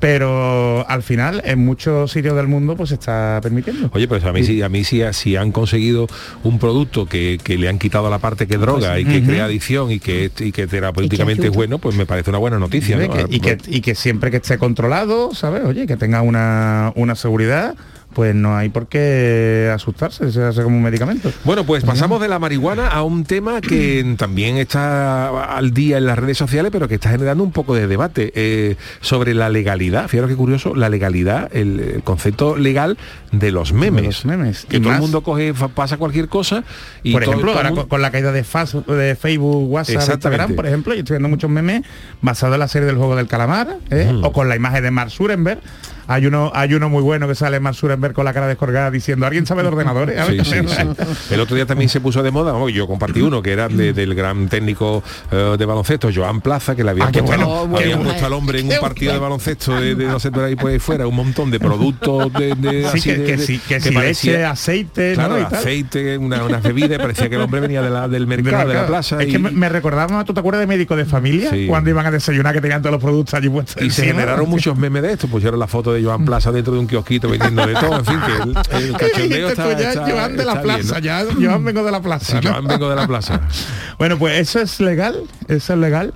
pero 0.00 0.84
al 0.88 1.02
final 1.02 1.40
en 1.44 1.64
muchos 1.64 2.10
sitios 2.10 2.34
del 2.36 2.48
mundo 2.48 2.76
pues 2.76 2.88
se 2.90 2.96
está 2.96 3.38
permitiendo 3.42 3.90
Oye, 3.94 4.08
pues 4.08 4.24
a 4.24 4.32
mí 4.32 4.42
sí, 4.44 4.60
a 4.60 4.68
mí 4.68 4.84
sí, 4.84 5.00
si 5.12 5.36
han 5.36 5.52
conseguido 5.52 6.08
un 6.42 6.58
producto 6.58 7.06
que, 7.06 7.38
que 7.42 7.56
le 7.56 7.68
han 7.68 7.78
quitado 7.78 8.10
la 8.10 8.18
parte 8.18 8.46
que 8.46 8.58
droga 8.58 8.98
y 8.98 9.04
que 9.04 9.22
crea 9.22 9.44
adicción 9.46 9.90
y 9.92 10.00
que, 10.00 10.30
y 10.40 10.52
que 10.52 10.66
terapéuticamente 10.66 11.46
es 11.46 11.52
bueno, 11.54 11.78
pues 11.78 11.96
me 11.96 12.06
parece 12.06 12.30
una 12.30 12.38
buena 12.38 12.58
noticia. 12.58 12.96
¿Ve? 12.98 13.08
¿no? 13.08 13.14
Que- 13.14 13.26
y, 13.36 13.40
que, 13.40 13.58
y 13.68 13.80
que 13.80 13.94
siempre 13.94 14.30
que 14.30 14.38
esté 14.38 14.58
controlado, 14.58 15.32
¿sabes? 15.34 15.64
Oye, 15.64 15.86
que 15.86 15.96
tenga 15.96 16.22
una, 16.22 16.92
una 16.96 17.14
seguridad, 17.14 17.74
pues 18.14 18.34
no 18.34 18.56
hay 18.56 18.68
por 18.68 18.86
qué 18.86 19.70
asustarse, 19.74 20.30
se 20.32 20.42
hace 20.42 20.62
como 20.62 20.76
un 20.76 20.82
medicamento. 20.82 21.30
Bueno, 21.44 21.64
pues 21.64 21.84
pasamos 21.84 22.20
de 22.20 22.28
la 22.28 22.38
marihuana 22.38 22.88
a 22.88 23.02
un 23.02 23.24
tema 23.24 23.60
que 23.60 24.14
también 24.18 24.56
está 24.56 25.56
al 25.56 25.72
día 25.72 25.98
en 25.98 26.06
las 26.06 26.18
redes 26.18 26.38
sociales, 26.38 26.70
pero 26.72 26.88
que 26.88 26.94
está 26.94 27.10
generando 27.10 27.44
un 27.44 27.52
poco 27.52 27.74
de 27.74 27.86
debate 27.86 28.32
eh, 28.34 28.76
sobre 29.00 29.34
la 29.34 29.48
legalidad. 29.50 30.08
Fíjate 30.08 30.30
qué 30.30 30.36
curioso, 30.36 30.74
la 30.74 30.88
legalidad, 30.88 31.50
el, 31.54 31.80
el 31.80 32.02
concepto 32.02 32.56
legal 32.56 32.96
de 33.32 33.50
los 33.50 33.72
memes. 33.72 34.02
De 34.02 34.06
los 34.08 34.24
memes. 34.24 34.64
Que 34.68 34.76
Y 34.76 34.80
todo 34.80 34.92
el 34.94 35.00
mundo 35.00 35.22
coge, 35.22 35.52
pasa 35.74 35.96
cualquier 35.96 36.28
cosa 36.28 36.64
y 37.02 37.12
por 37.12 37.22
todo- 37.24 37.32
ejemplo, 37.32 37.50
todo 37.52 37.58
ahora 37.58 37.70
mundo- 37.70 37.88
con, 37.88 38.00
la 38.02 38.10
caída 38.10 38.32
de, 38.32 38.44
Fas- 38.44 38.84
de 38.86 39.16
Facebook, 39.16 39.70
WhatsApp. 39.70 40.08
Instagram, 40.14 40.54
por 40.54 40.66
ejemplo, 40.66 40.94
yo 40.94 41.00
estoy 41.00 41.14
viendo 41.14 41.28
muchos 41.28 41.50
memes 41.50 41.82
basados 42.22 42.54
en 42.54 42.60
la 42.60 42.68
serie 42.68 42.86
del 42.86 42.96
juego 42.96 43.16
del 43.16 43.26
calamar, 43.26 43.76
¿eh? 43.90 44.10
Mm. 44.12 44.24
o 44.24 44.32
con 44.32 44.48
la 44.48 44.56
imagen 44.56 44.82
de 44.82 44.90
Mark 44.90 45.10
Zuckerberg. 45.10 45.58
Hay 46.06 46.26
uno, 46.26 46.50
hay 46.54 46.74
uno 46.74 46.88
muy 46.88 47.02
bueno 47.02 47.26
que 47.28 47.34
sale 47.34 47.60
Mark 47.60 47.76
Zuckerberg 47.76 48.14
con 48.14 48.24
la 48.24 48.32
cara 48.32 48.46
descolgada 48.46 48.90
diciendo, 48.90 49.26
¿alguien 49.26 49.46
sabe 49.46 49.62
de 49.62 49.68
ordenadores? 49.68 50.18
A 50.18 50.26
Sí, 50.26 50.36
ver, 50.36 50.44
sí, 50.46 50.52
sí. 50.68 51.34
El 51.34 51.40
otro 51.40 51.56
día 51.56 51.66
también 51.66 51.88
se 51.88 52.00
puso 52.00 52.22
de 52.22 52.30
moda, 52.30 52.52
vamos, 52.52 52.72
yo 52.72 52.86
compartí 52.86 53.20
uno 53.20 53.42
que 53.42 53.52
era 53.52 53.68
de- 53.68 53.92
del 53.92 54.14
gran 54.14 54.48
técnico 54.48 55.02
eh, 55.30 55.56
de 55.58 55.64
baloncesto, 55.64 56.10
Joan 56.14 56.40
Plaza, 56.40 56.74
que 56.76 56.84
le 56.84 56.90
habían, 56.90 57.08
Ah, 57.08 57.12
puesto, 57.12 57.26
bueno, 57.26 57.60
habían 57.62 57.78
qué 57.78 57.88
bueno. 57.94 58.02
puesto 58.10 58.26
al 58.26 58.32
hombre 58.32 58.60
en 58.60 58.70
un 58.72 58.78
partido 58.80 59.12
de 59.12 59.18
baloncesto 59.18 59.74
de, 59.80 59.94
de 59.94 60.04
no 60.06 60.18
sé 60.20 60.30
por 60.30 60.44
ahí 60.44 60.56
por 60.56 60.70
ahí 60.70 60.78
fuera, 60.78 61.06
un 61.06 61.16
montón 61.16 61.50
de 61.50 61.58
productos 61.60 62.32
de, 62.32 62.54
de- 62.54 62.82
Sí, 62.82 62.98
así 62.98 63.00
que, 63.10 63.14
que 63.24 63.36
que, 63.36 63.58
que 63.58 63.80
si 63.80 63.90
parecía- 63.90 64.32
leche, 64.32 64.44
aceite, 64.44 65.12
Claro, 65.14 65.38
¿no? 65.38 65.46
Aceite, 65.46 66.18
una, 66.18 66.44
una 66.44 66.58
bebida, 66.58 66.94
y 66.96 66.98
parecía 66.98 67.28
que 67.28 67.36
el 67.36 67.40
hombre 67.42 67.60
venía 67.60 67.82
de 67.82 67.90
la, 67.90 68.08
del 68.08 68.26
mercado, 68.26 68.68
de 68.68 68.74
la 68.74 68.86
plaza. 68.86 69.20
Es 69.22 69.28
y, 69.28 69.32
que 69.32 69.38
me, 69.38 69.50
me 69.50 69.68
recordaba, 69.68 70.24
¿tú 70.24 70.34
te 70.34 70.40
acuerdas 70.40 70.60
de 70.60 70.66
médico 70.66 70.96
de 70.96 71.04
familia? 71.04 71.50
Cuando 71.68 71.90
iban 71.90 72.06
a 72.06 72.10
desayunar 72.10 72.54
que 72.54 72.60
tenían 72.60 72.82
todos 72.82 72.92
los 72.92 73.02
productos 73.02 73.34
allí 73.34 73.48
puestos. 73.48 73.82
y 73.82 73.90
se 73.90 74.04
generaron 74.06 74.48
muchos 74.48 74.76
memes 74.76 75.02
de 75.02 75.12
esto, 75.12 75.28
pusieron 75.28 75.58
la 75.58 75.66
foto 75.66 75.93
de 75.94 76.04
Joan 76.04 76.24
Plaza 76.24 76.52
dentro 76.52 76.74
de 76.74 76.80
un 76.80 76.86
kiosquito 76.86 77.28
vendiendo 77.30 77.66
de 77.66 77.72
todo, 77.74 77.98
en 77.98 78.04
fin, 78.04 78.18
que 78.26 78.76
el, 78.76 78.92
cachondeo 78.98 79.48
está, 79.48 79.64
tú, 79.74 79.80
ya, 79.80 79.88
está- 79.92 80.10
Joan 80.10 80.36
de 80.36 80.44
la 80.44 80.52
bien, 80.54 80.62
plaza, 80.64 80.94
¿no? 80.94 80.98
ya, 81.00 81.24
Joan 81.40 81.64
vengo 81.64 81.84
de 81.84 81.90
la 81.92 82.00
plaza. 82.02 82.40
Sí, 82.40 82.46
¿no? 82.46 82.52
Joan 82.52 82.66
vengo 82.66 82.90
de 82.90 82.96
la 82.96 83.06
plaza. 83.06 83.40
Bueno, 83.98 84.18
pues 84.18 84.38
eso 84.40 84.60
es 84.60 84.80
legal, 84.80 85.22
eso 85.48 85.72
es 85.74 85.78
legal. 85.78 86.12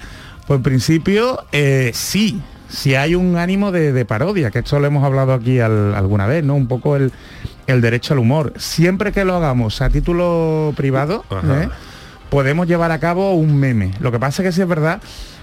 Pues 0.46 0.58
en 0.58 0.62
principio, 0.64 1.44
eh, 1.52 1.92
sí, 1.94 2.40
si 2.68 2.96
hay 2.96 3.14
un 3.14 3.36
ánimo 3.36 3.70
de, 3.70 3.92
de 3.92 4.04
parodia, 4.04 4.50
que 4.50 4.58
esto 4.58 4.80
lo 4.80 4.86
hemos 4.86 5.04
hablado 5.04 5.32
aquí 5.32 5.60
al- 5.60 5.94
alguna 5.94 6.26
vez, 6.26 6.42
¿no? 6.44 6.54
Un 6.56 6.66
poco 6.66 6.96
el, 6.96 7.12
el 7.68 7.80
derecho 7.80 8.14
al 8.14 8.18
humor. 8.18 8.52
Siempre 8.56 9.12
que 9.12 9.24
lo 9.24 9.36
hagamos 9.36 9.80
a 9.80 9.90
título 9.90 10.72
privado. 10.76 11.24
¿eh? 11.30 11.68
podemos 12.30 12.66
llevar 12.66 12.90
a 12.92 12.98
cabo 12.98 13.32
un 13.34 13.56
meme. 13.56 13.92
Lo 14.00 14.12
que 14.12 14.18
pasa 14.18 14.42
es 14.42 14.48
que 14.48 14.52
sí 14.52 14.60
es 14.60 14.68
verdad 14.68 15.00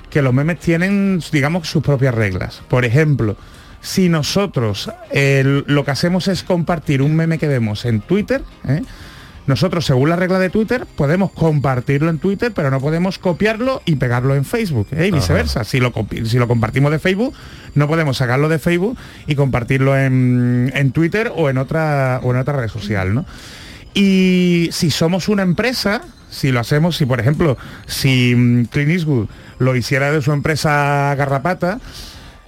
que 0.09 0.21
los 0.21 0.33
memes 0.33 0.59
tienen, 0.59 1.19
digamos, 1.31 1.67
sus 1.67 1.81
propias 1.81 2.13
reglas. 2.13 2.61
Por 2.67 2.85
ejemplo, 2.85 3.35
si 3.85 4.09
nosotros 4.09 4.89
eh, 5.11 5.63
lo 5.67 5.85
que 5.85 5.91
hacemos 5.91 6.27
es 6.27 6.43
compartir 6.43 7.03
un 7.03 7.15
meme 7.15 7.37
que 7.37 7.47
vemos 7.47 7.85
en 7.85 8.01
Twitter, 8.01 8.41
¿eh? 8.67 8.81
nosotros 9.45 9.85
según 9.85 10.09
la 10.09 10.15
regla 10.15 10.39
de 10.39 10.49
Twitter 10.49 10.87
podemos 10.95 11.31
compartirlo 11.31 12.09
en 12.09 12.17
Twitter, 12.17 12.51
pero 12.55 12.71
no 12.71 12.81
podemos 12.81 13.19
copiarlo 13.19 13.83
y 13.85 13.97
pegarlo 13.97 14.35
en 14.35 14.43
Facebook, 14.43 14.87
¿eh? 14.91 15.07
y 15.07 15.11
viceversa. 15.11 15.63
Si 15.63 15.79
lo, 15.79 15.93
si 16.25 16.39
lo 16.39 16.47
compartimos 16.47 16.91
de 16.91 16.97
Facebook, 16.97 17.35
no 17.75 17.87
podemos 17.87 18.17
sacarlo 18.17 18.49
de 18.49 18.57
Facebook 18.57 18.97
y 19.27 19.35
compartirlo 19.35 19.95
en, 19.95 20.71
en 20.73 20.91
Twitter 20.91 21.31
o 21.35 21.51
en 21.51 21.59
otra 21.59 22.19
o 22.23 22.31
en 22.31 22.37
otra 22.37 22.55
red 22.55 22.69
social, 22.69 23.13
¿no? 23.13 23.25
Y 23.93 24.69
si 24.71 24.89
somos 24.89 25.29
una 25.29 25.43
empresa, 25.43 26.01
si 26.31 26.51
lo 26.51 26.59
hacemos, 26.59 26.97
si 26.97 27.05
por 27.05 27.19
ejemplo, 27.19 27.55
si 27.85 28.33
mm, 28.35 28.65
Clint 28.65 28.89
Eastwood 28.89 29.27
lo 29.59 29.75
hiciera 29.75 30.11
de 30.11 30.23
su 30.23 30.31
empresa 30.31 31.13
Garrapata, 31.15 31.79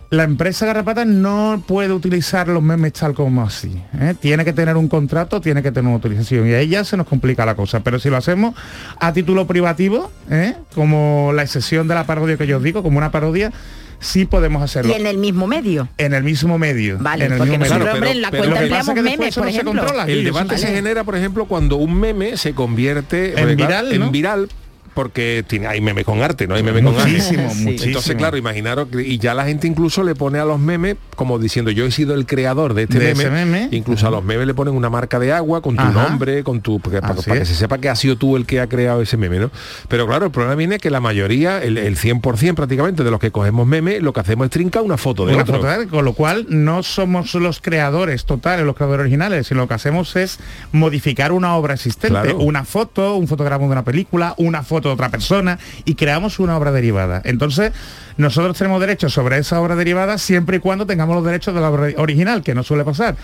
la 0.10 0.24
empresa 0.24 0.66
Garrapata 0.66 1.04
no 1.06 1.62
puede 1.68 1.92
utilizar 1.92 2.48
los 2.48 2.64
memes 2.64 2.94
tal 2.94 3.14
como 3.14 3.44
así. 3.44 3.82
¿eh? 4.00 4.16
Tiene 4.20 4.46
que 4.46 4.54
tener 4.54 4.78
un 4.78 4.88
contrato, 4.88 5.42
tiene 5.42 5.62
que 5.62 5.72
tener 5.72 5.88
una 5.88 5.98
utilización. 5.98 6.48
Y 6.48 6.54
ahí 6.54 6.70
ya 6.70 6.84
se 6.84 6.96
nos 6.96 7.08
complica 7.08 7.46
la 7.46 7.56
cosa. 7.56 7.82
Pero 7.82 8.00
si 8.00 8.10
lo 8.10 8.18
hacemos 8.18 8.56
a 9.00 9.12
título 9.12 9.48
privativo, 9.48 10.12
¿eh? 10.30 10.56
como 10.74 11.32
la 11.34 11.44
excepción 11.44 11.88
de 11.88 11.96
la 11.96 12.06
parodia 12.06 12.38
que 12.38 12.48
yo 12.48 12.58
os 12.58 12.64
digo, 12.64 12.84
como 12.84 12.98
una 12.98 13.12
parodia, 13.12 13.52
sí 14.00 14.26
podemos 14.26 14.62
hacerlo. 14.62 14.94
Y 14.94 14.96
en 14.96 15.08
el 15.08 15.18
mismo 15.18 15.46
medio. 15.46 15.90
En 15.98 16.14
el 16.14 16.24
mismo 16.24 16.58
medio. 16.58 16.98
Vale, 17.00 17.26
en 17.26 17.34
el 17.34 17.38
porque 17.40 17.58
mismo 17.58 17.66
nosotros, 17.66 17.86
medio. 17.86 17.96
hombre, 17.96 18.12
en 18.12 18.22
la 18.22 18.32
pero 18.32 18.44
cuenta 18.44 18.62
empleamos 18.62 18.96
que 18.96 19.02
memes, 19.02 19.36
por 19.36 19.46
no 19.46 19.52
se 19.52 19.64
controla. 19.64 20.06
El 20.06 20.24
debate 20.24 20.58
se 20.58 20.68
genera, 20.68 21.04
por 21.04 21.18
ejemplo, 21.18 21.46
cuando 21.46 21.76
un 21.76 22.00
meme 22.00 22.38
se 22.38 22.54
convierte 22.54 23.40
En 23.40 23.58
viral, 23.58 23.92
en 23.92 24.12
viral 24.12 24.50
porque 24.98 25.46
tiene, 25.48 25.68
hay 25.68 25.80
meme 25.80 26.04
con 26.04 26.24
arte, 26.24 26.48
no 26.48 26.56
hay 26.56 26.64
meme 26.64 26.82
con 26.82 26.96
arte. 26.96 27.08
Muchísimo, 27.12 27.50
Sí. 27.54 27.64
muchísimo. 27.66 27.88
Entonces, 27.90 28.16
claro, 28.16 28.36
imaginaros, 28.36 28.88
y 29.06 29.20
ya 29.20 29.36
la 29.36 29.46
gente 29.46 29.68
incluso 29.68 30.02
le 30.04 30.16
pone 30.16 30.40
a 30.40 30.46
los 30.46 30.60
memes 30.60 30.96
como 31.16 31.38
diciendo, 31.38 31.70
yo 31.70 31.86
he 31.86 31.92
sido 31.92 32.16
el 32.16 32.26
creador 32.26 32.74
de 32.74 32.84
este 32.84 32.98
De 32.98 33.14
meme. 33.14 33.68
Incluso 33.72 34.08
a 34.08 34.10
los 34.10 34.24
memes 34.24 34.48
le 34.48 34.56
ponen 34.56 34.74
una 34.74 34.90
marca 34.90 35.20
de 35.20 35.32
agua 35.34 35.62
con 35.62 35.76
tu 35.76 35.82
Ajá. 35.84 36.10
nombre, 36.10 36.44
con 36.44 36.62
tu 36.62 36.80
porque- 36.80 37.00
para, 37.00 37.14
que 37.14 37.46
se 37.46 37.54
sepa 37.54 37.78
que 37.78 37.90
has 37.90 38.00
sido 38.00 38.18
tú 38.18 38.36
el 38.38 38.48
que 38.48 38.60
ha 38.60 38.66
creado 38.68 39.04
ese 39.04 39.18
meme, 39.18 39.38
¿no? 39.38 39.52
Pero 39.88 40.08
claro, 40.08 40.26
el 40.26 40.32
problema 40.32 40.56
viene 40.56 40.80
que 40.80 40.90
la 40.90 41.00
mayoría, 41.00 41.62
el, 41.62 41.78
el 41.78 41.96
100% 41.96 42.56
prácticamente 42.56 43.04
de 43.04 43.12
los 43.12 43.20
que 43.20 43.30
cogemos 43.30 43.68
memes, 43.68 44.02
lo 44.02 44.14
que 44.14 44.22
hacemos 44.22 44.46
es 44.46 44.52
trincar 44.52 44.82
una 44.82 44.98
foto 44.98 45.28
de 45.28 45.34
Una 45.36 45.44
otro. 45.44 45.62
foto, 45.62 45.90
con 45.92 46.06
lo 46.06 46.14
cual 46.14 46.48
no 46.50 46.82
somos 46.82 47.36
los 47.36 47.62
creadores 47.62 48.26
totales, 48.26 48.66
los 48.66 48.76
creadores 48.76 49.02
originales, 49.02 49.46
sino 49.46 49.62
lo 49.62 49.68
que 49.68 49.76
hacemos 49.76 50.16
es 50.16 50.40
modificar 50.72 51.32
una 51.32 51.56
obra 51.56 51.76
existente, 51.76 52.08
Claro. 52.08 52.38
una 52.40 52.64
foto, 52.64 53.16
un 53.16 53.28
fotograma 53.28 53.66
de 53.66 53.72
una 53.72 53.84
película, 53.84 54.34
una 54.38 54.64
foto 54.64 54.87
de 54.88 54.94
otra 54.94 55.10
persona 55.10 55.60
y 55.86 55.96
creamos 55.96 56.40
una 56.40 56.58
obra 56.58 56.72
derivada. 56.72 57.22
Entonces, 57.26 57.72
nosotros 58.18 58.58
tenemos 58.58 58.80
derechos 58.82 59.14
sobre 59.14 59.38
esa 59.38 59.62
obra 59.62 59.76
derivada 59.76 60.18
siempre 60.18 60.58
y 60.58 60.60
cuando 60.60 60.86
tengamos 60.86 61.16
los 61.16 61.26
derechos 61.26 61.54
de 61.54 61.62
la 61.62 61.70
obra 61.70 61.90
original, 61.98 62.42
que 62.44 62.56
no 62.56 62.64
suele 62.64 62.84
pasar. 62.84 63.16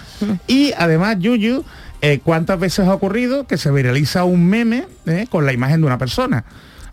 Y 0.48 0.72
además, 0.78 1.18
Yuyu, 1.20 1.64
eh, 2.02 2.20
¿cuántas 2.24 2.60
veces 2.60 2.88
ha 2.88 2.94
ocurrido 2.94 3.48
que 3.48 3.58
se 3.58 3.72
viraliza 3.72 4.24
un 4.24 4.46
meme 4.48 4.86
eh, 5.06 5.26
con 5.30 5.46
la 5.46 5.54
imagen 5.54 5.82
de 5.82 5.88
una 5.88 5.98
persona? 5.98 6.44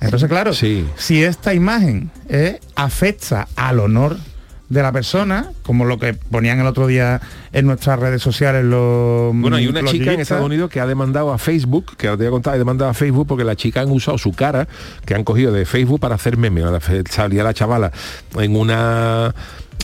Entonces, 0.01 0.29
claro, 0.31 0.55
Sí. 0.55 0.87
si 0.97 1.23
esta 1.23 1.53
imagen 1.53 2.11
eh, 2.29 2.59
afecta 2.75 3.49
al 3.55 3.81
honor 3.81 4.17
de 4.71 4.83
la 4.83 4.93
persona, 4.93 5.51
como 5.65 5.85
lo 5.85 5.99
que 5.99 6.15
ponían 6.15 6.59
el 6.61 6.67
otro 6.67 6.87
día 6.87 7.21
en 7.53 7.67
nuestras 7.67 7.99
redes 7.99 8.23
sociales 8.23 8.65
los 8.65 9.35
Bueno, 9.35 9.57
hay 9.57 9.67
una 9.67 9.85
chica 9.85 10.13
en. 10.15 10.21
Estados 10.21 10.47
Unidos 10.47 10.71
que 10.71 10.81
ha 10.81 10.87
demandado 10.87 11.33
a 11.33 11.39
Facebook, 11.39 11.97
que 11.99 12.07
ahora 12.07 12.19
te 12.19 12.23
voy 12.25 12.29
a 12.29 12.31
contar, 12.31 12.55
ha 12.55 12.59
demandado 12.59 12.91
a 12.91 12.95
Facebook 12.95 13.27
porque 13.27 13.45
la 13.45 13.57
chica 13.57 13.81
han 13.83 13.91
usado 13.91 14.17
su 14.17 14.33
cara, 14.33 14.69
que 15.05 15.15
han 15.15 15.25
cogido 15.25 15.53
de 15.53 15.67
Facebook 15.67 16.01
para 16.01 16.15
hacer 16.15 16.37
memes. 16.37 16.65
Salía 17.11 17.43
la 17.43 17.53
chavala 17.53 17.91
en 18.39 18.57
una 18.57 19.35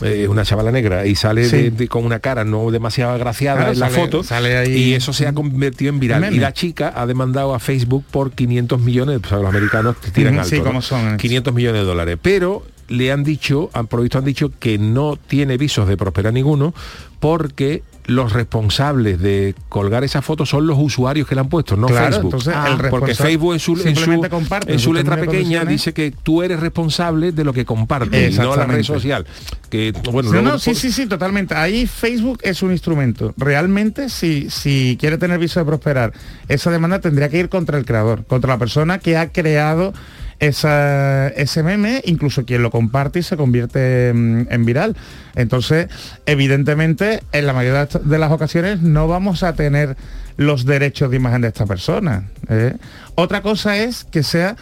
eh, 0.03 0.27
una 0.29 0.45
chavala 0.45 0.71
negra 0.71 1.07
y 1.07 1.15
sale 1.15 1.49
Sí. 1.49 1.57
de- 1.57 1.71
de- 1.71 1.87
con 1.87 2.05
una 2.05 2.19
cara 2.19 2.45
no 2.45 2.69
demasiado 2.69 3.13
agraciada 3.13 3.57
Claro, 3.57 3.73
en 3.73 3.79
la 3.79 3.89
sale- 3.89 3.99
foto 3.99 4.23
sale 4.23 4.55
ahí- 4.55 4.71
y 4.73 4.93
eso 4.93 5.11
se 5.11 5.25
ha 5.27 5.33
convertido 5.33 5.89
en 5.89 5.99
viral. 5.99 6.31
Y 6.33 6.37
la 6.39 6.53
chica 6.53 6.93
ha 6.95 7.07
demandado 7.07 7.55
a 7.55 7.59
Facebook 7.59 8.05
por 8.11 8.31
500 8.31 8.79
millones, 8.79 9.19
sea, 9.27 9.39
los 9.39 9.49
americanos 9.49 9.95
tiran 10.13 10.35
alto, 10.37 10.49
sí, 10.49 10.61
son, 10.81 11.15
eh. 11.15 11.17
500 11.17 11.51
millones 11.53 11.81
de 11.81 11.87
dólares. 11.87 12.17
Pero 12.21 12.63
le 12.87 13.11
han 13.11 13.23
dicho, 13.23 13.69
han 13.73 13.87
provisto 13.87 14.17
han 14.17 14.25
dicho 14.25 14.51
que 14.59 14.77
no 14.77 15.17
tiene 15.17 15.57
visos 15.57 15.87
de 15.87 15.97
prosperar 15.97 16.33
ninguno 16.33 16.73
porque 17.19 17.83
los 18.05 18.31
responsables 18.31 19.19
de 19.19 19.53
colgar 19.67 20.05
esa 20.05 20.21
foto 20.21 20.45
son 20.45 20.65
los 20.65 20.77
usuarios 20.79 21.27
que 21.27 21.35
la 21.35 21.41
han 21.41 21.49
puesto, 21.49 21.75
no 21.75 21.87
Claro, 21.87 22.05
Facebook. 22.05 22.23
entonces 22.27 22.53
Ah. 22.55 22.77
el 22.81 22.89
porque 22.89 23.13
Facebook 23.13 23.51
en 23.53 23.59
su, 23.59 23.73
en 23.85 23.95
su- 23.97 24.25
en 24.67 24.79
su 24.79 24.93
letra 24.93 25.17
pequeña 25.19 25.65
dice 25.65 25.93
que 25.93 26.11
tú 26.23 26.41
eres 26.41 26.61
responsable 26.61 27.33
de 27.33 27.43
lo 27.43 27.51
que 27.51 27.65
compartes, 27.65 28.37
no 28.39 28.55
la 28.55 28.65
red 28.65 28.83
social. 28.83 29.25
Que 29.69 29.91
bueno, 30.13 30.31
No, 30.31 30.41
no, 30.41 30.57
sí, 30.59 30.73
sí, 30.73 30.93
sí, 30.93 31.05
totalmente. 31.07 31.53
Ahí 31.55 31.85
Facebook 31.85 32.39
es 32.43 32.63
un 32.63 32.71
instrumento. 32.71 33.33
Realmente, 33.35 34.07
si, 34.09 34.49
si 34.49 34.95
quiere 34.97 35.17
tener 35.17 35.37
viso 35.37 35.59
de 35.59 35.65
prosperar, 35.65 36.13
esa 36.47 36.71
demanda 36.71 37.01
tendría 37.01 37.27
que 37.27 37.39
ir 37.39 37.49
contra 37.49 37.77
el 37.77 37.83
creador, 37.83 38.23
contra 38.25 38.53
la 38.53 38.57
persona 38.57 38.99
que 38.99 39.17
ha 39.17 39.33
creado 39.33 39.93
esa, 40.39 41.27
ese 41.29 41.63
meme, 41.63 42.01
incluso 42.05 42.45
quien 42.45 42.61
lo 42.63 42.69
comparte 42.71 43.19
y 43.19 43.23
se 43.23 43.37
convierte 43.37 44.09
en, 44.09 44.47
en 44.51 44.65
viral. 44.65 44.95
Entonces, 45.35 45.87
evidentemente, 46.25 47.21
en 47.31 47.47
la 47.47 47.53
mayoría 47.53 47.85
de 47.85 48.17
las 48.17 48.31
ocasiones 48.31 48.81
no 48.81 49.07
vamos 49.07 49.43
a 49.43 49.53
tener 49.53 49.97
los 50.37 50.65
derechos 50.65 51.09
de 51.09 51.17
imagen 51.17 51.41
de 51.41 51.47
esta 51.47 51.65
persona. 51.65 52.25
¿eh? 52.49 52.75
Otra 53.15 53.41
cosa 53.41 53.77
es 53.77 54.03
que 54.03 54.21
sea 54.23 54.55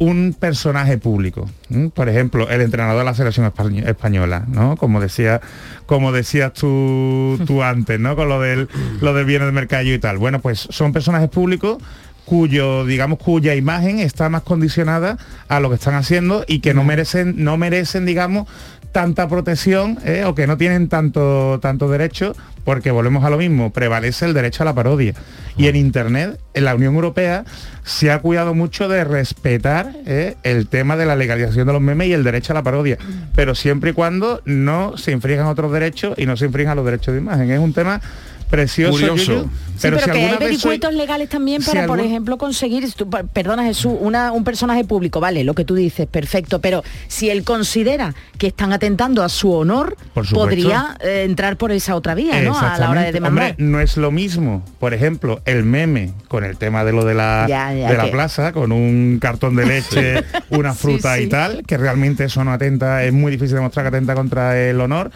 un 0.00 0.34
personaje 0.38 0.96
público. 0.96 1.50
Por 1.92 2.08
ejemplo, 2.08 2.48
el 2.48 2.60
entrenador 2.60 2.98
de 3.00 3.04
la 3.04 3.14
selección 3.14 3.52
españ- 3.52 3.84
española, 3.86 4.44
¿no? 4.48 4.76
Como 4.76 5.00
decía, 5.00 5.40
como 5.86 6.12
decías 6.12 6.52
tú, 6.52 7.38
tú 7.46 7.62
antes, 7.64 7.98
¿no? 7.98 8.14
Con 8.14 8.28
lo 8.28 8.40
del 8.40 8.68
lo 9.00 9.12
del 9.12 9.24
bienes 9.26 9.46
de 9.46 9.52
mercadillo 9.52 9.94
y 9.94 9.98
tal. 9.98 10.16
Bueno, 10.18 10.38
pues 10.38 10.68
son 10.70 10.92
personajes 10.92 11.28
públicos 11.28 11.78
cuyo, 12.28 12.84
digamos, 12.84 13.18
cuya 13.18 13.54
imagen 13.54 14.00
está 14.00 14.28
más 14.28 14.42
condicionada 14.42 15.16
a 15.48 15.60
lo 15.60 15.70
que 15.70 15.76
están 15.76 15.94
haciendo 15.94 16.44
y 16.46 16.60
que 16.60 16.74
no 16.74 16.84
merecen, 16.84 17.42
no 17.42 17.56
merecen, 17.56 18.04
digamos, 18.04 18.46
tanta 18.92 19.28
protección 19.28 19.98
¿eh? 20.04 20.24
o 20.26 20.34
que 20.34 20.46
no 20.46 20.56
tienen 20.58 20.88
tanto, 20.88 21.58
tanto 21.60 21.88
derecho, 21.88 22.34
porque 22.64 22.90
volvemos 22.90 23.24
a 23.24 23.30
lo 23.30 23.38
mismo, 23.38 23.72
prevalece 23.72 24.26
el 24.26 24.34
derecho 24.34 24.62
a 24.62 24.66
la 24.66 24.74
parodia. 24.74 25.14
Y 25.56 25.68
en 25.68 25.76
Internet, 25.76 26.38
en 26.52 26.64
la 26.64 26.74
Unión 26.74 26.94
Europea, 26.94 27.44
se 27.82 28.10
ha 28.10 28.18
cuidado 28.20 28.54
mucho 28.54 28.88
de 28.88 29.04
respetar 29.04 29.92
¿eh? 30.04 30.36
el 30.42 30.68
tema 30.68 30.96
de 30.96 31.06
la 31.06 31.16
legalización 31.16 31.66
de 31.66 31.72
los 31.72 31.82
memes 31.82 32.08
y 32.08 32.12
el 32.12 32.24
derecho 32.24 32.52
a 32.52 32.54
la 32.54 32.62
parodia, 32.62 32.98
pero 33.34 33.54
siempre 33.54 33.90
y 33.90 33.92
cuando 33.94 34.42
no 34.44 34.98
se 34.98 35.12
infrinjan 35.12 35.46
otros 35.46 35.72
derechos 35.72 36.14
y 36.18 36.26
no 36.26 36.36
se 36.36 36.44
infrinjan 36.44 36.76
los 36.76 36.84
derechos 36.84 37.14
de 37.14 37.20
imagen. 37.20 37.50
Es 37.50 37.58
un 37.58 37.72
tema 37.72 38.02
precioso, 38.48 38.92
Curioso. 38.92 39.32
Yuyu, 39.32 39.50
Sí, 39.78 39.82
pero, 39.82 39.96
pero, 39.98 40.06
si 40.06 40.18
que 40.18 40.24
hay 40.24 40.30
soy- 40.30 40.38
vericuetos 40.38 40.94
legales 40.94 41.28
también 41.28 41.62
si 41.62 41.68
para, 41.70 41.86
por 41.86 41.98
algún- 42.00 42.10
ejemplo, 42.10 42.36
conseguir, 42.36 42.92
tú- 42.94 43.08
per- 43.08 43.26
perdona 43.26 43.62
Jesús, 43.64 43.92
una- 44.00 44.32
un 44.32 44.42
personaje 44.42 44.84
público, 44.84 45.20
vale, 45.20 45.44
lo 45.44 45.54
que 45.54 45.64
tú 45.64 45.76
dices, 45.76 46.08
perfecto, 46.08 46.60
pero 46.60 46.82
si 47.06 47.30
él 47.30 47.44
considera 47.44 48.12
que 48.38 48.48
están 48.48 48.72
atentando 48.72 49.22
a 49.22 49.28
su 49.28 49.52
honor, 49.52 49.96
Por 50.14 50.26
supuesto. 50.26 50.34
podría 50.38 50.96
eh, 51.00 51.22
entrar 51.24 51.56
por 51.56 51.70
esa 51.70 51.94
otra 51.94 52.14
vía, 52.16 52.42
¿no? 52.42 52.58
A 52.58 52.76
la 52.78 52.90
hora 52.90 53.02
de 53.02 53.12
demandar. 53.12 53.50
Hombre, 53.52 53.64
no 53.64 53.80
es 53.80 53.96
lo 53.96 54.10
mismo, 54.10 54.64
por 54.80 54.94
ejemplo, 54.94 55.40
el 55.44 55.62
meme 55.62 56.12
con 56.26 56.42
el 56.44 56.56
tema 56.56 56.84
de 56.84 56.92
lo 56.92 57.04
de 57.04 57.14
la, 57.14 57.46
Ya, 57.48 57.72
ya, 57.72 57.90
de 57.90 57.96
la 57.96 58.04
que- 58.06 58.10
plaza, 58.10 58.52
con 58.52 58.72
un 58.72 59.18
cartón 59.20 59.54
de 59.54 59.64
leche, 59.66 60.24
una 60.50 60.72
Sí, 60.72 60.78
fruta 60.80 61.16
sí. 61.16 61.22
y 61.24 61.26
tal, 61.28 61.62
que 61.64 61.76
realmente 61.76 62.24
eso 62.24 62.42
no 62.42 62.52
atenta, 62.52 63.04
es 63.04 63.12
muy 63.12 63.30
difícil 63.30 63.54
demostrar 63.56 63.84
que 63.84 63.88
atenta 63.96 64.14
contra 64.16 64.58
el 64.58 64.80
honor 64.80 65.12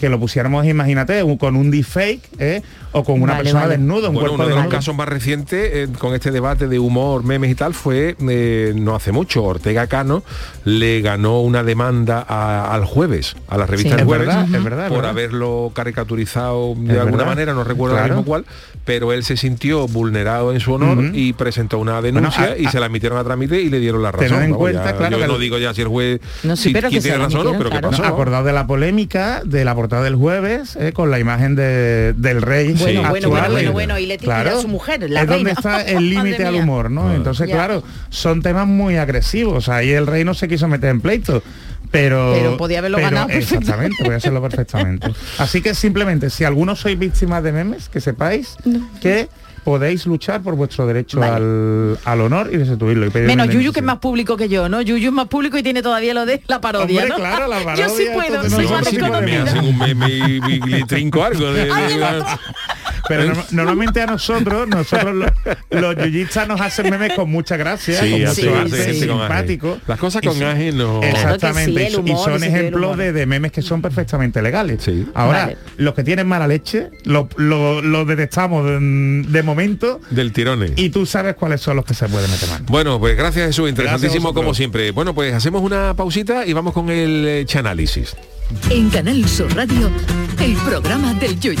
que 0.00 0.08
lo 0.08 0.18
pusiéramos, 0.18 0.64
imagínate, 0.64 1.22
un- 1.22 1.36
con 1.36 1.56
un 1.56 1.70
deepfake 1.70 2.22
¿eh? 2.38 2.62
o 2.92 3.04
con 3.04 3.20
una 3.20 3.32
Vale, 3.34 3.42
persona 3.44 3.64
vale. 3.66 3.76
desnuda, 3.76 4.08
un 4.08 4.14
Bueno, 4.14 4.30
cuerpo 4.30 4.34
uno 4.46 4.56
de 4.56 4.62
los 4.62 4.72
casos 4.72 4.96
más 4.96 5.06
recientes 5.08 5.70
eh, 5.74 5.88
con 5.98 6.14
este 6.14 6.30
debate 6.30 6.68
de 6.68 6.78
humor, 6.78 7.22
memes 7.22 7.50
y 7.50 7.54
tal 7.54 7.74
fue 7.74 8.16
eh, 8.28 8.72
no 8.74 8.94
hace 8.96 9.12
mucho. 9.12 9.44
Ortega 9.44 9.86
Cano 9.88 10.22
le 10.64 11.02
ganó 11.02 11.42
una 11.42 11.62
demanda 11.62 12.24
a- 12.26 12.74
al 12.74 12.86
jueves, 12.86 13.36
a 13.48 13.58
la 13.58 13.66
revista 13.66 13.90
Sí. 13.90 13.94
El 13.94 14.00
Es 14.00 14.06
Jueves, 14.06 14.26
verdad, 14.26 14.44
es 14.44 14.64
verdad, 14.64 14.84
es 14.86 14.88
por 14.88 14.96
verdad. 14.98 15.10
haberlo 15.10 15.70
caricaturizado 15.74 16.74
de 16.76 16.94
Es 16.94 16.98
alguna 16.98 17.10
verdad. 17.18 17.26
manera, 17.26 17.52
no 17.52 17.62
recuerdo 17.64 17.94
ahora 17.96 18.06
Claro. 18.06 18.20
mismo 18.22 18.26
cuál, 18.26 18.44
pero 18.90 19.12
él 19.12 19.22
se 19.22 19.36
sintió 19.36 19.86
vulnerado 19.86 20.52
en 20.52 20.58
su 20.58 20.72
honor 20.72 21.10
y 21.14 21.32
presentó 21.32 21.78
una 21.78 22.02
denuncia 22.02 22.40
Bueno, 22.40 22.54
a- 22.54 22.58
y 22.58 22.66
a- 22.66 22.70
se 22.72 22.80
la 22.80 22.86
emitieron 22.86 23.18
a 23.18 23.22
trámite 23.24 23.60
y 23.60 23.70
le 23.70 23.78
dieron 23.78 24.02
la 24.02 24.10
razón. 24.10 24.42
En 24.42 24.52
cuenta, 24.52 24.84
ya- 24.86 24.96
claro, 24.96 25.12
yo 25.16 25.22
que 25.22 25.28
no 25.28 25.34
el- 25.36 25.40
digo 25.40 25.58
ya 25.58 25.72
si 25.72 25.82
el 25.82 25.86
juez 25.88 26.20
No, 26.42 26.56
sí, 26.56 26.64
si- 26.64 26.72
pero 26.72 26.88
quién 26.88 27.00
que 27.00 27.08
tiene 27.08 27.24
razón 27.24 27.40
o 27.40 27.44
no, 27.44 27.50
pero 27.52 27.60
emitieron, 27.70 27.90
¿qué 27.90 27.96
claro. 27.96 28.02
pasó? 28.02 28.14
acordado 28.14 28.44
de 28.44 28.52
la 28.52 28.66
polémica 28.66 29.42
de 29.44 29.64
la 29.64 29.74
portada 29.76 30.02
del 30.02 30.16
jueves 30.16 30.74
eh, 30.74 30.92
con 30.92 31.10
la 31.12 31.20
imagen 31.20 31.54
de- 31.54 32.14
del 32.14 32.42
rey 32.42 32.72
Bueno, 32.72 33.02
bueno, 33.08 33.28
actual. 33.28 33.30
bueno, 33.30 33.50
bueno, 33.52 33.72
bueno, 33.72 33.98
y 34.00 34.06
Leticia 34.06 34.40
era 34.40 34.60
su 34.60 34.66
mujer, 34.66 35.08
la 35.08 35.22
es 35.22 35.28
donde 35.28 35.52
está 35.52 35.82
el 35.86 36.10
límite 36.10 36.44
al 36.44 36.56
humor 36.56 36.90
no 36.90 37.14
entonces 37.14 37.48
Ya. 37.48 37.54
claro 37.54 37.84
son 38.08 38.42
temas 38.42 38.66
muy 38.66 38.96
agresivos 38.96 39.68
ahí 39.68 39.90
el 39.90 40.06
rey 40.08 40.24
no 40.24 40.34
se 40.34 40.48
quiso 40.48 40.66
meter 40.66 40.90
en 40.90 41.00
pleito 41.00 41.42
pero 41.90 42.32
Pero 42.34 42.56
podía 42.56 42.78
haberlo 42.78 42.98
ganado 42.98 43.26
perfectamente. 43.26 43.64
exactamente 43.66 44.04
podía 44.04 44.16
hacerlo 44.18 44.42
perfectamente 44.42 45.12
así 45.38 45.60
que 45.60 45.74
simplemente 45.74 46.30
si 46.30 46.44
alguno 46.44 46.76
sois 46.76 46.98
víctimas 46.98 47.42
de 47.42 47.52
memes 47.52 47.88
que 47.88 48.00
sepáis 48.00 48.56
que 49.00 49.28
podéis 49.64 50.06
luchar 50.06 50.40
por 50.40 50.54
vuestro 50.54 50.86
derecho 50.86 51.20
Vale. 51.20 51.34
al, 51.36 51.98
al 52.04 52.20
honor 52.22 52.48
y 52.50 52.56
restituirlo 52.56 53.06
y 53.06 53.10
Menos 53.10 53.48
Yuyu 53.50 53.72
que 53.72 53.80
es 53.80 53.84
más 53.84 53.98
público 53.98 54.34
que 54.36 54.48
yo, 54.48 54.70
¿no? 54.70 54.80
Yuyu 54.80 55.08
es 55.08 55.12
más 55.12 55.28
público 55.28 55.58
y 55.58 55.62
tiene 55.62 55.82
todavía 55.82 56.14
lo 56.14 56.24
de 56.24 56.42
la 56.48 56.62
parodia, 56.62 57.02
Hombre, 57.02 57.08
¿no? 57.10 57.16
claro, 57.16 57.46
la 57.46 57.74
Yo 57.76 57.88
sí 57.90 58.06
parodia, 58.06 58.14
puedo, 58.14 58.50
soy 58.50 58.66
más 58.66 58.90
me 59.22 59.36
hacen 59.36 59.64
un 59.64 59.78
meme 59.78 60.08
y, 60.08 60.40
y 60.48 60.60
le 60.60 60.84
trinco 60.86 61.22
algo 61.22 61.52
de- 61.52 61.66
de-. 61.66 62.24
Pero 63.10 63.34
no- 63.34 63.44
normalmente 63.50 64.00
a 64.00 64.06
nosotros, 64.06 64.68
nosotros 64.68 65.14
los, 65.14 65.30
los 65.70 65.96
yuyistas 65.96 66.46
nos 66.48 66.60
hacen 66.60 66.88
memes 66.90 67.12
con 67.14 67.30
mucha 67.30 67.56
gracia, 67.56 68.00
Sí, 68.00 68.10
con 68.10 68.20
mucho 68.20 68.34
sí, 68.34 68.48
arte, 68.48 68.84
sí, 68.84 68.92
sí. 68.94 69.00
simpático. 69.08 69.78
Las 69.86 69.98
cosas 69.98 70.22
con 70.22 70.42
ángel 70.42 70.76
no. 70.78 71.02
Exactamente, 71.02 71.88
y- 72.06 72.16
son 72.16 72.42
ejemplos 72.44 72.96
de, 72.96 73.12
de 73.12 73.26
memes 73.26 73.52
que 73.52 73.62
son 73.62 73.82
perfectamente 73.82 74.40
legales. 74.42 74.82
Sí. 74.82 75.06
Ahora, 75.14 75.40
Vale. 75.46 75.56
los 75.76 75.94
que 75.94 76.04
tienen 76.04 76.26
mala 76.26 76.46
leche, 76.46 76.90
lo, 77.04 77.28
lo- 77.36 77.82
lo 77.82 78.04
detectamos 78.04 78.64
de, 78.66 78.78
de 79.28 79.42
momento 79.42 80.00
Del 80.10 80.32
tirone. 80.32 80.72
y 80.76 80.90
tú 80.90 81.06
sabes 81.06 81.34
cuáles 81.34 81.60
son 81.60 81.76
los 81.76 81.84
que 81.84 81.94
se 81.94 82.08
pueden 82.08 82.30
meter 82.30 82.48
mal. 82.48 82.62
Bueno, 82.66 82.98
pues 83.00 83.16
gracias 83.16 83.46
Jesús, 83.48 83.68
interesantísimo 83.68 84.32
como 84.34 84.54
siempre. 84.54 84.90
Bueno, 84.92 85.14
pues 85.14 85.34
hacemos 85.34 85.62
una 85.62 85.94
pausita 85.94 86.46
y 86.46 86.52
vamos 86.52 86.72
con 86.72 86.90
el 86.90 87.24
eh, 87.26 87.44
chanálisis. 87.46 88.14
En 88.70 88.90
Canal 88.90 89.28
Sur 89.28 89.54
Radio, 89.54 89.90
el 90.40 90.54
programa 90.56 91.14
del 91.14 91.38
Yoyo. 91.38 91.60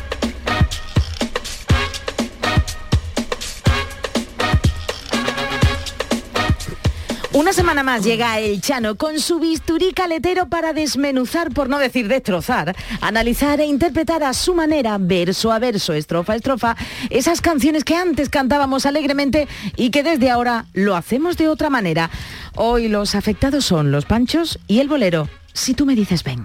Una 7.33 7.53
semana 7.53 7.81
más 7.81 8.03
llega 8.03 8.39
el 8.39 8.59
Chano 8.59 8.95
con 8.95 9.17
su 9.21 9.39
bisturí 9.39 9.93
caletero 9.93 10.49
para 10.49 10.73
desmenuzar, 10.73 11.51
por 11.51 11.69
no 11.69 11.79
decir 11.79 12.09
destrozar, 12.09 12.75
analizar 12.99 13.61
e 13.61 13.65
interpretar 13.65 14.21
a 14.21 14.33
su 14.33 14.53
manera, 14.53 14.97
verso 14.99 15.53
a 15.53 15.57
verso, 15.57 15.93
estrofa 15.93 16.33
a 16.33 16.35
estrofa, 16.35 16.75
esas 17.09 17.39
canciones 17.39 17.85
que 17.85 17.95
antes 17.95 18.27
cantábamos 18.27 18.85
alegremente 18.85 19.47
y 19.77 19.91
que 19.91 20.03
desde 20.03 20.29
ahora 20.29 20.65
lo 20.73 20.93
hacemos 20.93 21.37
de 21.37 21.47
otra 21.47 21.69
manera. 21.69 22.09
Hoy 22.55 22.89
los 22.89 23.15
afectados 23.15 23.63
son 23.63 23.91
los 23.91 24.03
panchos 24.03 24.59
y 24.67 24.81
el 24.81 24.89
bolero. 24.89 25.29
Si 25.53 25.73
tú 25.73 25.85
me 25.85 25.95
dices 25.95 26.25
ven. 26.25 26.43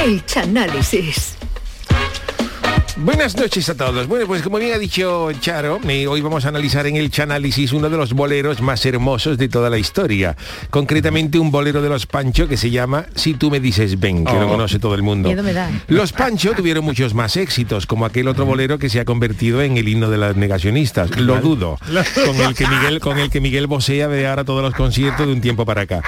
El 0.00 0.24
Chanálisis. 0.26 1.37
Buenas 3.04 3.36
noches 3.36 3.68
a 3.68 3.76
todos. 3.76 4.08
Bueno, 4.08 4.26
pues 4.26 4.42
como 4.42 4.58
bien 4.58 4.72
ha 4.74 4.78
dicho 4.78 5.30
Charo, 5.40 5.78
eh, 5.88 6.08
hoy 6.08 6.20
vamos 6.20 6.44
a 6.44 6.48
analizar 6.48 6.84
en 6.88 6.96
el 6.96 7.12
Chanálisis 7.12 7.72
uno 7.72 7.88
de 7.88 7.96
los 7.96 8.12
boleros 8.12 8.60
más 8.60 8.84
hermosos 8.86 9.38
de 9.38 9.48
toda 9.48 9.70
la 9.70 9.78
historia. 9.78 10.36
Concretamente 10.70 11.38
un 11.38 11.52
bolero 11.52 11.80
de 11.80 11.88
los 11.88 12.06
Pancho 12.06 12.48
que 12.48 12.56
se 12.56 12.70
llama 12.72 13.06
Si 13.14 13.34
tú 13.34 13.52
me 13.52 13.60
dices 13.60 14.00
ven, 14.00 14.24
que 14.24 14.32
lo 14.32 14.46
Oh. 14.46 14.50
conoce 14.50 14.80
todo 14.80 14.96
el 14.96 15.02
mundo. 15.02 15.28
Miedo 15.28 15.44
me 15.44 15.52
da. 15.52 15.70
Los 15.86 16.12
Pancho 16.12 16.54
tuvieron 16.56 16.84
muchos 16.84 17.14
más 17.14 17.36
éxitos, 17.36 17.86
como 17.86 18.04
aquel 18.04 18.26
otro 18.26 18.44
bolero 18.46 18.80
que 18.80 18.88
se 18.88 18.98
ha 18.98 19.04
convertido 19.04 19.62
en 19.62 19.76
el 19.76 19.88
himno 19.88 20.10
de 20.10 20.18
las 20.18 20.34
negacionistas. 20.34 21.16
Lo 21.20 21.40
dudo. 21.40 21.78
Con 22.26 22.36
el 22.40 22.56
que 22.56 22.66
Miguel, 22.66 22.98
con 22.98 23.18
el 23.20 23.30
que 23.30 23.40
Miguel 23.40 23.68
vocea 23.68 24.08
de 24.08 24.26
ahora 24.26 24.42
todos 24.44 24.62
los 24.62 24.74
conciertos 24.74 25.24
de 25.24 25.32
un 25.32 25.40
tiempo 25.40 25.64
para 25.64 25.82
acá. 25.82 26.02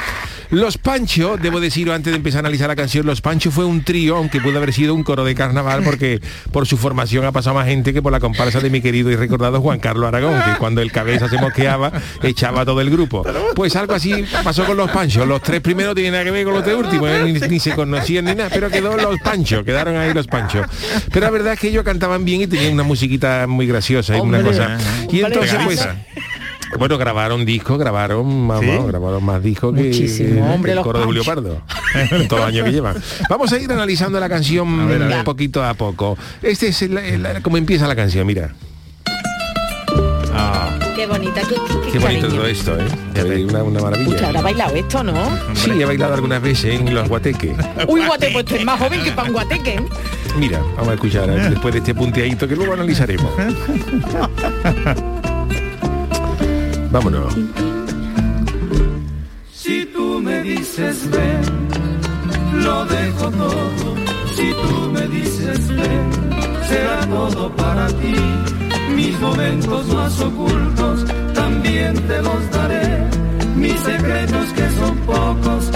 Los 0.51 0.77
Pancho, 0.77 1.37
debo 1.41 1.61
decirlo 1.61 1.95
antes 1.95 2.13
de 2.13 2.17
empezar 2.17 2.39
a 2.39 2.41
analizar 2.49 2.67
la 2.67 2.75
canción, 2.75 3.07
Los 3.07 3.21
Pancho 3.21 3.53
fue 3.53 3.65
un 3.65 3.85
trío, 3.85 4.17
aunque 4.17 4.41
pudo 4.41 4.57
haber 4.59 4.73
sido 4.73 4.93
un 4.93 5.05
coro 5.05 5.25
de 5.25 5.37
carnaval, 5.37 5.85
porque 5.85 6.21
por 6.51 6.67
su 6.67 6.80
formación 6.81 7.25
ha 7.25 7.33
pasado 7.33 7.55
más 7.55 7.67
gente 7.67 7.93
que 7.93 8.03
por 8.03 8.11
la 8.13 8.19
comparsa 8.21 8.61
de 8.61 8.71
mi 8.71 8.81
querido 8.81 9.11
y 9.11 9.17
recordado 9.17 9.61
Juan 9.61 9.79
Carlos 9.79 10.09
Aragón, 10.09 10.35
que 10.43 10.59
cuando 10.59 10.81
el 10.83 10.91
cabeza 10.91 11.29
se 11.29 11.39
mosqueaba, 11.39 11.93
echaba 12.23 12.63
a 12.63 12.65
todo 12.65 12.81
el 12.81 12.91
grupo. 12.91 13.25
Pues 13.55 13.77
algo 13.77 13.95
así 13.95 14.25
pasó 14.43 14.65
con 14.65 14.77
los 14.77 14.91
Panchos. 14.91 15.27
Los 15.27 15.43
tres 15.43 15.61
primeros 15.61 15.95
tienen 15.95 16.13
nada 16.13 16.25
que 16.25 16.31
ver 16.31 16.45
con 16.45 16.55
los 16.55 16.65
tres 16.65 16.77
últimos, 16.77 17.09
eh, 17.09 17.23
ni, 17.25 17.33
ni 17.33 17.61
se 17.61 17.75
conocían 17.75 18.25
ni 18.25 18.35
nada, 18.35 18.51
pero 18.53 18.69
quedó 18.71 18.97
los 18.97 19.21
Panchos, 19.21 19.65
quedaron 19.65 19.97
ahí 19.97 20.13
los 20.13 20.27
Panchos. 20.27 20.67
Pero 21.13 21.27
la 21.27 21.31
verdad 21.31 21.53
es 21.53 21.61
que 21.61 21.69
ellos 21.69 21.85
cantaban 21.85 22.25
bien 22.25 22.41
y 22.43 22.47
tenían 22.47 22.73
una 22.73 22.83
musiquita 22.83 23.47
muy 23.47 23.67
graciosa 23.67 24.17
y 24.17 24.21
una 24.21 24.43
cosa. 24.43 24.79
Y 25.11 25.21
entonces 25.21 25.59
pues. 25.65 25.89
Bueno, 26.79 26.99
grabaron 26.99 27.45
discos, 27.45 27.79
grabaron, 27.79 28.49
vamos, 28.49 28.87
grabaron 28.87 29.25
más 29.25 29.43
discos 29.43 29.75
que, 29.75 29.83
Muchísimo, 29.85 30.47
que 30.47 30.53
hombre, 30.53 30.73
el 30.73 30.77
los 30.77 30.85
coro 30.87 30.99
de 31.01 31.05
Julio. 31.05 31.25
Pardo. 31.25 31.63
los 32.31 32.41
años 32.41 32.65
que 32.65 32.73
llevan. 32.73 32.97
Vamos 33.29 33.53
a 33.53 33.59
ir 33.59 33.71
analizando 33.71 34.19
la 34.21 34.29
canción 34.29 34.89
ver, 34.89 35.03
a 35.03 35.07
ver. 35.09 35.25
poquito 35.25 35.65
a 35.65 35.75
poco. 35.75 36.17
Este 36.43 36.69
es 36.69 36.83
el, 36.83 36.97
el- 36.99 37.43
como 37.43 37.57
empieza 37.57 37.87
la 37.89 37.97
canción, 37.97 38.27
mira. 38.27 38.55
Qué 40.97 41.07
bonita, 41.07 41.41
qué, 41.41 41.55
qué, 41.55 41.93
Qué 41.93 41.99
bonito 41.99 42.03
cariño. 42.03 42.29
todo 42.29 42.47
esto, 42.47 42.77
¿eh? 42.79 43.45
Una, 43.49 43.81
maravilla. 43.81 44.27
habrá 44.27 44.43
bailado 44.43 44.75
esto, 44.75 45.03
¿no? 45.03 45.15
Sí, 45.55 45.71
he 45.81 45.85
bailado 45.87 46.13
algunas 46.13 46.43
veces 46.43 46.79
en 46.79 46.95
los 46.95 47.09
guateques. 47.09 47.57
Uy, 47.89 48.05
guate, 48.05 48.29
pues 48.35 48.45
tú 48.45 48.55
eres 48.57 48.67
más 48.67 48.79
joven 48.79 49.03
que 49.03 49.11
para 49.13 49.29
un 49.29 49.33
guateque. 49.33 49.77
¿eh? 49.77 49.83
Mira, 50.39 50.61
vamos 50.77 50.89
a 50.91 50.95
escuchar 50.95 51.31
eh, 51.31 51.37
después 51.51 51.73
de 51.73 51.79
este 51.79 51.95
punteadito 51.95 52.47
que 52.47 52.55
luego 52.55 52.75
analizaremos. 52.75 53.33
Vámonos. 56.93 57.33
Si 59.53 59.87
tú 59.87 60.21
me 60.21 60.43
dices 60.43 61.09
ven, 61.11 62.65
lo 62.65 62.85
dejo 62.87 63.31
todo. 63.31 63.95
Si 64.35 64.51
tú 64.51 64.91
me 64.91 65.07
dices 65.09 65.69
ven, 65.69 66.11
será 66.69 67.01
todo 67.07 67.55
para 67.55 67.87
ti. 67.87 68.15
Mis 68.97 69.21
momentos 69.21 69.87
más 69.95 70.21
ocultos 70.21 71.05
también 71.35 71.95
te 72.09 72.23
los 72.23 72.51
daré. 72.51 73.09
Mis 73.55 73.79
secretos 73.81 74.53
que 74.55 74.71
son 74.71 74.97
pocos 75.07 75.71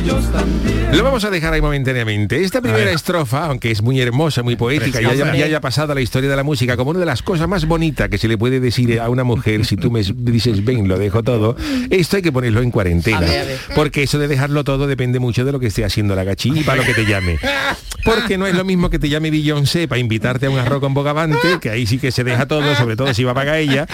tuyos 0.00 0.32
también. 0.32 0.96
Lo 0.96 1.04
vamos 1.04 1.24
a 1.24 1.30
dejar 1.30 1.52
ahí 1.52 1.60
momentáneamente. 1.60 2.42
Esta 2.42 2.60
primera 2.60 2.90
estrofa, 2.90 3.46
aunque 3.46 3.70
es 3.70 3.82
muy 3.82 4.00
hermosa, 4.00 4.42
muy 4.42 4.56
poética, 4.56 5.00
y 5.00 5.04
haya, 5.04 5.36
y 5.36 5.42
haya 5.42 5.60
pasado 5.60 5.92
a 5.92 5.94
la 5.94 6.00
historia 6.00 6.28
de 6.28 6.36
la 6.36 6.42
música 6.42 6.76
como 6.76 6.90
una 6.90 7.00
de 7.00 7.06
las 7.06 7.22
cosas 7.22 7.48
más 7.48 7.66
bonitas 7.66 8.08
que 8.08 8.18
se 8.18 8.28
le 8.28 8.36
puede 8.36 8.60
decir 8.60 9.00
a 9.00 9.08
una 9.08 9.24
mujer, 9.24 9.64
si 9.64 9.76
tú 9.76 9.90
me 9.90 10.02
dices, 10.02 10.64
ven, 10.64 10.88
lo 10.88 10.98
dejo 10.98 11.22
todo, 11.22 11.56
esto 11.90 12.16
hay 12.16 12.22
que 12.22 12.32
ponerlo 12.32 12.62
en 12.62 12.70
cuarentena. 12.70 13.18
A 13.18 13.20
ver, 13.20 13.40
a 13.40 13.44
ver. 13.44 13.60
Porque 13.74 14.02
eso 14.02 14.18
de 14.18 14.28
dejarlo 14.28 14.64
todo 14.64 14.86
depende 14.86 15.20
mucho 15.20 15.44
de 15.44 15.52
lo 15.52 15.60
que 15.60 15.68
esté 15.68 15.84
haciendo 15.84 16.14
la 16.16 16.24
gachí 16.24 16.50
y 16.54 16.64
para 16.64 16.78
lo 16.78 16.84
que 16.84 16.94
te 16.94 17.06
llame. 17.06 17.38
Porque 18.04 18.38
no 18.38 18.46
es 18.46 18.54
lo 18.54 18.64
mismo 18.64 18.90
que 18.90 18.98
te 18.98 19.08
llame 19.08 19.30
Beyoncé 19.30 19.86
para 19.86 20.00
invitarte 20.00 20.46
a 20.46 20.50
un 20.50 20.58
arroz 20.58 20.80
con 20.80 20.94
bogavante, 20.94 21.58
que 21.60 21.70
ahí 21.70 21.86
sí 21.86 21.98
que 21.98 22.10
se 22.10 22.24
deja 22.24 22.46
todo, 22.46 22.74
sobre 22.74 22.96
todo 22.96 23.12
si 23.14 23.24
va 23.24 23.32
a 23.32 23.34
pagar 23.34 23.56
ella, 23.56 23.86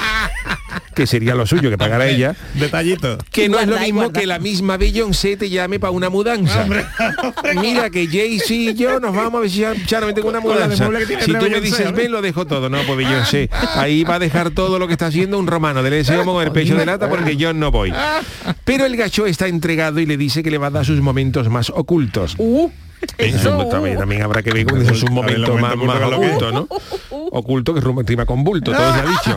que 0.96 1.06
sería 1.06 1.34
lo 1.34 1.46
suyo 1.46 1.70
que 1.70 1.78
pagara 1.78 2.08
ella. 2.08 2.34
Detallito. 2.54 3.18
Que 3.30 3.48
no 3.48 3.60
es 3.60 3.68
lo 3.68 3.78
mismo 3.78 4.00
guarda. 4.00 4.20
que 4.20 4.26
la 4.26 4.38
misma 4.38 4.78
Beyoncé 4.78 5.36
te 5.36 5.50
llame 5.50 5.78
para 5.78 5.90
una 5.92 6.08
mudanza. 6.08 6.66
Mira 7.60 7.90
que 7.90 8.08
Jay-Z 8.08 8.52
y 8.54 8.74
yo 8.74 8.98
nos 8.98 9.14
vamos 9.14 9.40
a 9.40 9.42
visitar 9.42 9.76
charamente 9.84 10.22
con 10.22 10.30
una 10.30 10.40
Con 10.40 10.58
la 10.58 10.66
de 10.66 10.76
mudanza. 10.76 11.24
Si 11.24 11.32
tú 11.32 11.50
me 11.50 11.60
dices 11.60 11.92
ven, 11.92 12.10
lo 12.10 12.22
dejo 12.22 12.46
todo. 12.46 12.70
No, 12.70 12.78
pues 12.86 12.96
Beyoncé. 12.96 13.50
Ahí 13.74 14.04
va 14.04 14.14
a 14.14 14.18
dejar 14.18 14.50
todo 14.50 14.78
lo 14.78 14.86
que 14.86 14.94
está 14.94 15.06
haciendo 15.06 15.38
un 15.38 15.46
romano. 15.46 15.82
Le 15.82 15.90
deseo 15.90 16.24
con 16.24 16.42
el 16.42 16.50
pecho 16.50 16.74
de 16.74 16.86
lata 16.86 17.08
porque 17.10 17.36
yo 17.36 17.52
no 17.52 17.70
voy. 17.70 17.92
Pero 18.64 18.86
el 18.86 18.96
gacho 18.96 19.26
está 19.26 19.46
entregado 19.46 20.00
y 20.00 20.06
le 20.06 20.16
dice 20.16 20.42
que 20.42 20.50
le 20.50 20.58
va 20.58 20.68
a 20.68 20.70
dar 20.70 20.86
sus 20.86 21.00
momentos 21.02 21.50
más 21.50 21.70
ocultos. 21.70 22.34
Uh, 22.38 22.70
Su- 23.42 23.68
también, 23.68 23.98
también 23.98 24.22
habrá 24.22 24.42
que 24.42 24.52
ver 24.52 24.64
ver, 24.66 25.10
momentos 25.10 25.48
los 25.48 25.60
más, 25.60 25.74
ocultos, 25.74 26.52
¿no? 26.52 26.68
Oculto 27.10 27.74
que 27.74 27.80
rima 27.80 28.26
con 28.26 28.44
bulto, 28.44 28.72
todo 28.72 28.94
se 28.94 29.00
ha 29.00 29.04
dicho. 29.04 29.34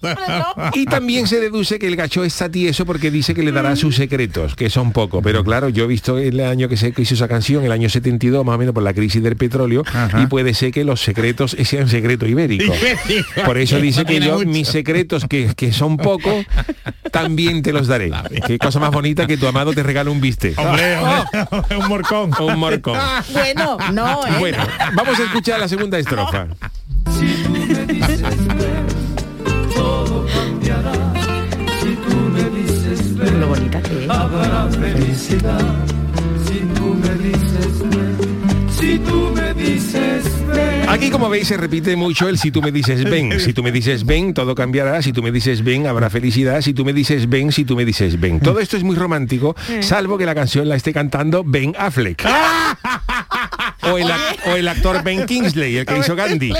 Y 0.74 0.86
también 0.86 1.26
se 1.26 1.40
deduce 1.40 1.78
que 1.78 1.86
el 1.86 1.96
gacho 1.96 2.24
está 2.24 2.50
tieso 2.50 2.86
porque 2.86 3.10
dice 3.10 3.34
que 3.34 3.42
le 3.42 3.52
dará 3.52 3.76
sus 3.76 3.96
secretos, 3.96 4.54
que 4.54 4.70
son 4.70 4.92
pocos. 4.92 5.22
Pero 5.22 5.44
claro, 5.44 5.68
yo 5.68 5.84
he 5.84 5.86
visto 5.86 6.18
el 6.18 6.40
año 6.40 6.68
que 6.68 6.76
se 6.76 6.92
hizo 6.96 7.14
esa 7.14 7.28
canción, 7.28 7.64
el 7.64 7.72
año 7.72 7.88
72, 7.88 8.44
más 8.44 8.54
o 8.54 8.58
menos 8.58 8.74
por 8.74 8.82
la 8.82 8.94
crisis 8.94 9.22
del 9.22 9.36
petróleo, 9.36 9.82
y 10.20 10.26
puede 10.26 10.54
ser 10.54 10.72
que 10.72 10.84
los 10.84 11.00
secretos 11.00 11.56
sean 11.64 11.88
secreto 11.88 12.26
ibérico. 12.26 12.72
Por 13.44 13.58
eso 13.58 13.78
dice 13.78 14.04
que 14.04 14.20
yo, 14.20 14.40
mis 14.40 14.68
secretos, 14.68 15.26
que, 15.28 15.54
que 15.54 15.72
son 15.72 15.96
pocos, 15.96 16.44
también 17.10 17.62
te 17.62 17.72
los 17.72 17.86
daré. 17.86 18.10
Qué 18.46 18.58
cosa 18.58 18.78
más 18.78 18.90
bonita 18.90 19.26
que 19.26 19.36
tu 19.36 19.46
amado 19.46 19.72
te 19.72 19.82
regale 19.82 20.10
un. 20.10 20.20
Hombre, 20.20 20.96
hombre, 20.98 21.76
un 21.76 21.88
morcón. 21.88 22.30
Un 22.54 22.60
bueno, 23.32 23.78
no, 23.92 24.26
¿eh? 24.26 24.36
Bueno, 24.38 24.58
vamos 24.94 25.18
a 25.18 25.22
escuchar 25.24 25.60
la 25.60 25.68
segunda 25.68 25.98
estrofa. 25.98 26.46
Si 27.18 27.42
tú 27.42 27.50
me 27.52 27.86
dices 27.86 28.46
ven, 28.46 28.86
todo 29.74 30.26
cambiará. 30.34 30.92
Si 31.80 31.94
tú 31.96 32.16
me 32.16 32.44
dices 32.60 33.16
ven, 33.16 33.40
Lo 33.40 33.48
bonita 33.48 33.82
que 33.82 34.04
es. 34.04 34.10
habrá 34.10 34.68
felicidad. 34.70 35.60
Si 36.46 36.58
tú 36.74 36.94
me 36.94 37.14
dices 37.14 37.78
ven, 37.90 38.68
si 38.78 38.98
tú 38.98 39.32
me 39.34 39.54
dices 39.54 40.24
ven. 40.24 40.29
Aquí 40.90 41.08
como 41.08 41.28
veis 41.28 41.46
se 41.46 41.56
repite 41.56 41.94
mucho 41.94 42.28
el 42.28 42.36
si 42.36 42.50
tú 42.50 42.60
me 42.60 42.72
dices 42.72 43.04
ven, 43.04 43.38
si 43.40 43.52
tú 43.52 43.62
me 43.62 43.70
dices 43.70 44.04
ven, 44.04 44.34
todo 44.34 44.56
cambiará, 44.56 45.02
si 45.02 45.12
tú 45.12 45.22
me 45.22 45.30
dices 45.30 45.62
ven, 45.62 45.86
habrá 45.86 46.10
felicidad, 46.10 46.60
si 46.62 46.74
tú 46.74 46.84
me 46.84 46.92
dices 46.92 47.28
ven, 47.28 47.52
si 47.52 47.64
tú 47.64 47.76
me 47.76 47.84
dices 47.84 48.18
ven. 48.18 48.40
Todo 48.40 48.58
esto 48.58 48.76
es 48.76 48.82
muy 48.82 48.96
romántico, 48.96 49.54
salvo 49.78 50.18
que 50.18 50.26
la 50.26 50.34
canción 50.34 50.68
la 50.68 50.74
esté 50.74 50.92
cantando 50.92 51.44
Ben 51.44 51.74
Affleck. 51.78 52.26
O 53.82 53.96
el, 53.96 54.06
o 54.46 54.56
el 54.56 54.68
actor 54.68 55.02
Ben 55.02 55.24
Kingsley, 55.24 55.78
el 55.78 55.86
que 55.86 55.96
hizo 55.96 56.14
Gandhi. 56.14 56.52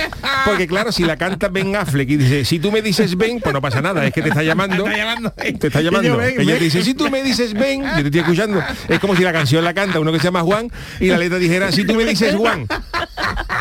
Porque 0.47 0.67
claro, 0.67 0.91
si 0.91 1.05
la 1.05 1.19
canta 1.19 1.49
Ben 1.49 1.77
Affleck 1.77 2.09
y 2.09 2.17
dice, 2.17 2.45
si 2.47 2.59
tú 2.59 2.73
me 2.73 2.81
dices 2.81 3.17
ven, 3.17 3.41
pues 3.41 3.53
no 3.53 3.61
pasa 3.61 3.83
nada, 3.83 4.07
es 4.07 4.13
que 4.13 4.23
te 4.23 4.31
está 4.31 4.43
llamando. 4.43 4.87
Está 4.87 4.97
llamando. 4.97 5.31
Te 5.33 5.67
está 5.67 5.81
llamando. 5.83 6.21
Ella 6.21 6.55
ven. 6.55 6.59
dice, 6.59 6.83
si 6.83 6.95
tú 6.95 7.11
me 7.11 7.23
dices 7.23 7.53
ven, 7.53 7.83
yo 7.83 7.95
te 7.95 8.07
estoy 8.07 8.21
escuchando. 8.21 8.63
Es 8.89 8.99
como 9.01 9.15
si 9.15 9.23
la 9.23 9.33
canción 9.33 9.63
la 9.63 9.75
canta 9.75 10.01
uno 10.01 10.13
que 10.13 10.19
se 10.19 10.25
llama 10.25 10.41
Juan 10.41 10.71
y 10.99 11.09
la 11.09 11.19
letra 11.19 11.39
dijera, 11.39 11.71
si 11.73 11.85
tú 11.85 11.95
me 11.95 12.05
dices 12.05 12.35
Juan. 12.35 12.67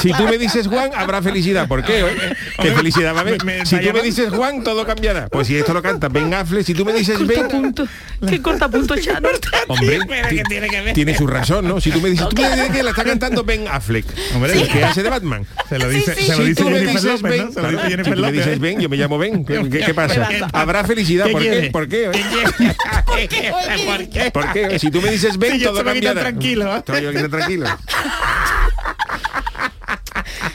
Si 0.00 0.12
tú 0.12 0.24
me 0.24 0.38
dices 0.38 0.66
Juan, 0.66 0.90
habrá 0.94 1.22
felicidad. 1.22 1.68
¿Por 1.68 1.84
qué? 1.84 2.00
eh? 2.00 2.36
¿Qué 2.60 2.72
felicidad 2.72 3.14
va 3.14 3.18
a 3.18 3.20
haber? 3.22 3.44
Me- 3.44 3.58
me 3.58 3.66
Si 3.66 3.76
tú 3.78 3.92
me 3.92 4.02
dices 4.02 4.30
Juan, 4.30 4.62
todo 4.62 4.86
cambiará. 4.86 5.28
Pues 5.28 5.46
si 5.48 5.56
esto 5.56 5.72
lo 5.74 5.82
canta 5.82 6.08
Ben 6.08 6.32
Affleck, 6.34 6.64
si 6.64 6.74
tú 6.74 6.84
me 6.84 6.92
dices 6.92 7.24
Ben, 7.26 7.48
punto. 7.48 7.86
Qué 8.28 8.40
corta 8.40 8.68
punto, 8.68 8.96
Chano. 8.96 9.28
hombre, 9.68 9.98
que 10.28 10.42
tiene 10.48 10.68
que 10.68 10.80
ver. 10.80 10.94
tiene 10.94 11.16
su 11.16 11.26
razón, 11.26 11.66
¿no? 11.68 11.80
Si 11.80 11.90
tú 11.90 12.00
me 12.00 12.10
dices, 12.10 12.28
tú 12.28 12.40
me 12.40 12.48
dices 12.50 12.70
que 12.70 12.82
la 12.82 12.90
está 12.90 13.04
cantando 13.04 13.42
Ben 13.44 13.66
Affleck, 13.68 14.06
Hombre, 14.34 14.52
el 14.52 14.68
que 14.68 14.84
hace 14.84 15.02
de 15.02 15.10
Batman. 15.10 15.46
Se 15.68 15.78
lo 15.78 15.88
dice, 15.88 16.14
sí, 16.14 16.24
se 16.26 16.32
lo 16.32 16.36
Si 16.38 16.44
dice 16.50 16.62
tú 16.62 16.70
me 16.70 16.80
dices 16.80 17.22
Ben, 17.22 17.46
¿no? 17.46 17.52
Se 17.52 17.62
lo 17.62 17.68
dice 17.70 17.82
si 17.82 17.90
Jennifer 17.90 18.14
tú 18.14 18.20
me 18.20 18.26
López. 18.28 18.44
dices 18.44 18.60
Ben, 18.60 18.80
yo 18.80 18.88
me 18.88 18.96
llamo 18.96 19.18
Ben. 19.18 19.44
¿Qué, 19.44 19.68
qué- 19.70 19.80
qué 19.86 19.94
pasa? 19.94 20.28
¿Habrá 20.52 20.84
felicidad? 20.84 21.26
¿Qué 21.26 21.32
¿Por 21.32 21.42
qué? 21.42 21.70
¿Por 21.72 21.88
qué? 21.88 22.10
¿Qué? 23.28 23.50
¿Por 23.86 24.08
qué? 24.08 24.30
¿Por 24.30 24.52
qué? 24.52 24.78
Si 24.78 24.90
tú 24.90 25.00
me 25.02 25.10
dices 25.10 25.36
Ben, 25.38 25.58
Sí, 25.58 25.64
todo 25.64 25.82
cambiará. 25.84 26.20
tranquilo, 26.20 26.76
¿eh? 26.76 26.82
Tranquilo. 26.82 27.66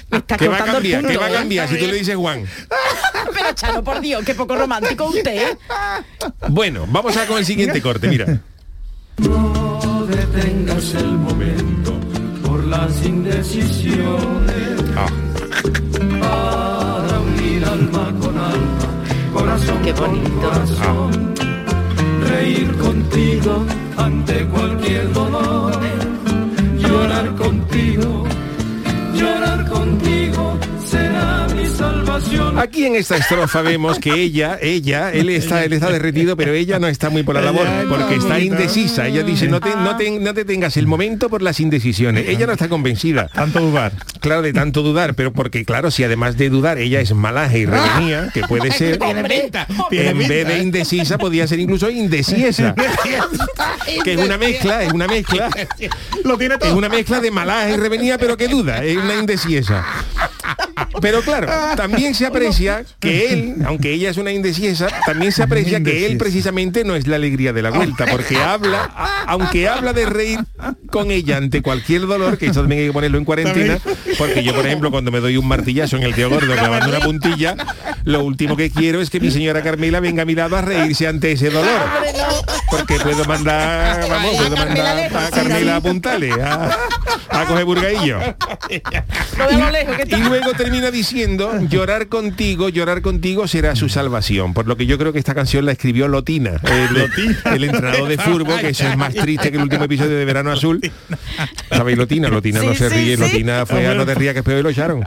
Me 0.09 0.17
está 0.19 0.37
¿Qué 0.37 0.47
va 0.47 0.57
a 0.57 0.63
cambiar? 0.63 1.01
punto, 1.01 1.11
¿Qué 1.13 1.17
va 1.17 1.25
a 1.25 1.29
¿eh? 1.29 1.33
cambiar 1.33 1.67
si 1.67 1.77
tú 1.77 1.85
le 1.87 1.93
dices 1.93 2.15
Juan? 2.15 2.45
Pero 3.33 3.53
Chano, 3.53 3.83
por 3.83 3.99
Dios, 3.99 4.23
qué 4.25 4.33
poco 4.35 4.55
romántico 4.55 5.05
usted. 5.05 5.57
Bueno, 6.49 6.85
vamos 6.89 7.15
a 7.17 7.25
con 7.25 7.37
el 7.37 7.45
siguiente 7.45 7.81
corte, 7.81 8.07
mira. 8.07 8.39
No 9.17 10.05
detengas 10.07 10.93
el 10.95 11.07
momento 11.17 11.93
por 12.45 12.63
las 12.65 13.03
indecisiones. 13.03 14.81
Ah. 14.95 15.07
Para 16.19 17.19
unir 17.19 17.65
alma 17.65 18.13
con 18.19 18.37
alma, 18.37 19.03
corazón 19.33 19.81
Qué 19.83 19.93
con 19.93 20.09
bonito. 20.11 20.49
corazón. 20.49 21.33
Reír 22.27 22.77
contigo 22.77 23.65
ante 23.97 24.45
cualquier 24.47 25.11
dolor. 25.13 25.79
Llorar 27.07 27.33
contigo, 27.35 28.25
Aquí 32.57 32.85
en 32.85 32.95
esta 32.95 33.17
estrofa 33.17 33.61
vemos 33.61 33.99
que 33.99 34.11
ella, 34.13 34.57
ella, 34.61 35.11
él 35.11 35.29
está, 35.29 35.63
él 35.63 35.73
está 35.73 35.91
derretido, 35.91 36.35
pero 36.35 36.53
ella 36.53 36.79
no 36.79 36.87
está 36.87 37.09
muy 37.09 37.23
por 37.23 37.35
la 37.35 37.41
labor, 37.41 37.67
porque 37.87 38.15
está 38.15 38.39
indecisa. 38.39 39.07
Ella 39.07 39.23
dice, 39.23 39.47
no 39.47 39.59
te, 39.59 39.69
no, 39.75 39.95
te, 39.95 40.19
no 40.19 40.33
te 40.33 40.43
tengas 40.43 40.77
el 40.77 40.87
momento 40.87 41.29
por 41.29 41.41
las 41.41 41.59
indecisiones. 41.59 42.27
Ella 42.27 42.47
no 42.47 42.53
está 42.53 42.69
convencida. 42.69 43.27
Tanto 43.27 43.59
dudar. 43.59 43.91
Claro, 44.19 44.41
de 44.41 44.51
tanto 44.51 44.81
dudar, 44.81 45.13
pero 45.13 45.31
porque 45.31 45.63
claro, 45.63 45.91
si 45.91 46.03
además 46.03 46.37
de 46.37 46.49
dudar 46.49 46.79
ella 46.79 46.99
es 47.01 47.13
malaje 47.13 47.59
y 47.59 47.65
revenía, 47.65 48.29
que 48.33 48.41
puede 48.41 48.71
ser, 48.71 48.99
en 49.91 50.27
vez 50.27 50.47
de 50.47 50.57
indecisa 50.59 51.17
podía 51.17 51.47
ser 51.47 51.59
incluso 51.59 51.89
indeciesa, 51.89 52.73
que 54.03 54.13
es 54.13 54.19
una 54.19 54.37
mezcla, 54.37 54.83
es 54.83 54.91
una 54.91 55.07
mezcla. 55.07 55.49
Lo 56.23 56.37
tiene 56.37 56.55
Es 56.59 56.71
una 56.71 56.89
mezcla 56.89 57.19
de 57.19 57.31
malaje 57.31 57.73
y 57.73 57.77
revenía, 57.77 58.17
pero 58.17 58.35
que 58.37 58.47
duda, 58.47 58.83
es 58.83 58.97
una 58.97 59.15
indeciesa. 59.15 59.85
Pero 61.01 61.21
claro, 61.21 61.47
también 61.75 62.15
se 62.15 62.25
aprecia 62.25 62.83
que 62.99 63.31
él, 63.33 63.55
aunque 63.65 63.93
ella 63.93 64.09
es 64.09 64.17
una 64.17 64.31
indeciesa, 64.31 64.87
también 65.05 65.31
se 65.31 65.43
aprecia 65.43 65.81
que 65.81 66.05
él 66.05 66.17
precisamente 66.17 66.83
no 66.83 66.95
es 66.95 67.07
la 67.07 67.17
alegría 67.17 67.53
de 67.53 67.61
la 67.61 67.71
vuelta, 67.71 68.05
porque 68.09 68.37
habla, 68.37 68.91
aunque 69.27 69.67
habla 69.67 69.93
de 69.93 70.05
reír 70.05 70.39
con 70.89 71.11
ella 71.11 71.37
ante 71.37 71.61
cualquier 71.61 72.07
dolor, 72.07 72.37
que 72.37 72.47
eso 72.47 72.61
también 72.61 72.81
hay 72.81 72.87
que 72.87 72.93
ponerlo 72.93 73.17
en 73.17 73.25
cuarentena, 73.25 73.79
porque 74.17 74.43
yo, 74.43 74.53
por 74.53 74.65
ejemplo, 74.65 74.91
cuando 74.91 75.11
me 75.11 75.19
doy 75.19 75.37
un 75.37 75.47
martillazo 75.47 75.97
en 75.97 76.03
el 76.03 76.13
tío 76.15 76.29
gordo 76.29 76.53
clavando 76.53 76.89
una 76.89 76.99
puntilla, 76.99 77.55
lo 78.03 78.23
último 78.23 78.55
que 78.55 78.69
quiero 78.69 79.01
es 79.01 79.09
que 79.09 79.19
mi 79.19 79.31
señora 79.31 79.61
Carmela 79.61 79.99
venga 79.99 80.23
a 80.23 80.25
mi 80.25 80.35
lado 80.35 80.55
a 80.55 80.61
reírse 80.61 81.07
ante 81.07 81.31
ese 81.33 81.49
dolor. 81.49 81.81
Porque 82.69 82.99
puedo 82.99 83.23
mandar, 83.25 84.05
vamos, 84.09 84.35
puedo 84.35 84.57
mandar 84.57 85.15
a 85.15 85.29
Carmela 85.29 85.75
a 85.77 85.81
Puntales, 85.81 86.37
a, 86.37 86.69
a 87.29 87.45
coger 87.45 87.65
burgaillo. 87.65 88.19
Y 90.07 90.15
luego 90.17 90.53
termina 90.53 90.91
diciendo, 90.91 91.59
llorar 91.69 92.07
contigo, 92.07 92.69
llorar 92.69 93.01
contigo 93.01 93.47
será 93.47 93.75
su 93.75 93.89
salvación. 93.89 94.53
Por 94.53 94.67
lo 94.67 94.75
que 94.75 94.85
yo 94.85 94.97
creo 94.97 95.13
que 95.13 95.19
esta 95.19 95.33
canción 95.35 95.65
la 95.65 95.71
escribió 95.71 96.07
Lotina, 96.07 96.59
el, 96.63 97.09
el 97.53 97.63
entrenador 97.63 98.09
de 98.09 98.17
fútbol, 98.17 98.59
que 98.59 98.69
eso 98.69 98.87
es 98.87 98.97
más 98.97 99.13
triste 99.13 99.51
que 99.51 99.57
el 99.57 99.63
último 99.63 99.85
episodio 99.85 100.17
de 100.17 100.25
Verano 100.25 100.51
Azul. 100.51 100.81
¿Sabéis 101.71 101.97
Lotina? 101.97 102.29
Lotina 102.29 102.61
no 102.61 102.71
Sí, 102.71 102.77
se 102.77 102.89
sí, 102.89 102.95
ríe, 102.95 103.15
sí. 103.15 103.21
Lotina 103.21 103.65
fue 103.65 103.87
a 103.87 103.93
No 103.93 104.05
te 104.05 104.15
rías 104.15 104.33
que 104.33 104.43
peor 104.43 104.59
y 104.59 104.63
lo 104.63 104.69
echaron. 104.69 105.03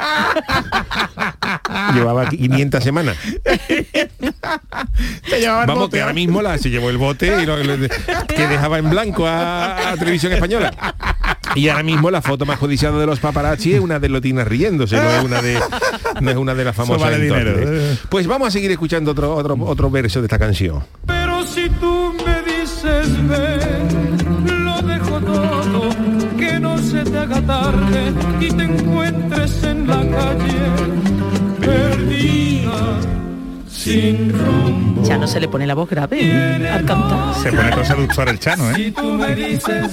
Llevaba 1.95 2.29
500 2.29 2.83
semanas. 2.83 3.17
Vamos, 5.67 5.91
que 5.91 6.01
ahora 6.01 6.13
mismo 6.13 6.43
la, 6.43 6.59
se 6.59 6.71
llevó 6.71 6.91
el 6.91 6.99
bote 6.99 7.43
y 7.43 7.47
que 7.57 8.47
dejaba 8.47 8.79
en 8.79 8.91
blanco 8.91 9.27
a, 9.27 9.93
a 9.93 9.97
Televisión 9.97 10.33
Española. 10.33 10.73
Y 11.55 11.69
ahora 11.69 11.83
mismo 11.83 12.11
la 12.11 12.23
foto 12.23 12.47
más 12.47 12.59
codiciada 12.59 12.99
de 12.99 13.07
los 13.07 13.19
paparazzi 13.19 13.75
es 13.75 13.81
una 13.81 13.99
de 13.99 14.09
Lotina 14.09 14.45
riéndose, 14.45 14.97
no 14.97 15.11
es 15.11 15.25
una 15.25 15.43
de, 15.43 15.59
no 16.21 16.31
es 16.31 16.37
una 16.37 16.55
de 16.55 16.65
las 16.65 16.77
famosas. 16.77 17.03
vale 17.11 17.27
entonces. 17.27 17.71
dinero. 17.71 17.97
Pues 18.09 18.27
vamos 18.27 18.49
a 18.49 18.51
seguir 18.53 18.71
escuchando 18.71 19.11
otro, 19.11 19.35
otro, 19.35 19.57
otro 19.61 19.91
verso 19.91 20.21
de 20.21 20.27
esta 20.27 20.39
canción. 20.39 20.83
Pero 21.07 21.45
si 21.47 21.69
tú 21.71 22.15
me 22.25 22.43
dices 22.43 23.29
ven, 23.29 24.65
lo 24.65 24.81
dejo 24.83 25.21
todo, 25.21 25.89
que 26.39 26.61
no 26.61 26.79
se 26.79 27.03
te 27.03 27.19
haga 27.19 27.43
tarde 27.43 28.13
y 28.41 28.49
te 28.51 28.63
encuentres 28.63 29.65
en 29.65 29.89
la 29.89 29.97
calle, 29.97 31.61
perdida, 31.61 33.01
sin 33.81 34.31
rumbo. 34.33 35.03
Ya 35.03 35.17
no 35.17 35.27
se 35.27 35.41
le 35.41 35.49
pone 35.49 35.67
la 35.67 35.75
voz 35.75 35.89
grave 35.89 36.69
al 36.69 36.85
cantar. 36.85 37.35
Se 37.43 37.51
pone 37.53 37.71
todo 37.71 37.85
seductor 37.85 38.29
el 38.29 38.39
Chano, 38.39 38.71
¿eh? 38.71 38.75
Si 38.77 38.91
tú 38.91 39.13
me 39.15 39.35
dices 39.35 39.91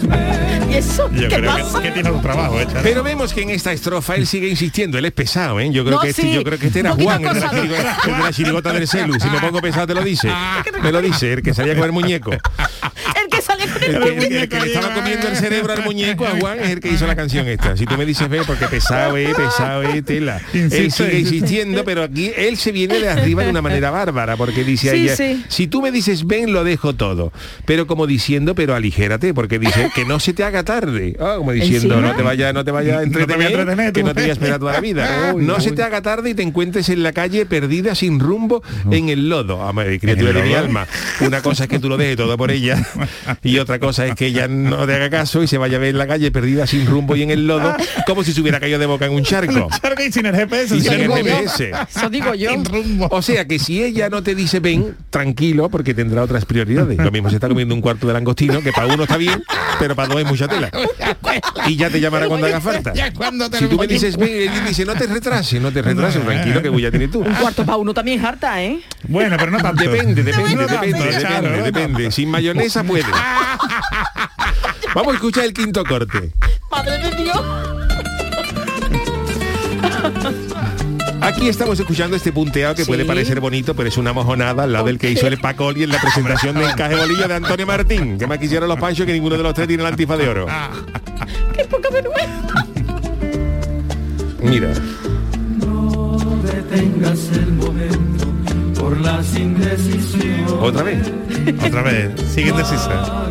¿Y 0.69 0.73
eso 0.73 1.09
Yo 1.13 1.29
qué 1.29 1.35
creo 1.37 1.51
pasa? 1.55 1.79
que, 1.81 1.87
que 1.87 1.91
tiene 1.93 2.11
un 2.11 2.21
trabajo, 2.21 2.59
¿eh, 2.59 2.67
Chano? 2.67 2.79
Pero 2.83 3.03
vemos 3.03 3.33
que 3.33 3.41
en 3.43 3.49
esta 3.51 3.71
estrofa 3.71 4.15
él 4.15 4.27
sigue 4.27 4.49
insistiendo, 4.49 4.97
él 4.97 5.05
es 5.05 5.13
pesado, 5.13 5.59
¿eh? 5.59 5.69
Yo 5.71 5.83
creo 5.85 5.95
No, 5.95 6.01
que 6.01 6.09
este, 6.09 6.23
sí, 6.23 6.33
yo 6.33 6.43
creo 6.43 6.59
que 6.59 6.67
este 6.67 6.79
era 6.81 6.91
Juan, 6.91 7.23
el 7.25 7.33
de, 7.33 7.39
la 7.39 7.49
chirigota, 7.49 8.01
el 8.05 8.13
de 8.13 8.19
la 8.23 8.31
chirigota 8.33 8.73
del 8.73 8.87
celu. 8.87 9.19
Si 9.19 9.29
me 9.29 9.39
pongo 9.39 9.61
pesado 9.61 9.87
te 9.87 9.93
lo 9.93 10.03
dice. 10.03 10.29
Me 10.83 10.91
lo 10.91 11.01
dice, 11.01 11.33
el 11.33 11.41
que 11.41 11.53
salía 11.53 11.75
con 11.75 11.85
el 11.85 11.91
muñeco. 11.91 12.31
El 13.81 13.99
que 13.99 14.27
El 14.27 14.33
el 14.33 14.49
le 14.49 14.73
estaba 14.73 14.93
comiendo 14.93 15.27
el 15.27 15.35
cerebro 15.35 15.73
al 15.73 15.83
muñeco 15.83 16.25
a 16.25 16.31
Juan 16.39 16.59
es 16.59 16.69
el 16.71 16.79
que 16.79 16.89
hizo 16.89 17.05
la 17.07 17.15
canción 17.15 17.47
esta. 17.47 17.75
Si 17.77 17.85
tú 17.85 17.97
me 17.97 18.05
dices 18.05 18.27
ve, 18.29 18.41
porque 18.45 18.65
pesado 18.67 19.17
es, 19.17 19.33
pesado 19.35 19.83
es, 19.83 20.03
tela. 20.05 20.41
él 20.53 20.91
sigue 20.91 21.19
insistiendo, 21.19 21.83
pero 21.83 22.03
aquí 22.03 22.31
él 22.35 22.57
se 22.57 22.71
viene 22.71 22.99
de 22.99 23.09
arriba 23.09 23.43
de 23.43 23.49
una 23.49 23.61
manera 23.61 23.91
bárbara, 23.91 24.37
porque 24.37 24.63
dice 24.63 24.89
a 24.89 24.93
Sí, 24.93 24.99
ella, 25.03 25.15
sí. 25.15 25.45
si 25.47 25.67
tú 25.67 25.81
me 25.81 25.91
dices 25.91 26.25
ven, 26.25 26.53
lo 26.53 26.63
dejo 26.63 26.93
todo. 26.93 27.31
Pero 27.65 27.87
como 27.87 28.07
diciendo, 28.07 28.55
pero 28.55 28.75
aligérate, 28.75 29.33
porque 29.33 29.59
dice 29.59 29.91
que 29.93 30.05
no 30.05 30.19
se 30.19 30.33
te 30.33 30.43
haga 30.43 30.63
tarde. 30.63 31.15
Ah, 31.19 31.35
como 31.37 31.51
diciendo, 31.51 31.95
¿Encima? 31.95 32.09
no 32.11 32.15
te 32.15 32.23
vaya, 32.23 32.53
no 32.53 32.63
te 32.63 32.71
vaya 32.71 32.99
a 32.99 33.05
No 33.05 33.09
vaya 33.11 33.17
a 33.17 33.21
entretener, 33.21 33.93
que 33.93 34.03
no 34.03 34.13
te 34.13 34.21
voy 34.21 34.29
a 34.29 34.33
esperar 34.33 34.59
toda 34.59 34.73
la 34.73 34.81
vida. 34.81 35.33
no 35.37 35.59
se 35.59 35.71
te 35.71 35.83
haga 35.83 36.01
tarde 36.01 36.29
y 36.31 36.33
te 36.33 36.43
encuentres 36.43 36.89
en 36.89 37.03
la 37.03 37.11
calle 37.11 37.45
perdida 37.45 37.95
sin 37.95 38.19
rumbo 38.19 38.63
en 38.91 39.09
el 39.09 39.29
lodo. 39.29 39.67
Ah, 39.67 39.73
criatura 39.99 40.31
¿En 40.31 40.37
el 40.37 40.43
de 40.43 40.49
mi 40.49 40.53
alma. 40.55 40.87
Una 41.21 41.41
cosa 41.41 41.63
es 41.63 41.69
que 41.69 41.79
tú 41.79 41.89
lo 41.89 41.97
dejes 41.97 42.17
todo 42.17 42.37
por 42.37 42.51
ella 42.51 42.85
y 43.43 43.56
otra 43.59 43.79
cosa 43.79 44.05
es 44.05 44.15
que 44.15 44.27
ella 44.27 44.47
no 44.47 44.85
te 44.85 44.93
haga 44.93 45.09
caso 45.09 45.43
y 45.43 45.47
se 45.47 45.57
vaya 45.57 45.77
a 45.77 45.79
ver 45.79 45.89
en 45.89 45.97
la 45.97 46.07
calle 46.07 46.31
perdida 46.31 46.67
sin 46.67 46.85
rumbo 46.85 47.15
y 47.15 47.23
en 47.23 47.31
el 47.31 47.47
lodo 47.47 47.75
como 48.05 48.23
si 48.23 48.33
se 48.33 48.41
hubiera 48.41 48.59
caído 48.59 48.79
de 48.79 48.85
boca 48.85 49.05
en 49.05 49.13
un 49.13 49.23
charco. 49.23 49.69
Charco 49.81 50.03
y 50.03 50.11
sin 50.11 50.25
el 50.25 50.35
GPS. 50.35 50.75
Y 50.75 50.81
sin 50.81 50.91
sin 50.91 51.01
el 51.01 51.07
rumbo. 51.07 51.23
GPS. 51.23 51.71
Eso 51.95 52.09
digo 52.09 52.33
yo. 52.33 52.51
Sin 52.51 52.65
rumbo. 52.65 53.07
O 53.11 53.21
sea 53.21 53.45
que 53.45 53.59
si 53.59 53.83
ella 53.83 54.09
no 54.09 54.23
te 54.23 54.35
dice 54.35 54.59
ven, 54.59 54.95
tranquilo, 55.09 55.69
porque 55.69 55.93
tendrá 55.93 56.23
otras 56.23 56.45
prioridades. 56.45 56.97
Lo 56.97 57.11
mismo 57.11 57.29
se 57.29 57.35
está 57.35 57.47
comiendo 57.47 57.73
un 57.75 57.81
cuarto 57.81 58.07
de 58.07 58.13
langostino, 58.13 58.61
que 58.61 58.71
para 58.71 58.93
uno 58.93 59.03
está 59.03 59.17
bien, 59.17 59.43
pero 59.79 59.95
para 59.95 60.09
dos 60.09 60.21
es 60.21 60.27
mucha 60.27 60.47
tela. 60.47 60.69
Y 61.67 61.75
ya 61.75 61.89
te 61.89 61.99
llamará 61.99 62.27
cuando 62.27 62.47
haga 62.47 62.61
falta. 62.61 62.93
Si 63.57 63.67
tú 63.67 63.77
me 63.77 63.87
dices 63.87 64.17
ven, 64.17 64.29
él 64.29 64.65
dice 64.67 64.85
no 64.85 64.95
te 64.95 65.07
retrases, 65.07 65.61
no 65.61 65.71
te 65.71 65.81
retrases, 65.81 66.23
tranquilo, 66.23 66.61
que 66.61 66.69
voy 66.69 66.85
a 66.85 66.91
tener 66.91 67.11
tú. 67.11 67.19
Un 67.21 67.33
cuarto 67.35 67.65
para 67.65 67.77
uno 67.77 67.93
también 67.93 68.19
es 68.19 68.25
harta, 68.25 68.61
¿eh? 68.63 68.79
Bueno, 69.07 69.35
pero 69.37 69.51
no 69.51 69.57
tanto. 69.59 69.83
Depende, 69.83 70.23
depende, 70.23 70.55
No 70.55 70.67
depende, 70.67 71.03
depende, 71.03 71.61
depende. 71.63 72.11
Sin 72.11 72.29
mayonesa 72.29 72.83
puede. 72.83 73.05
Vamos 74.95 75.13
a 75.13 75.15
escuchar 75.15 75.45
el 75.45 75.53
quinto 75.53 75.83
corte. 75.83 76.31
Madre 76.71 76.97
de 76.97 77.23
Dios. 77.23 77.41
Aquí 81.21 81.49
estamos 81.49 81.79
escuchando 81.79 82.15
este 82.15 82.31
punteado 82.31 82.75
que 82.75 82.85
puede 82.85 83.03
parecer 83.03 83.39
bonito, 83.39 83.75
pero 83.75 83.89
es 83.89 83.97
una 83.97 84.13
mojonada 84.13 84.63
al 84.63 84.71
lado 84.71 84.85
del 84.85 84.97
que 84.97 85.11
hizo 85.11 85.27
el 85.27 85.37
Pacoli 85.37 85.83
en 85.83 85.89
la 85.89 85.99
presentación 85.99 86.55
del 86.55 86.69
encaje 86.69 86.95
bolillo 86.95 87.27
de 87.27 87.33
Antonio 87.33 87.65
Martín. 87.67 88.17
Que 88.17 88.27
más 88.27 88.37
quisieron 88.37 88.69
los 88.69 88.79
panchos 88.79 89.05
que 89.05 89.13
ninguno 89.13 89.35
de 89.35 89.43
los 89.43 89.53
tres 89.53 89.67
tiene 89.67 89.83
la 89.83 89.89
antifa 89.89 90.15
de 90.15 90.29
oro. 90.29 90.47
Qué 91.53 91.65
poca 91.65 91.89
vergüenza. 91.89 92.65
Mira. 94.41 94.71
no 95.59 96.17
detengas 96.43 97.29
el 97.33 97.53
momento 97.53 98.27
por 98.79 98.99
las 98.99 99.35
indecisiones. 99.37 100.51
¿Otra 100.59 100.83
vez? 100.83 101.11
Otra 101.65 101.81
vez. 101.83 102.09
Sigue 102.33 102.49
indecisa. 102.49 103.27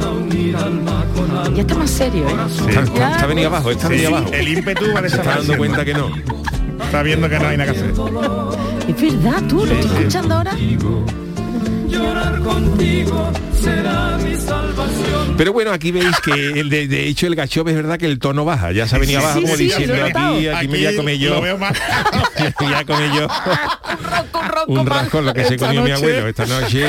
Ya 1.55 1.61
está 1.63 1.75
más 1.75 1.91
serio, 1.91 2.29
¿eh? 2.29 2.35
Está, 2.69 2.83
está- 2.83 3.11
está 3.13 3.27
venido 3.27 3.49
abajo, 3.49 3.71
está 3.71 3.87
Sí, 3.89 3.93
venido 3.95 4.09
abajo. 4.17 4.31
el 4.33 4.49
ímpetu 4.49 4.85
va 4.95 5.01
Se 5.09 5.17
está 5.17 5.37
dando 5.37 5.57
cuenta 5.57 5.85
que 5.85 5.95
no. 5.95 6.11
Está 6.85 7.03
viendo 7.03 7.29
que 7.29 7.39
no 7.39 7.49
hay 7.49 7.57
nada 7.57 7.73
que 7.73 7.79
hacer. 7.79 7.93
Es 8.89 9.01
verdad, 9.23 9.43
tú 9.49 9.65
lo 9.67 9.73
estás 9.73 9.93
escuchando 9.93 10.35
ahora. 10.35 10.53
Llorar 11.89 12.39
contigo 12.41 13.33
será 13.61 14.17
mi 14.19 14.35
salvación. 14.37 15.35
Pero 15.37 15.53
bueno, 15.53 15.71
aquí 15.73 15.93
veis 15.93 16.19
que 16.25 16.33
el 16.61 16.71
de, 16.71 16.89
de 16.89 17.09
hecho 17.09 17.27
el 17.27 17.35
gacho 17.35 17.61
es 17.67 17.75
verdad 17.75 17.99
que 17.99 18.07
el 18.07 18.19
tono 18.19 18.45
baja. 18.45 18.73
Ya 18.73 18.87
se 18.89 18.97
ha 18.97 18.99
venido 18.99 19.21
Sí, 19.21 19.25
abajo 19.27 19.39
sí, 19.41 19.45
como 19.45 19.57
sí, 19.57 19.65
diciendo 19.65 19.95
aquí, 20.05 20.49
aquí, 20.49 20.69
me 20.69 20.79
voy 20.79 20.87
a 20.87 20.97
comer 20.97 21.19
yo. 21.19 21.31
Lo 21.35 21.41
veo 21.43 21.59
más. 21.59 21.73
ya 22.61 22.85
comí 22.85 23.17
yo 23.17 23.29
Ronco, 23.29 24.43
ronco, 24.43 24.73
un 24.73 24.87
rasco 24.87 25.21
lo 25.23 25.33
que 25.35 25.45
se 25.45 25.57
comió 25.57 25.83
mi 25.83 25.91
abuelo. 25.91 26.29
Esta 26.29 26.47
noche 26.47 26.85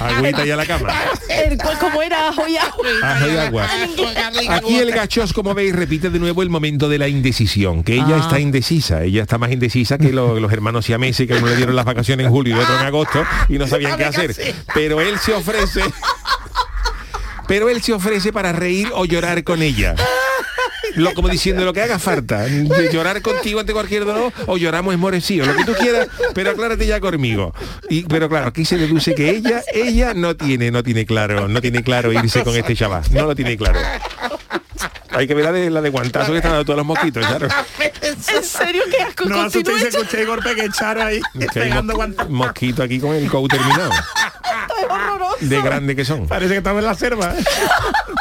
agüita 0.00 0.44
y 0.46 0.50
a 0.50 0.56
la 0.56 0.66
cama. 0.66 0.92
El 1.28 1.56
cual 1.58 1.78
como 1.78 2.02
era 2.02 2.28
ajo 2.28 2.42
y 2.48 2.56
agua. 2.56 3.66
Aquí 4.50 4.78
el 4.78 4.90
gachos, 4.92 5.32
como 5.32 5.54
veis, 5.54 5.74
repite 5.74 6.10
de 6.10 6.18
nuevo 6.18 6.42
el 6.42 6.50
momento 6.50 6.88
de 6.88 6.98
la 6.98 7.08
indecisión, 7.08 7.82
que 7.82 7.94
ella 7.94 8.16
Ah. 8.16 8.20
está 8.20 8.40
indecisa, 8.40 9.02
ella 9.02 9.22
está 9.22 9.38
más 9.38 9.50
indecisa 9.52 9.98
que 9.98 10.12
lo- 10.12 10.38
los 10.40 10.52
hermanos 10.52 10.84
siameses 10.86 11.26
que 11.26 11.34
uno 11.34 11.46
le 11.48 11.56
dieron 11.56 11.74
las 11.76 11.84
vacaciones 11.84 12.26
en 12.26 12.32
julio 12.32 12.56
y 12.56 12.60
otro 12.60 12.78
en 12.78 12.86
agosto 12.86 13.24
y 13.48 13.58
no 13.58 13.66
sabían 13.66 13.93
qué 13.96 14.04
hacer. 14.04 14.34
Pero 14.74 15.00
él 15.00 15.18
se 15.18 15.32
ofrece, 15.32 15.82
pero 17.46 17.68
él 17.68 17.82
se 17.82 17.92
ofrece 17.92 18.32
para 18.32 18.52
reír 18.52 18.88
o 18.94 19.04
llorar 19.04 19.44
con 19.44 19.62
ella. 19.62 19.94
Lo, 20.94 21.12
como 21.12 21.28
diciendo 21.28 21.64
lo 21.64 21.72
que 21.72 21.82
haga 21.82 21.98
falta, 21.98 22.42
de 22.42 22.88
llorar 22.92 23.20
contigo 23.20 23.58
ante 23.58 23.72
cualquier 23.72 24.04
dolor 24.04 24.32
o 24.46 24.56
lloramos 24.56 24.94
esmorecidos, 24.94 25.48
lo 25.48 25.56
que 25.56 25.64
tú 25.64 25.72
quieras, 25.74 26.08
pero 26.34 26.50
aclárate 26.50 26.86
ya 26.86 27.00
conmigo. 27.00 27.52
Y, 27.90 28.02
pero 28.04 28.28
claro, 28.28 28.46
aquí 28.46 28.64
se 28.64 28.78
deduce 28.78 29.14
que 29.14 29.30
ella, 29.30 29.62
ella 29.72 30.14
no 30.14 30.36
tiene, 30.36 30.70
no 30.70 30.82
tiene 30.82 31.04
claro, 31.04 31.48
no 31.48 31.60
tiene 31.60 31.82
claro 31.82 32.12
irse 32.12 32.44
con 32.44 32.54
este 32.54 32.76
chaval, 32.76 33.02
no 33.10 33.26
lo 33.26 33.34
tiene 33.34 33.56
claro. 33.56 33.80
Hay 35.14 35.26
que 35.26 35.34
ver 35.34 35.44
la 35.44 35.52
de, 35.52 35.70
la 35.70 35.80
de 35.80 35.90
guantazo 35.90 36.32
que 36.32 36.38
están 36.38 36.52
dando 36.52 36.64
todos 36.64 36.76
los 36.78 36.86
mosquitos, 36.86 37.24
claro. 37.26 37.48
¿En 38.02 38.44
serio 38.44 38.82
qué 38.90 39.02
asco? 39.02 39.24
No 39.26 39.40
asustéis, 39.42 39.82
escuché 39.82 40.20
el 40.22 40.26
golpe 40.26 40.54
que 40.54 40.64
echaron 40.64 41.06
ahí. 41.06 41.20
Que 41.38 41.46
pegando 41.46 41.94
guantazos. 41.94 42.30
mosquito 42.30 42.82
aquí 42.82 42.98
con 42.98 43.14
el 43.14 43.30
cow 43.30 43.46
terminado, 43.48 43.90
es 43.92 44.90
horroroso. 44.90 45.36
de 45.40 45.62
grande 45.62 45.96
que 45.96 46.04
son. 46.04 46.26
Parece 46.26 46.52
que 46.52 46.58
estaba 46.58 46.78
en 46.80 46.84
la 46.84 46.94
selva. 46.94 47.34
¿eh? 47.36 47.44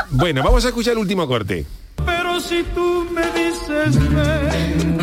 Bueno, 0.09 0.43
vamos 0.43 0.63
a 0.65 0.67
escuchar 0.69 0.93
el 0.93 0.99
último 0.99 1.27
corte. 1.27 1.65
Pero 2.05 2.39
si 2.39 2.63
tú 2.75 3.07
me 3.11 3.21
dices 3.31 3.97
ven, 4.13 4.97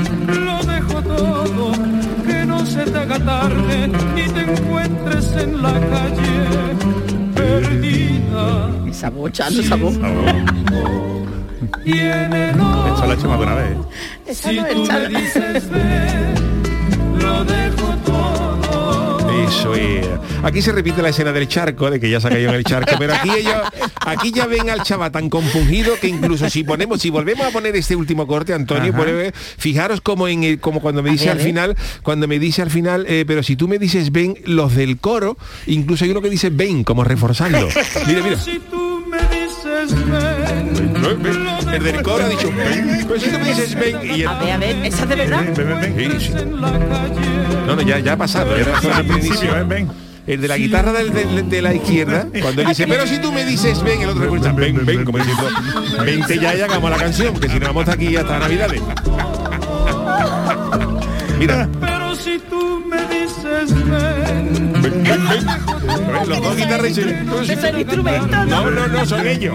lo 0.44 0.62
dejo 0.64 1.02
todo, 1.02 1.72
que 2.26 2.44
no 2.44 2.64
se 2.66 2.84
te 2.84 2.98
haga 2.98 3.18
tarde 3.18 3.90
y 4.16 4.28
te 4.28 4.40
encuentres 4.40 5.32
en 5.32 5.62
la 5.62 5.72
calle 5.72 6.40
perdida. 7.34 8.70
Esa 8.88 9.10
voz, 9.10 9.32
Chano, 9.32 9.60
esa 9.60 9.76
voz. 9.76 9.94
Y 11.84 11.98
en 11.98 12.32
el 12.32 12.50
Esto 12.50 13.06
lo 13.06 13.12
he 13.12 13.14
hecho 13.14 13.28
más 13.28 13.38
de 13.38 13.44
una 13.46 13.54
vez. 13.54 13.76
Esa 14.26 14.48
Si 14.50 14.56
no 14.56 14.66
es 14.66 14.74
tú 14.74 14.80
me 14.82 14.86
Chano. 14.88 15.18
dices 15.20 15.70
ven, 15.70 16.34
lo 17.20 17.44
dejo 17.44 17.96
todo. 18.04 19.30
Eso 19.48 19.74
es. 19.74 20.06
Aquí 20.42 20.62
se 20.62 20.72
repite 20.72 21.02
la 21.02 21.10
escena 21.10 21.32
del 21.32 21.46
charco, 21.48 21.90
de 21.90 22.00
que 22.00 22.08
ya 22.08 22.20
se 22.20 22.28
ha 22.28 22.30
caído 22.30 22.48
en 22.50 22.54
el 22.56 22.64
charco, 22.64 22.94
pero 22.98 23.14
aquí 23.14 23.30
ellos, 23.30 23.54
aquí 24.06 24.32
ya 24.32 24.46
ven 24.46 24.70
al 24.70 24.82
chaval 24.82 25.12
tan 25.12 25.28
compungido 25.28 25.94
que 26.00 26.08
incluso 26.08 26.48
si 26.48 26.64
ponemos, 26.64 27.00
si 27.02 27.10
volvemos 27.10 27.46
a 27.46 27.50
poner 27.50 27.76
este 27.76 27.94
último 27.94 28.26
corte, 28.26 28.54
Antonio, 28.54 28.94
fijaros 29.58 30.00
como 30.00 30.28
en 30.28 30.44
el, 30.44 30.60
como 30.60 30.80
cuando 30.80 31.02
me 31.02 31.10
dice 31.10 31.26
ver, 31.26 31.36
al 31.36 31.40
final, 31.40 31.76
cuando 32.02 32.26
me 32.26 32.38
dice 32.38 32.62
al 32.62 32.70
final, 32.70 33.04
eh, 33.08 33.24
pero 33.26 33.42
si 33.42 33.54
tú 33.56 33.68
me 33.68 33.78
dices 33.78 34.12
ven, 34.12 34.34
los 34.46 34.74
del 34.74 34.98
coro, 34.98 35.36
incluso 35.66 36.04
hay 36.04 36.10
uno 36.10 36.22
que 36.22 36.30
dice 36.30 36.48
ven, 36.50 36.82
como 36.84 37.04
reforzando. 37.04 37.68
Mira, 38.06 38.22
mira. 38.22 38.38
Si 38.38 38.58
tú 38.70 39.04
me 39.06 39.18
dices 39.18 39.94
ven, 40.08 41.44
El 41.72 41.82
del 41.84 42.02
coro 42.02 42.24
ha 42.24 42.28
dicho 42.28 42.48
ven, 42.56 43.04
pero 43.08 43.20
si 43.20 43.30
tú 43.30 43.38
me 43.38 43.44
dices 43.48 43.74
ven 43.74 43.96
y 44.02 44.22
el, 44.22 44.28
A 44.28 44.38
ver, 44.38 44.52
a 44.52 44.56
ver, 44.58 44.76
esa 44.86 45.06
de 45.06 45.14
verdad. 45.16 45.44
No, 47.66 47.76
no, 47.76 47.82
ya, 47.82 47.98
ya 48.00 48.12
ha 48.14 48.16
pasado, 48.16 48.56
era 48.56 48.80
solo 48.80 48.94
al 48.94 49.04
principio. 49.06 49.38
Principio. 49.38 49.66
Ven. 49.68 49.88
el 50.26 50.40
de 50.40 50.48
la 50.48 50.56
guitarra 50.56 50.92
del- 50.92 51.12
del- 51.12 51.48
de, 51.48 51.62
la 51.62 51.74
izquierda, 51.74 52.26
cuando 52.42 52.62
él 52.62 52.68
dice, 52.68 52.86
pero 52.86 53.06
si 53.06 53.18
tú 53.18 53.32
me 53.32 53.44
dices 53.44 53.82
ven, 53.82 54.02
el 54.02 54.08
otro 54.10 54.24
escucha, 54.24 54.52
ven, 54.52 54.84
ven, 54.84 55.04
como 55.04 55.18
diciendo, 55.18 55.48
vente 56.04 56.38
ya 56.38 56.54
y 56.54 56.60
hagamos 56.60 56.90
la 56.90 56.96
canción, 56.96 57.38
que 57.38 57.48
si 57.48 57.58
no 57.60 57.66
vamos 57.68 57.88
aquí 57.88 58.16
hasta 58.16 58.38
Navidades. 58.38 58.82
Mira, 61.38 61.68
Pero 62.10 62.22
si 62.22 62.38
tú 62.50 62.82
me 62.88 62.96
dices 63.06 63.72
ven. 63.88 64.72
Los 66.26 66.42
dos 66.42 66.56
guitarras 66.56 66.94
si- 66.94 67.00
Es 67.52 67.64
el 67.64 67.78
instrumento, 67.80 68.44
¿no? 68.46 68.64
No, 68.64 68.70
no, 68.70 68.86
no, 68.88 69.06
son 69.06 69.26
ellos. 69.26 69.54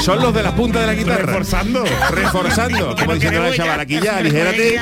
Son 0.00 0.20
los 0.20 0.32
de 0.32 0.42
la 0.42 0.54
punta 0.54 0.80
de 0.80 0.86
la 0.86 0.94
guitarra. 0.94 1.26
Reforzando. 1.26 1.84
Reforzando. 2.10 2.96
Como 2.96 3.14
diciendo 3.14 3.42
la 3.42 3.52
chaval, 3.54 3.80
aquí 3.80 4.00
ya, 4.02 4.16
aligérate. 4.16 4.80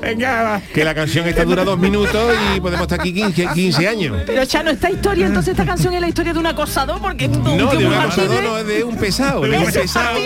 Venga, 0.00 0.60
Que 0.74 0.84
la 0.84 0.94
canción 0.94 1.28
esta 1.28 1.44
dura 1.44 1.62
dos 1.64 1.78
minutos 1.78 2.34
y 2.56 2.60
podemos 2.60 2.82
estar 2.82 3.00
aquí 3.00 3.12
15, 3.12 3.48
15 3.54 3.86
años. 3.86 4.16
Pero 4.26 4.44
Chano, 4.44 4.70
esta 4.70 4.90
historia, 4.90 5.26
entonces 5.26 5.52
esta 5.52 5.64
canción 5.66 5.94
es 5.94 6.00
la 6.00 6.08
historia 6.08 6.32
de 6.32 6.38
un 6.38 6.46
acosador, 6.46 7.00
porque 7.00 7.28
No, 7.28 7.70
de 7.74 7.86
un 7.86 7.94
acosador, 7.94 8.42
no, 8.42 8.64
de 8.64 8.82
un 8.84 8.96
pesado. 8.96 9.42
De 9.42 9.58
un 9.58 9.66
pesado. 9.70 10.18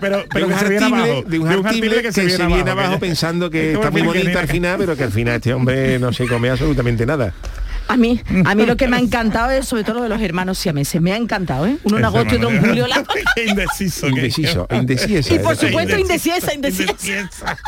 Pero, 0.00 0.24
De 0.34 0.44
un 0.44 0.50
que 0.50 0.58
se 0.58 0.68
viene 0.68 0.84
hartible, 0.84 1.02
abajo. 1.10 1.22
de 1.28 1.38
un 1.38 1.44
que, 2.02 2.12
se 2.12 2.46
viene 2.46 2.70
abajo, 2.70 2.98
pensando 2.98 3.50
que 3.50 3.70
Es 3.72 3.74
está 3.76 3.90
muy 3.90 4.02
bonita 4.02 4.40
al 4.40 4.48
final, 4.48 4.76
pero 4.78 4.96
que 4.96 5.04
al 5.04 5.12
final 5.12 5.40
este 5.44 5.52
hombre 5.52 5.98
no 5.98 6.10
se 6.10 6.26
come 6.26 6.48
absolutamente 6.48 7.04
nada. 7.04 7.34
A 7.86 7.98
mí, 7.98 8.18
a 8.46 8.54
mí 8.54 8.64
lo 8.64 8.78
que 8.78 8.88
me 8.88 8.96
ha 8.96 9.00
encantado 9.00 9.50
es 9.50 9.66
sobre 9.68 9.84
todo 9.84 9.96
lo 9.96 10.02
de 10.04 10.08
los 10.08 10.22
hermanos 10.22 10.56
siameses. 10.56 11.02
Me 11.02 11.12
ha 11.12 11.18
encantado, 11.18 11.66
¿eh? 11.66 11.76
Uno 11.84 11.98
en 11.98 12.04
agosto 12.06 12.32
y 12.34 12.38
otro 12.38 12.48
en 12.50 12.60
julio. 12.64 12.86
La... 12.86 13.04
Indeciso. 13.46 14.06
que- 14.06 14.12
Indeciso, 14.14 14.66
indeciesa. 14.72 15.34
Y 15.34 15.38
por 15.40 15.54
supuesto 15.54 15.98
indeciesa, 15.98 16.54
indeciesa. 16.54 17.58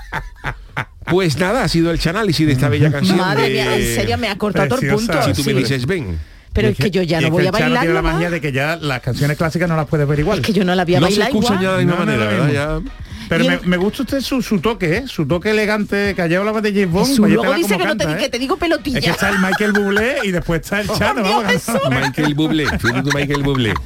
Pues 1.05 1.37
nada, 1.39 1.65
ha 1.65 1.69
sido 1.69 1.91
el 1.91 2.01
análisis 2.09 2.47
de 2.47 2.55
esta 2.55 2.71
bella 2.71 2.91
canción. 2.91 3.19
Madre 3.19 3.43
de- 3.43 3.51
mía, 3.51 3.77
en 3.77 3.95
serio 3.95 4.17
me 4.17 4.29
ha 4.29 4.39
cortado 4.39 4.69
todo 4.69 4.81
el 4.81 4.89
punto. 4.95 5.23
Si 5.23 5.33
tú 5.35 5.45
me 5.45 5.53
Sí. 5.53 5.59
dices 5.59 5.85
ven. 5.85 6.19
Pero 6.55 6.69
es 6.69 6.79
que 6.79 6.91
yo 6.91 7.03
ya 7.03 7.21
no 7.21 7.27
es 7.27 7.33
voy 7.33 7.43
que 7.43 7.49
a 7.49 7.53
bailar 7.53 7.81
tiene 7.81 7.95
la 7.95 8.01
magia 8.01 8.31
de 8.31 8.41
que 8.41 8.53
ya 8.53 8.77
las 8.77 9.03
canciones 9.03 9.37
clásicas 9.37 9.69
no 9.69 9.77
las 9.77 9.87
puedes 9.87 10.09
ver 10.09 10.19
igual. 10.21 10.39
Es 10.39 10.47
que 10.47 10.55
yo 10.55 10.65
no 10.65 10.75
la 10.75 10.87
voy 10.87 10.95
a 10.95 11.01
No 11.01 11.07
se 11.09 11.13
bailar 11.13 11.29
escuchan 11.29 11.63
igual. 11.63 11.63
ya 11.63 11.77
de 11.77 11.85
la 11.85 11.85
misma 11.85 11.93
No, 11.93 12.01
no, 12.01 12.07
manera, 12.19 12.39
no, 12.39 12.45
¿verdad? 12.47 12.81
Ya- 12.83 12.91
Pero 13.29 13.45
me, 13.45 13.55
el- 13.55 13.67
me 13.67 13.77
gusta 13.77 14.03
usted 14.03 14.21
su, 14.21 14.43
su 14.43 14.61
toque, 14.61 14.97
¿eh? 14.99 15.05
Su 15.07 15.27
toque 15.27 15.51
elegante, 15.51 16.15
que 16.15 16.23
ayer 16.23 16.39
hablaba 16.39 16.61
de 16.61 16.71
James 16.73 16.91
Bond. 16.91 17.07
Jesús, 17.07 17.19
pues 17.21 17.33
luego 17.33 17.51
te 17.53 17.59
dice 17.59 17.77
que 17.79 17.85
no 17.85 17.97
te, 17.97 18.07
que 18.07 18.25
¿eh? 18.25 18.29
te 18.29 18.39
digo 18.39 18.57
pelotilla. 18.57 18.99
Es 18.99 19.05
que 19.05 19.11
está 19.11 19.29
el 19.31 19.39
Michael 19.39 19.73
Bublé 19.73 20.17
y 20.25 20.31
después 20.31 20.61
está 20.63 20.81
el 20.81 20.89
Chano. 20.89 21.23
Dios, 21.23 21.35
vamos. 21.37 21.53
Jesús. 21.53 21.81
Michael 21.91 22.35
Bublé, 22.35 22.67
tú 22.79 22.89
Michael 23.15 23.43
Bublé. 23.43 23.75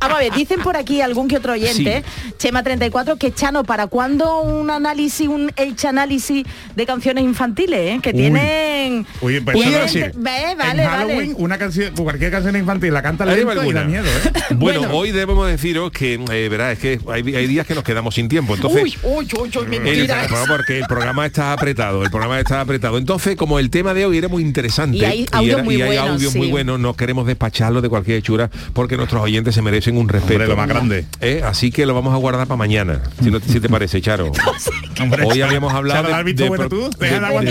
Vamos 0.00 0.16
a 0.16 0.20
ver, 0.20 0.32
dicen 0.32 0.60
por 0.62 0.78
aquí 0.78 1.02
algún 1.02 1.28
que 1.28 1.36
otro 1.36 1.52
oyente, 1.52 2.02
Chema 2.38 2.62
34, 2.62 3.16
que 3.16 3.34
Chano, 3.34 3.64
¿para 3.64 3.86
cuándo 3.86 4.40
un 4.40 4.70
análisis, 4.70 5.28
un 5.28 5.52
hecho 5.56 5.88
análisis 5.88 6.46
de 6.74 6.86
canciones 6.86 7.22
infantiles? 7.22 7.78
eh? 7.78 8.00
Que 8.02 8.08
Uy. 8.08 8.14
tienen... 8.16 9.06
Oye, 9.20 9.42
pues 9.42 9.58
tienen- 9.58 9.82
eso- 9.82 10.18
Ve, 10.18 10.54
vale, 10.56 10.82
en 10.84 10.88
Halloween, 10.88 11.18
vale. 11.32 11.34
una 11.36 11.58
canción, 11.58 11.94
cualquier 11.94 12.30
canción 12.30 12.56
infantil 12.56 12.94
la 12.94 13.02
canta 13.02 13.26
lento 13.26 13.62
y 13.62 13.72
da 13.74 13.84
miedo, 13.84 14.06
¿eh? 14.06 14.30
Bueno, 14.54 14.80
Bueno. 14.80 14.96
hoy 14.96 15.10
debemos 15.10 15.46
deciros 15.46 15.90
que, 15.90 16.14
eh, 16.14 16.48
verá, 16.48 16.72
es 16.72 16.78
que 16.78 16.98
hay, 17.12 17.34
hay 17.36 17.46
días 17.46 17.66
que 17.66 17.74
nos 17.74 17.84
quedamos 17.84 18.14
sin 18.14 18.28
tiempo. 18.30 18.54
Entonces, 18.62 18.82
Uy, 18.82 18.98
uy, 19.02 19.28
uy, 19.40 19.50
uy, 19.56 19.74
el- 19.76 19.80
mentira. 19.82 20.26
bueno, 20.28 20.44
porque 20.48 20.78
el 20.78 20.86
programa 20.86 21.26
está 21.26 21.52
apretado, 21.52 22.02
el 22.04 22.10
programa 22.10 22.38
está 22.40 22.60
apretado. 22.60 22.98
Entonces, 22.98 23.36
como 23.36 23.58
el 23.58 23.70
tema 23.70 23.94
de 23.94 24.06
hoy 24.06 24.18
era 24.18 24.28
muy 24.28 24.42
interesante 24.42 24.98
Y 24.98 25.04
hay 25.04 25.26
audios 25.32 25.54
era- 25.54 25.62
muy 25.64 25.74
y 25.76 25.82
hay 25.82 25.86
buenos, 25.88 26.08
audios 26.10 26.34
muy 26.36 26.46
sí. 26.46 26.50
buenos, 26.52 26.78
no 26.80 26.94
queremos 26.94 27.26
despacharlo 27.26 27.80
de 27.80 27.88
cualquier 27.88 28.18
hechura 28.18 28.50
porque 28.72 28.96
nuestros 28.96 29.22
oyentes 29.22 29.54
se 29.54 29.62
merecen 29.62 29.96
un 29.96 30.08
respeto. 30.08 30.34
Hombre, 30.34 30.48
lo 30.48 30.56
más 30.56 30.68
grande. 30.68 31.06
Eh, 31.20 31.42
Así 31.44 31.70
que 31.70 31.86
lo 31.86 31.94
vamos 31.94 32.14
a 32.14 32.16
guardar 32.18 32.46
para 32.46 32.56
mañana, 32.58 33.00
si, 33.22 33.30
no, 33.30 33.40
si 33.40 33.60
te 33.60 33.68
parece, 33.68 34.00
Charo. 34.00 34.30
Hombre, 35.00 35.24
Hoy 35.24 35.40
habíamos 35.40 35.72
hablado 35.72 36.02
Charo, 36.02 36.08
de- 36.08 36.14
¿has 36.20 36.24
visto 36.24 36.42
de 36.42 36.48
bueno 36.48 36.68
tú? 36.68 36.90
De 36.98 37.10
de- 37.10 37.20
bueno. 37.30 37.50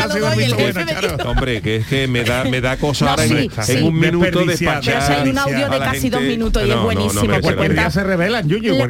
Hombre, 1.26 1.62
que 1.62 1.78
es 1.78 1.88
que 1.88 2.08
me 2.08 2.24
da, 2.24 2.44
me 2.46 2.62
da 2.62 2.78
cosa 2.78 3.06
No, 3.06 3.12
ahora 3.12 3.26
en- 3.26 3.30
sí, 3.30 3.50
en, 3.58 3.64
sí. 3.80 3.84
un 3.84 4.00
minuto 4.00 4.46
despachar. 4.46 5.04
Pero 5.08 5.22
hay 5.24 5.30
un 5.30 5.38
audio 5.38 5.70
de 5.70 5.80
casi 5.80 6.10
dos 6.10 6.22
minutos 6.22 6.64
y 6.66 6.70
es 6.72 6.78
buenísimo, 6.80 7.22
se 7.92 8.04
revelan, 8.04 8.48
Yuyu, 8.48 8.76
os, 8.76 8.82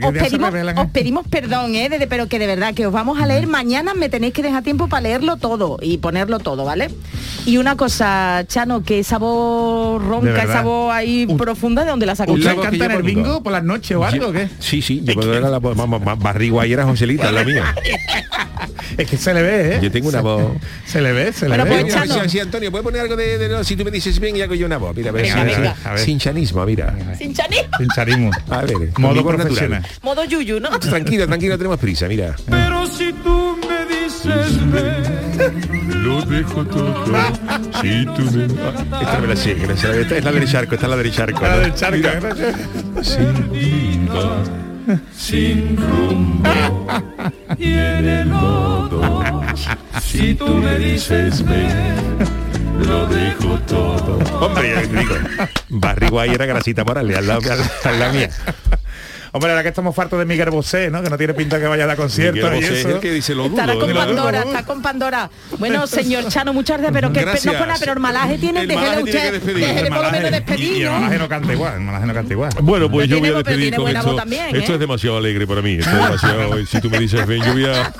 os 0.78 0.88
pedimos 0.92 1.26
perdón, 1.28 1.76
¿eh? 1.76 1.90
Pero 2.10 2.28
que 2.28 2.40
de 2.40 2.48
verdad 2.48 2.74
que 2.74 2.86
os 2.88 2.92
vamos 2.94 3.20
a 3.22 3.26
leer 3.28 3.46
mañana, 3.48 3.94
me 3.94 4.10
tenéis 4.10 4.34
que 4.34 4.42
dejar 4.42 4.64
tiempo 4.64 4.88
para 4.90 5.02
leerlo 5.02 5.38
todo 5.38 5.78
y 5.82 6.00
ponerlo 6.00 6.40
todo, 6.40 6.66
¿vale? 6.66 6.90
Y 7.46 7.58
una 7.58 7.76
cosa, 7.78 8.44
Chano, 8.48 8.84
que 8.84 9.00
esa 9.00 9.18
voz 9.18 10.04
ronca, 10.04 10.44
esa 10.44 10.62
voz 10.62 10.92
ahí 10.94 11.26
U- 11.30 11.38
profunda, 11.38 11.84
¿de 11.84 11.92
dónde 11.92 12.06
la 12.06 12.16
sacó? 12.16 12.34
Un 12.34 12.40
¿Usted 12.40 12.56
canta 12.60 12.86
en 12.86 12.92
el 12.92 13.04
bingo 13.04 13.42
por 13.44 13.52
las 13.54 13.64
noches 13.64 13.96
o 13.96 14.04
algo 14.04 14.28
o 14.28 14.32
qué? 14.34 14.50
Sí, 14.60 14.82
sí, 14.82 15.02
yo 15.04 15.14
cuando 15.14 15.34
era 15.36 15.50
la 15.50 15.60
voz, 15.60 15.76
más 15.78 16.20
barrigua 16.20 16.66
era 16.66 16.84
Joselita, 16.86 17.32
la 17.32 17.44
mía. 17.46 17.76
Es 18.98 19.10
que 19.10 19.18
se 19.18 19.34
le 19.34 19.42
ve, 19.42 19.76
¿eh? 19.76 19.80
Yo 19.82 19.92
tengo 19.92 20.10
una 20.10 20.22
voz. 20.22 20.44
Se 20.86 21.00
le 21.02 21.12
ve, 21.12 21.32
se 21.32 21.46
le 21.48 21.50
Bueno, 21.50 21.66
ve. 21.66 21.70
pues, 21.70 21.84
Mira, 21.86 22.08
Chano. 22.08 22.24
si, 22.24 22.30
si, 22.32 22.40
Antonio, 22.40 22.72
¿puedes 22.72 22.84
poner 22.84 23.02
algo 23.02 23.16
de, 23.16 23.38
de- 23.38 23.48
no, 23.50 23.64
si 23.64 23.76
tú 23.76 23.86
me 23.86 23.92
dices 23.92 24.20
bien 24.20 24.36
y 24.36 24.42
hago 24.42 24.56
yo 24.56 24.66
una 24.66 24.78
voz? 24.78 24.96
Mira, 24.96 25.10
a 25.10 25.14
ver, 25.14 25.22
Venga, 25.24 25.36
si- 25.42 25.56
venga. 25.56 25.76
si- 25.76 25.88
A 25.88 25.92
ver. 25.92 26.00
sin 26.00 26.18
chanismo, 26.20 26.66
mira. 26.66 26.96
Sin 27.18 27.34
chanismo. 27.34 27.70
Sin 27.78 27.88
charismo. 27.90 28.32
A 28.50 28.62
ver, 28.64 28.76
Modo 28.98 29.24
profesional. 29.24 29.86
Modo 30.02 30.24
yuyu, 30.26 30.60
¿no? 30.60 30.70
Tranquilo, 30.80 31.28
tranquilo, 31.28 31.58
tenemos 31.58 31.78
prisa, 31.78 31.99
mira. 32.08 32.36
pero 32.50 32.86
si 32.88 33.12
tú 33.14 33.58
me 33.68 33.86
dices 33.96 34.72
ven, 34.72 36.04
Lo 36.04 36.22
dejo 36.24 36.66
todo. 36.66 37.06
Si 37.82 38.06
tú 38.06 38.24
me... 38.32 38.46
Esta 38.46 39.20
me 39.20 39.28
la 39.28 39.34
no 39.34 39.36
sé, 39.36 39.52
esta 40.02 40.18
es 40.18 40.24
la 40.24 40.32
del 40.32 40.48
charco, 40.52 40.76
esta 40.76 40.86
es 40.86 40.90
la 40.90 40.98
del 40.98 41.12
charco. 41.12 41.42
La 41.42 41.56
¿no? 41.56 41.58
del 41.62 41.74
charco. 41.76 42.08
Sin 43.02 43.52
vida, 43.52 44.44
sin 45.16 45.78
rumbo 45.78 46.88
y 47.58 47.74
en 47.74 48.08
el 48.08 48.30
lodo. 48.30 49.22
Si 50.02 50.34
tú 50.36 50.48
me 50.56 50.78
dices 50.80 51.44
ven, 51.46 52.18
lo 52.88 53.06
dejo 53.08 53.60
todo. 53.68 54.18
Hombre, 54.46 54.72
ya 54.76 54.82
te 54.82 54.88
digo. 55.00 55.16
Barriguay 55.70 56.32
era 56.32 56.46
Grasita 56.46 56.84
Morales, 56.84 57.18
al 57.18 57.28
lado, 57.28 57.42
al- 57.52 57.92
al 57.92 58.00
lado 58.00 58.14
mía. 58.14 58.30
Hombre, 59.32 59.52
ahora 59.52 59.64
que 59.64 59.70
estamos 59.70 59.96
fartos 59.96 60.18
de 60.20 60.26
Miguel 60.26 60.50
Bosé, 60.50 60.90
¿no? 60.90 61.02
Que 61.04 61.10
no 61.10 61.18
tiene 61.18 61.34
pinta 61.34 61.60
que 61.60 61.68
vaya 61.68 61.84
a 61.84 61.88
dar 61.88 61.98
conciertos 61.98 62.36
Miguel 62.52 62.54
y 62.54 62.62
Bosé 62.68 62.74
es 62.74 62.80
eso. 62.86 62.90
el 62.96 63.00
que 63.00 63.12
dice 63.12 63.36
lo 63.36 63.46
Estará 63.46 63.76
con. 63.76 63.94
Pandora, 63.94 64.40
está 64.42 64.66
con 64.66 64.82
Pandora. 64.82 65.30
Bueno, 65.58 65.86
señor 65.88 66.28
Chano, 66.30 66.54
muchas 66.54 66.78
gracias, 66.80 66.94
pero 66.94 67.14
que 67.14 67.22
Gracias. 67.22 67.54
no, 67.54 67.74
pero 67.80 67.94
el 67.94 68.00
malaje 68.00 68.38
tiene, 68.38 68.62
El 68.62 68.68
déjele 68.68 69.04
usted, 69.04 69.42
déjele 69.42 69.80
El 69.82 69.88
por 69.88 70.04
lo 70.04 70.12
menos 70.12 70.14
malaje- 70.14 70.28
y- 70.28 70.32
despedir, 70.32 70.78
Y 70.78 70.82
el 70.82 70.86
¿no? 70.86 70.92
malaje 71.00 71.18
no 71.20 71.30
canta 71.30 71.54
igual, 71.54 71.74
el 71.76 71.80
malaje 71.82 72.06
no 72.08 72.14
canta 72.14 72.34
igual. 72.34 72.52
Bueno, 72.62 72.90
pues 72.92 73.08
Pero 73.08 73.18
yo 73.18 73.20
voy 73.20 73.30
a 73.30 73.38
despedir 73.44 73.76
con 73.76 73.88
esto. 73.96 74.18
¿eh? 74.32 74.64
es 74.74 74.80
demasiado 74.80 75.18
alegre 75.18 75.46
para 75.48 75.62
mí. 75.62 75.74
Esto 75.74 75.90
es 75.92 75.96
demasiado. 76.04 76.66
si 76.66 76.82
tú 76.82 76.90
me 76.90 77.00
dices, 77.00 77.26
ven, 77.28 77.42
yo 77.44 77.54
voy 77.54 77.66
a, 77.66 77.94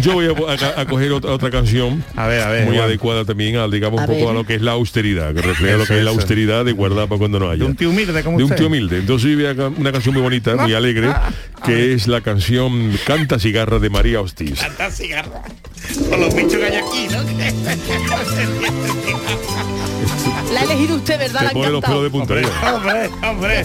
yo 0.00 0.12
voy 0.14 0.26
a, 0.26 0.52
a- 0.76 0.80
a 0.80 0.86
coger 0.86 1.12
otra, 1.12 1.30
otra 1.32 1.50
canción 1.50 2.02
A 2.16 2.26
ver, 2.26 2.42
a 2.42 2.50
ver. 2.50 2.66
muy 2.66 2.78
adecuada 2.78 3.24
también, 3.24 3.56
al, 3.56 3.70
digamos, 3.70 4.00
A 4.00 4.04
un 4.04 4.08
poco 4.08 4.20
ver. 4.20 4.28
a 4.28 4.32
lo 4.32 4.44
que 4.46 4.54
es 4.54 4.62
la 4.62 4.72
austeridad, 4.72 5.34
que 5.34 5.42
refleja 5.42 5.76
lo 5.76 5.82
Eso, 5.84 5.92
que 5.92 5.98
es 5.98 6.04
la 6.04 6.10
austeridad 6.10 6.64
de 6.64 6.72
guardar 6.72 7.08
para 7.08 7.18
cuando 7.18 7.38
no 7.38 7.50
haya. 7.50 7.60
De 7.64 7.64
un 7.70 7.76
tío 7.76 7.90
humilde 7.90 8.22
como 8.22 8.38
de 8.38 8.44
un 8.44 8.54
tío 8.54 8.66
humilde. 8.68 8.98
Entonces 8.98 9.30
yo 9.30 9.36
voy 9.36 9.46
a 9.46 9.68
una 9.68 9.92
canción 9.92 10.05
muy 10.12 10.22
bonita, 10.22 10.56
muy 10.56 10.74
alegre, 10.74 11.12
que 11.64 11.94
es 11.94 12.06
la 12.06 12.20
canción 12.20 12.92
Canta 13.06 13.38
Cigarra 13.38 13.78
de 13.78 13.90
María 13.90 14.20
Hostiz. 14.20 14.60
Canta 14.60 14.90
cigarra. 14.90 15.42
Con 16.08 16.20
los 16.20 16.34
bichos 16.34 16.54
que 16.54 16.64
hay 16.64 16.76
aquí, 16.76 17.08
¿no? 17.10 17.22
La 20.52 20.60
ha 20.60 20.64
elegido 20.64 20.96
usted, 20.96 21.18
¿verdad? 21.18 21.48
Te 21.48 21.54
pone 21.54 21.70
los 21.70 21.84
pelos 21.84 22.02
de 22.02 22.10
punta. 22.10 22.34
hombre, 22.34 23.10
hombre, 23.22 23.22
hombre. 23.22 23.64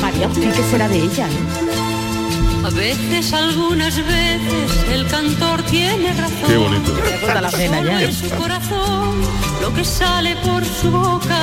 María, 0.00 0.28
¿usted 0.28 0.54
qué 0.54 0.62
será 0.70 0.88
de 0.88 0.98
ella? 0.98 1.26
A 2.64 2.70
veces, 2.70 3.32
algunas 3.32 3.96
veces, 3.96 4.84
el 4.92 5.06
cantor 5.08 5.62
tiene 5.62 6.12
razón. 6.12 6.46
Qué 6.46 6.56
bonito. 6.56 6.92
Me 7.26 7.40
la 7.40 7.50
pena 7.50 7.82
ya. 7.82 8.02
En 8.02 8.12
su 8.12 8.28
corazón, 8.30 9.20
lo 9.60 9.74
que 9.74 9.84
sale 9.84 10.36
por 10.36 10.64
su 10.64 10.90
boca 10.90 11.38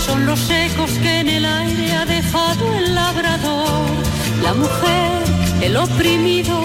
son 0.00 0.26
los 0.26 0.50
ecos 0.50 0.90
que 1.02 1.20
en 1.20 1.28
el 1.28 1.44
aire 1.44 1.92
ha 1.92 2.04
dejado 2.04 2.74
el 2.74 2.94
labrador. 2.94 3.86
La 4.42 4.54
mujer, 4.54 5.22
el 5.60 5.76
oprimido, 5.76 6.62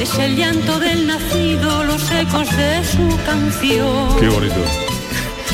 es 0.00 0.18
el 0.18 0.36
llanto 0.36 0.78
del 0.78 1.06
nacido, 1.06 1.84
los 1.84 2.10
ecos 2.10 2.48
de 2.56 2.82
su 2.84 3.06
canción. 3.26 4.16
Qué 4.18 4.28
bonito. 4.28 4.87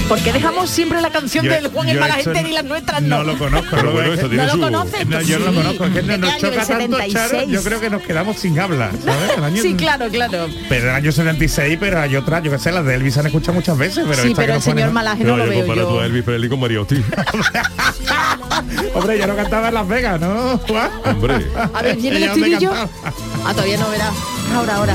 ¿Por 0.08 0.18
qué 0.20 0.32
dejamos 0.34 0.68
siempre 0.70 1.00
la 1.00 1.10
canción 1.10 1.44
Yo- 1.46 1.50
del 1.50 1.68
Juan 1.68 1.88
el 1.88 1.94
yo 1.94 2.00
Mala 2.00 2.18
esto 2.18 2.32
Gente 2.34 2.50
y 2.50 2.52
las 2.52 2.64
nuestras 2.64 3.00
no? 3.02 3.18
No 3.18 3.24
lo 3.24 3.38
conozco. 3.38 3.68
Pero 3.70 3.82
no, 3.84 3.92
bueno, 3.92 4.12
esto 4.12 4.28
tiene 4.28 4.44
¿No 4.44 4.50
su... 4.52 4.56
lo 4.58 4.64
conoces? 4.64 5.06
no, 5.06 5.20
yo 5.22 5.38
no 5.38 5.46
lo 5.46 5.54
conozco. 5.54 5.84
Es 5.86 5.92
que 5.92 6.02
¿De 6.02 6.18
nos 6.18 6.28
qué 6.30 6.34
año? 6.36 6.40
choca 6.54 6.66
tanto, 6.66 6.96
Charo, 6.98 7.28
76. 7.30 7.48
yo 7.50 7.62
creo 7.62 7.80
que 7.80 7.90
nos 7.90 8.02
quedamos 8.02 8.36
sin 8.38 8.58
habla. 8.60 8.90
¿sabes? 9.04 9.30
El 9.38 9.44
año- 9.44 9.62
Sí, 9.62 9.74
claro, 9.74 10.08
claro. 10.08 10.46
Pero 10.68 10.90
el 10.90 10.94
año 10.94 11.10
76, 11.10 11.78
pero 11.80 12.00
hay 12.00 12.16
otras, 12.16 12.42
yo 12.42 12.50
que 12.50 12.58
sé, 12.58 12.70
las 12.70 12.84
de 12.84 12.94
Elvis 12.94 13.14
se 13.14 13.20
han 13.20 13.26
escuchado 13.26 13.54
muchas 13.54 13.78
veces. 13.78 14.04
Pero 14.08 14.22
Sí, 14.22 14.28
esta 14.28 14.42
que 14.42 14.46
pero 14.46 14.56
el 14.56 14.62
señor 14.62 14.90
Malaje 14.92 15.24
no 15.24 15.36
lo 15.38 15.44
yo 15.44 15.50
veo 15.50 15.58
comparo 15.66 15.88
tú 15.88 15.98
a 15.98 16.02
yo. 16.02 16.04
Elvis 16.04 16.22
Presley 16.22 16.48
con 16.50 16.60
María 16.60 16.80
Hostiz. 16.82 17.04
Hombre, 18.94 19.18
yo 19.18 19.26
no 19.26 19.36
cantaba 19.36 19.68
en 19.68 19.74
Las 19.74 19.88
Vegas, 19.88 20.20
¿no? 20.20 20.60
Hombre. 21.06 21.46
A 21.72 21.82
ver, 21.82 21.96
¿viene 21.96 22.18
el 22.18 22.22
estribillo? 22.24 22.72
Ah, 22.74 23.52
todavía 23.52 23.78
no 23.78 23.90
verá. 23.90 24.10
Ahora, 24.54 24.76
ahora. 24.76 24.94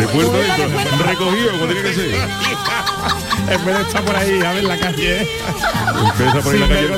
De 0.00 0.06
puerto 0.08 0.32
puerto. 0.32 1.04
Recogido, 1.04 1.50
como 1.52 1.66
tiene 1.66 1.82
que 1.82 1.94
ser. 1.94 2.14
En 3.50 3.64
vez 3.64 3.76
de 3.76 3.82
estar 3.82 4.04
por 4.04 4.14
ahí, 4.14 4.40
a 4.40 4.52
ver 4.52 4.64
la 4.64 4.78
calle. 4.78 5.22
¿eh? 5.22 5.28
Empieza 6.06 6.40
por 6.40 6.54
ahí 6.54 6.60
la 6.60 6.68
calle 6.68 6.88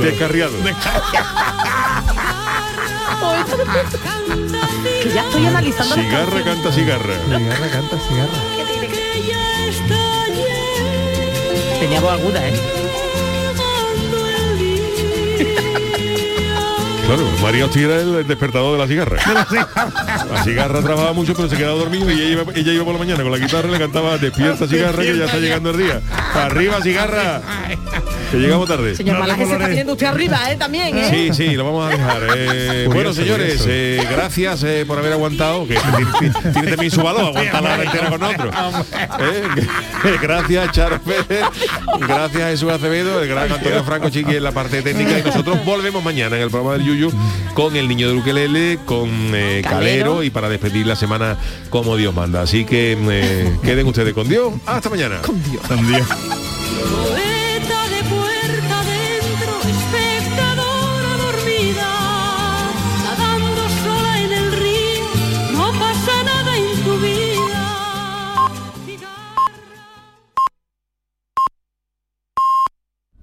descarriado. 0.00 0.52
que 5.02 5.10
ya 5.14 5.22
estoy 5.22 5.46
analizando 5.46 5.96
las 5.96 6.04
Cigarra 6.04 6.44
canta 6.44 6.72
cigarra. 6.72 7.14
Cigarra 7.24 7.70
canta 7.70 7.96
cigarra. 8.06 8.38
Tenía 11.80 12.00
voz 12.00 12.12
aguda, 12.12 12.48
¿eh? 12.48 12.73
Claro, 17.06 17.28
María 17.42 17.66
Hostia 17.66 17.82
era 17.82 18.00
el 18.00 18.26
despertador 18.26 18.72
de 18.72 18.78
la 18.78 18.86
cigarra. 18.86 19.18
La 20.32 20.42
cigarra 20.42 20.80
trabajaba 20.80 21.12
mucho, 21.12 21.34
pero 21.34 21.48
se 21.48 21.56
quedaba 21.56 21.76
dormido 21.76 22.10
y 22.10 22.14
ella 22.14 22.42
iba, 22.42 22.52
ella 22.54 22.72
iba 22.72 22.84
por 22.84 22.94
la 22.94 22.98
mañana 22.98 23.22
con 23.22 23.30
la 23.30 23.38
guitarra 23.38 23.68
y 23.68 23.72
le 23.72 23.78
cantaba 23.78 24.16
Despierta 24.24 24.66
cigarra 24.66 25.02
que 25.02 25.16
ya 25.16 25.26
está 25.26 25.38
llegando 25.38 25.70
el 25.70 25.78
día. 25.78 26.00
Arriba 26.34 26.80
cigarra. 26.82 27.42
Que 28.34 28.40
llegamos 28.40 28.68
tarde. 28.68 28.96
Señor 28.96 29.18
Malaje 29.18 29.46
se 29.46 29.52
está 29.52 29.68
viendo 29.68 29.92
usted 29.92 30.06
arriba, 30.06 30.50
¿eh? 30.50 30.56
También, 30.56 30.96
¿eh? 30.98 31.08
Sí, 31.10 31.30
sí, 31.32 31.54
lo 31.54 31.64
vamos 31.64 31.86
a 31.86 31.96
dejar. 31.96 32.22
Eh, 32.36 32.88
bueno, 32.92 33.12
señores, 33.12 33.64
eh, 33.68 34.04
gracias 34.10 34.62
eh, 34.64 34.84
por 34.86 34.98
haber 34.98 35.12
aguantado, 35.12 35.66
que 35.66 35.76
tiene, 36.18 36.34
tiene 36.52 36.68
también 36.68 36.90
su 36.90 37.02
valor 37.02 37.26
aguantar 37.26 37.62
la 37.62 37.74
hora 37.74 37.84
entera 37.84 38.10
con 38.10 38.20
nosotros. 38.20 38.54
Eh, 39.20 40.18
gracias, 40.22 40.72
Charo 40.72 41.00
Pérez. 41.00 41.44
Gracias, 42.00 42.50
Jesús 42.50 42.70
Acevedo, 42.70 43.22
el 43.22 43.28
gran 43.28 43.50
Antonio 43.50 43.84
Franco 43.84 44.10
Chiqui 44.10 44.36
en 44.36 44.42
la 44.42 44.52
parte 44.52 44.82
técnica. 44.82 45.18
Y 45.18 45.22
nosotros 45.22 45.64
volvemos 45.64 46.02
mañana 46.02 46.36
en 46.36 46.42
el 46.42 46.50
programa 46.50 46.76
del 46.76 46.86
Yuyu 46.86 47.12
con 47.54 47.76
el 47.76 47.88
niño 47.88 48.08
de 48.08 48.16
Ukelele, 48.18 48.78
con 48.84 49.08
eh, 49.34 49.62
Calero. 49.62 49.78
Calero. 49.78 50.22
y 50.22 50.30
para 50.30 50.48
despedir 50.48 50.86
la 50.86 50.96
semana 50.96 51.36
como 51.70 51.96
Dios 51.96 52.14
manda. 52.14 52.42
Así 52.42 52.64
que 52.64 52.98
eh, 52.98 53.56
queden 53.62 53.86
ustedes 53.86 54.12
con 54.12 54.28
Dios. 54.28 54.52
Hasta 54.66 54.90
mañana. 54.90 55.20
Con 55.22 55.42
Dios. 55.42 55.62
Con 55.66 55.86
Dios. 55.86 56.06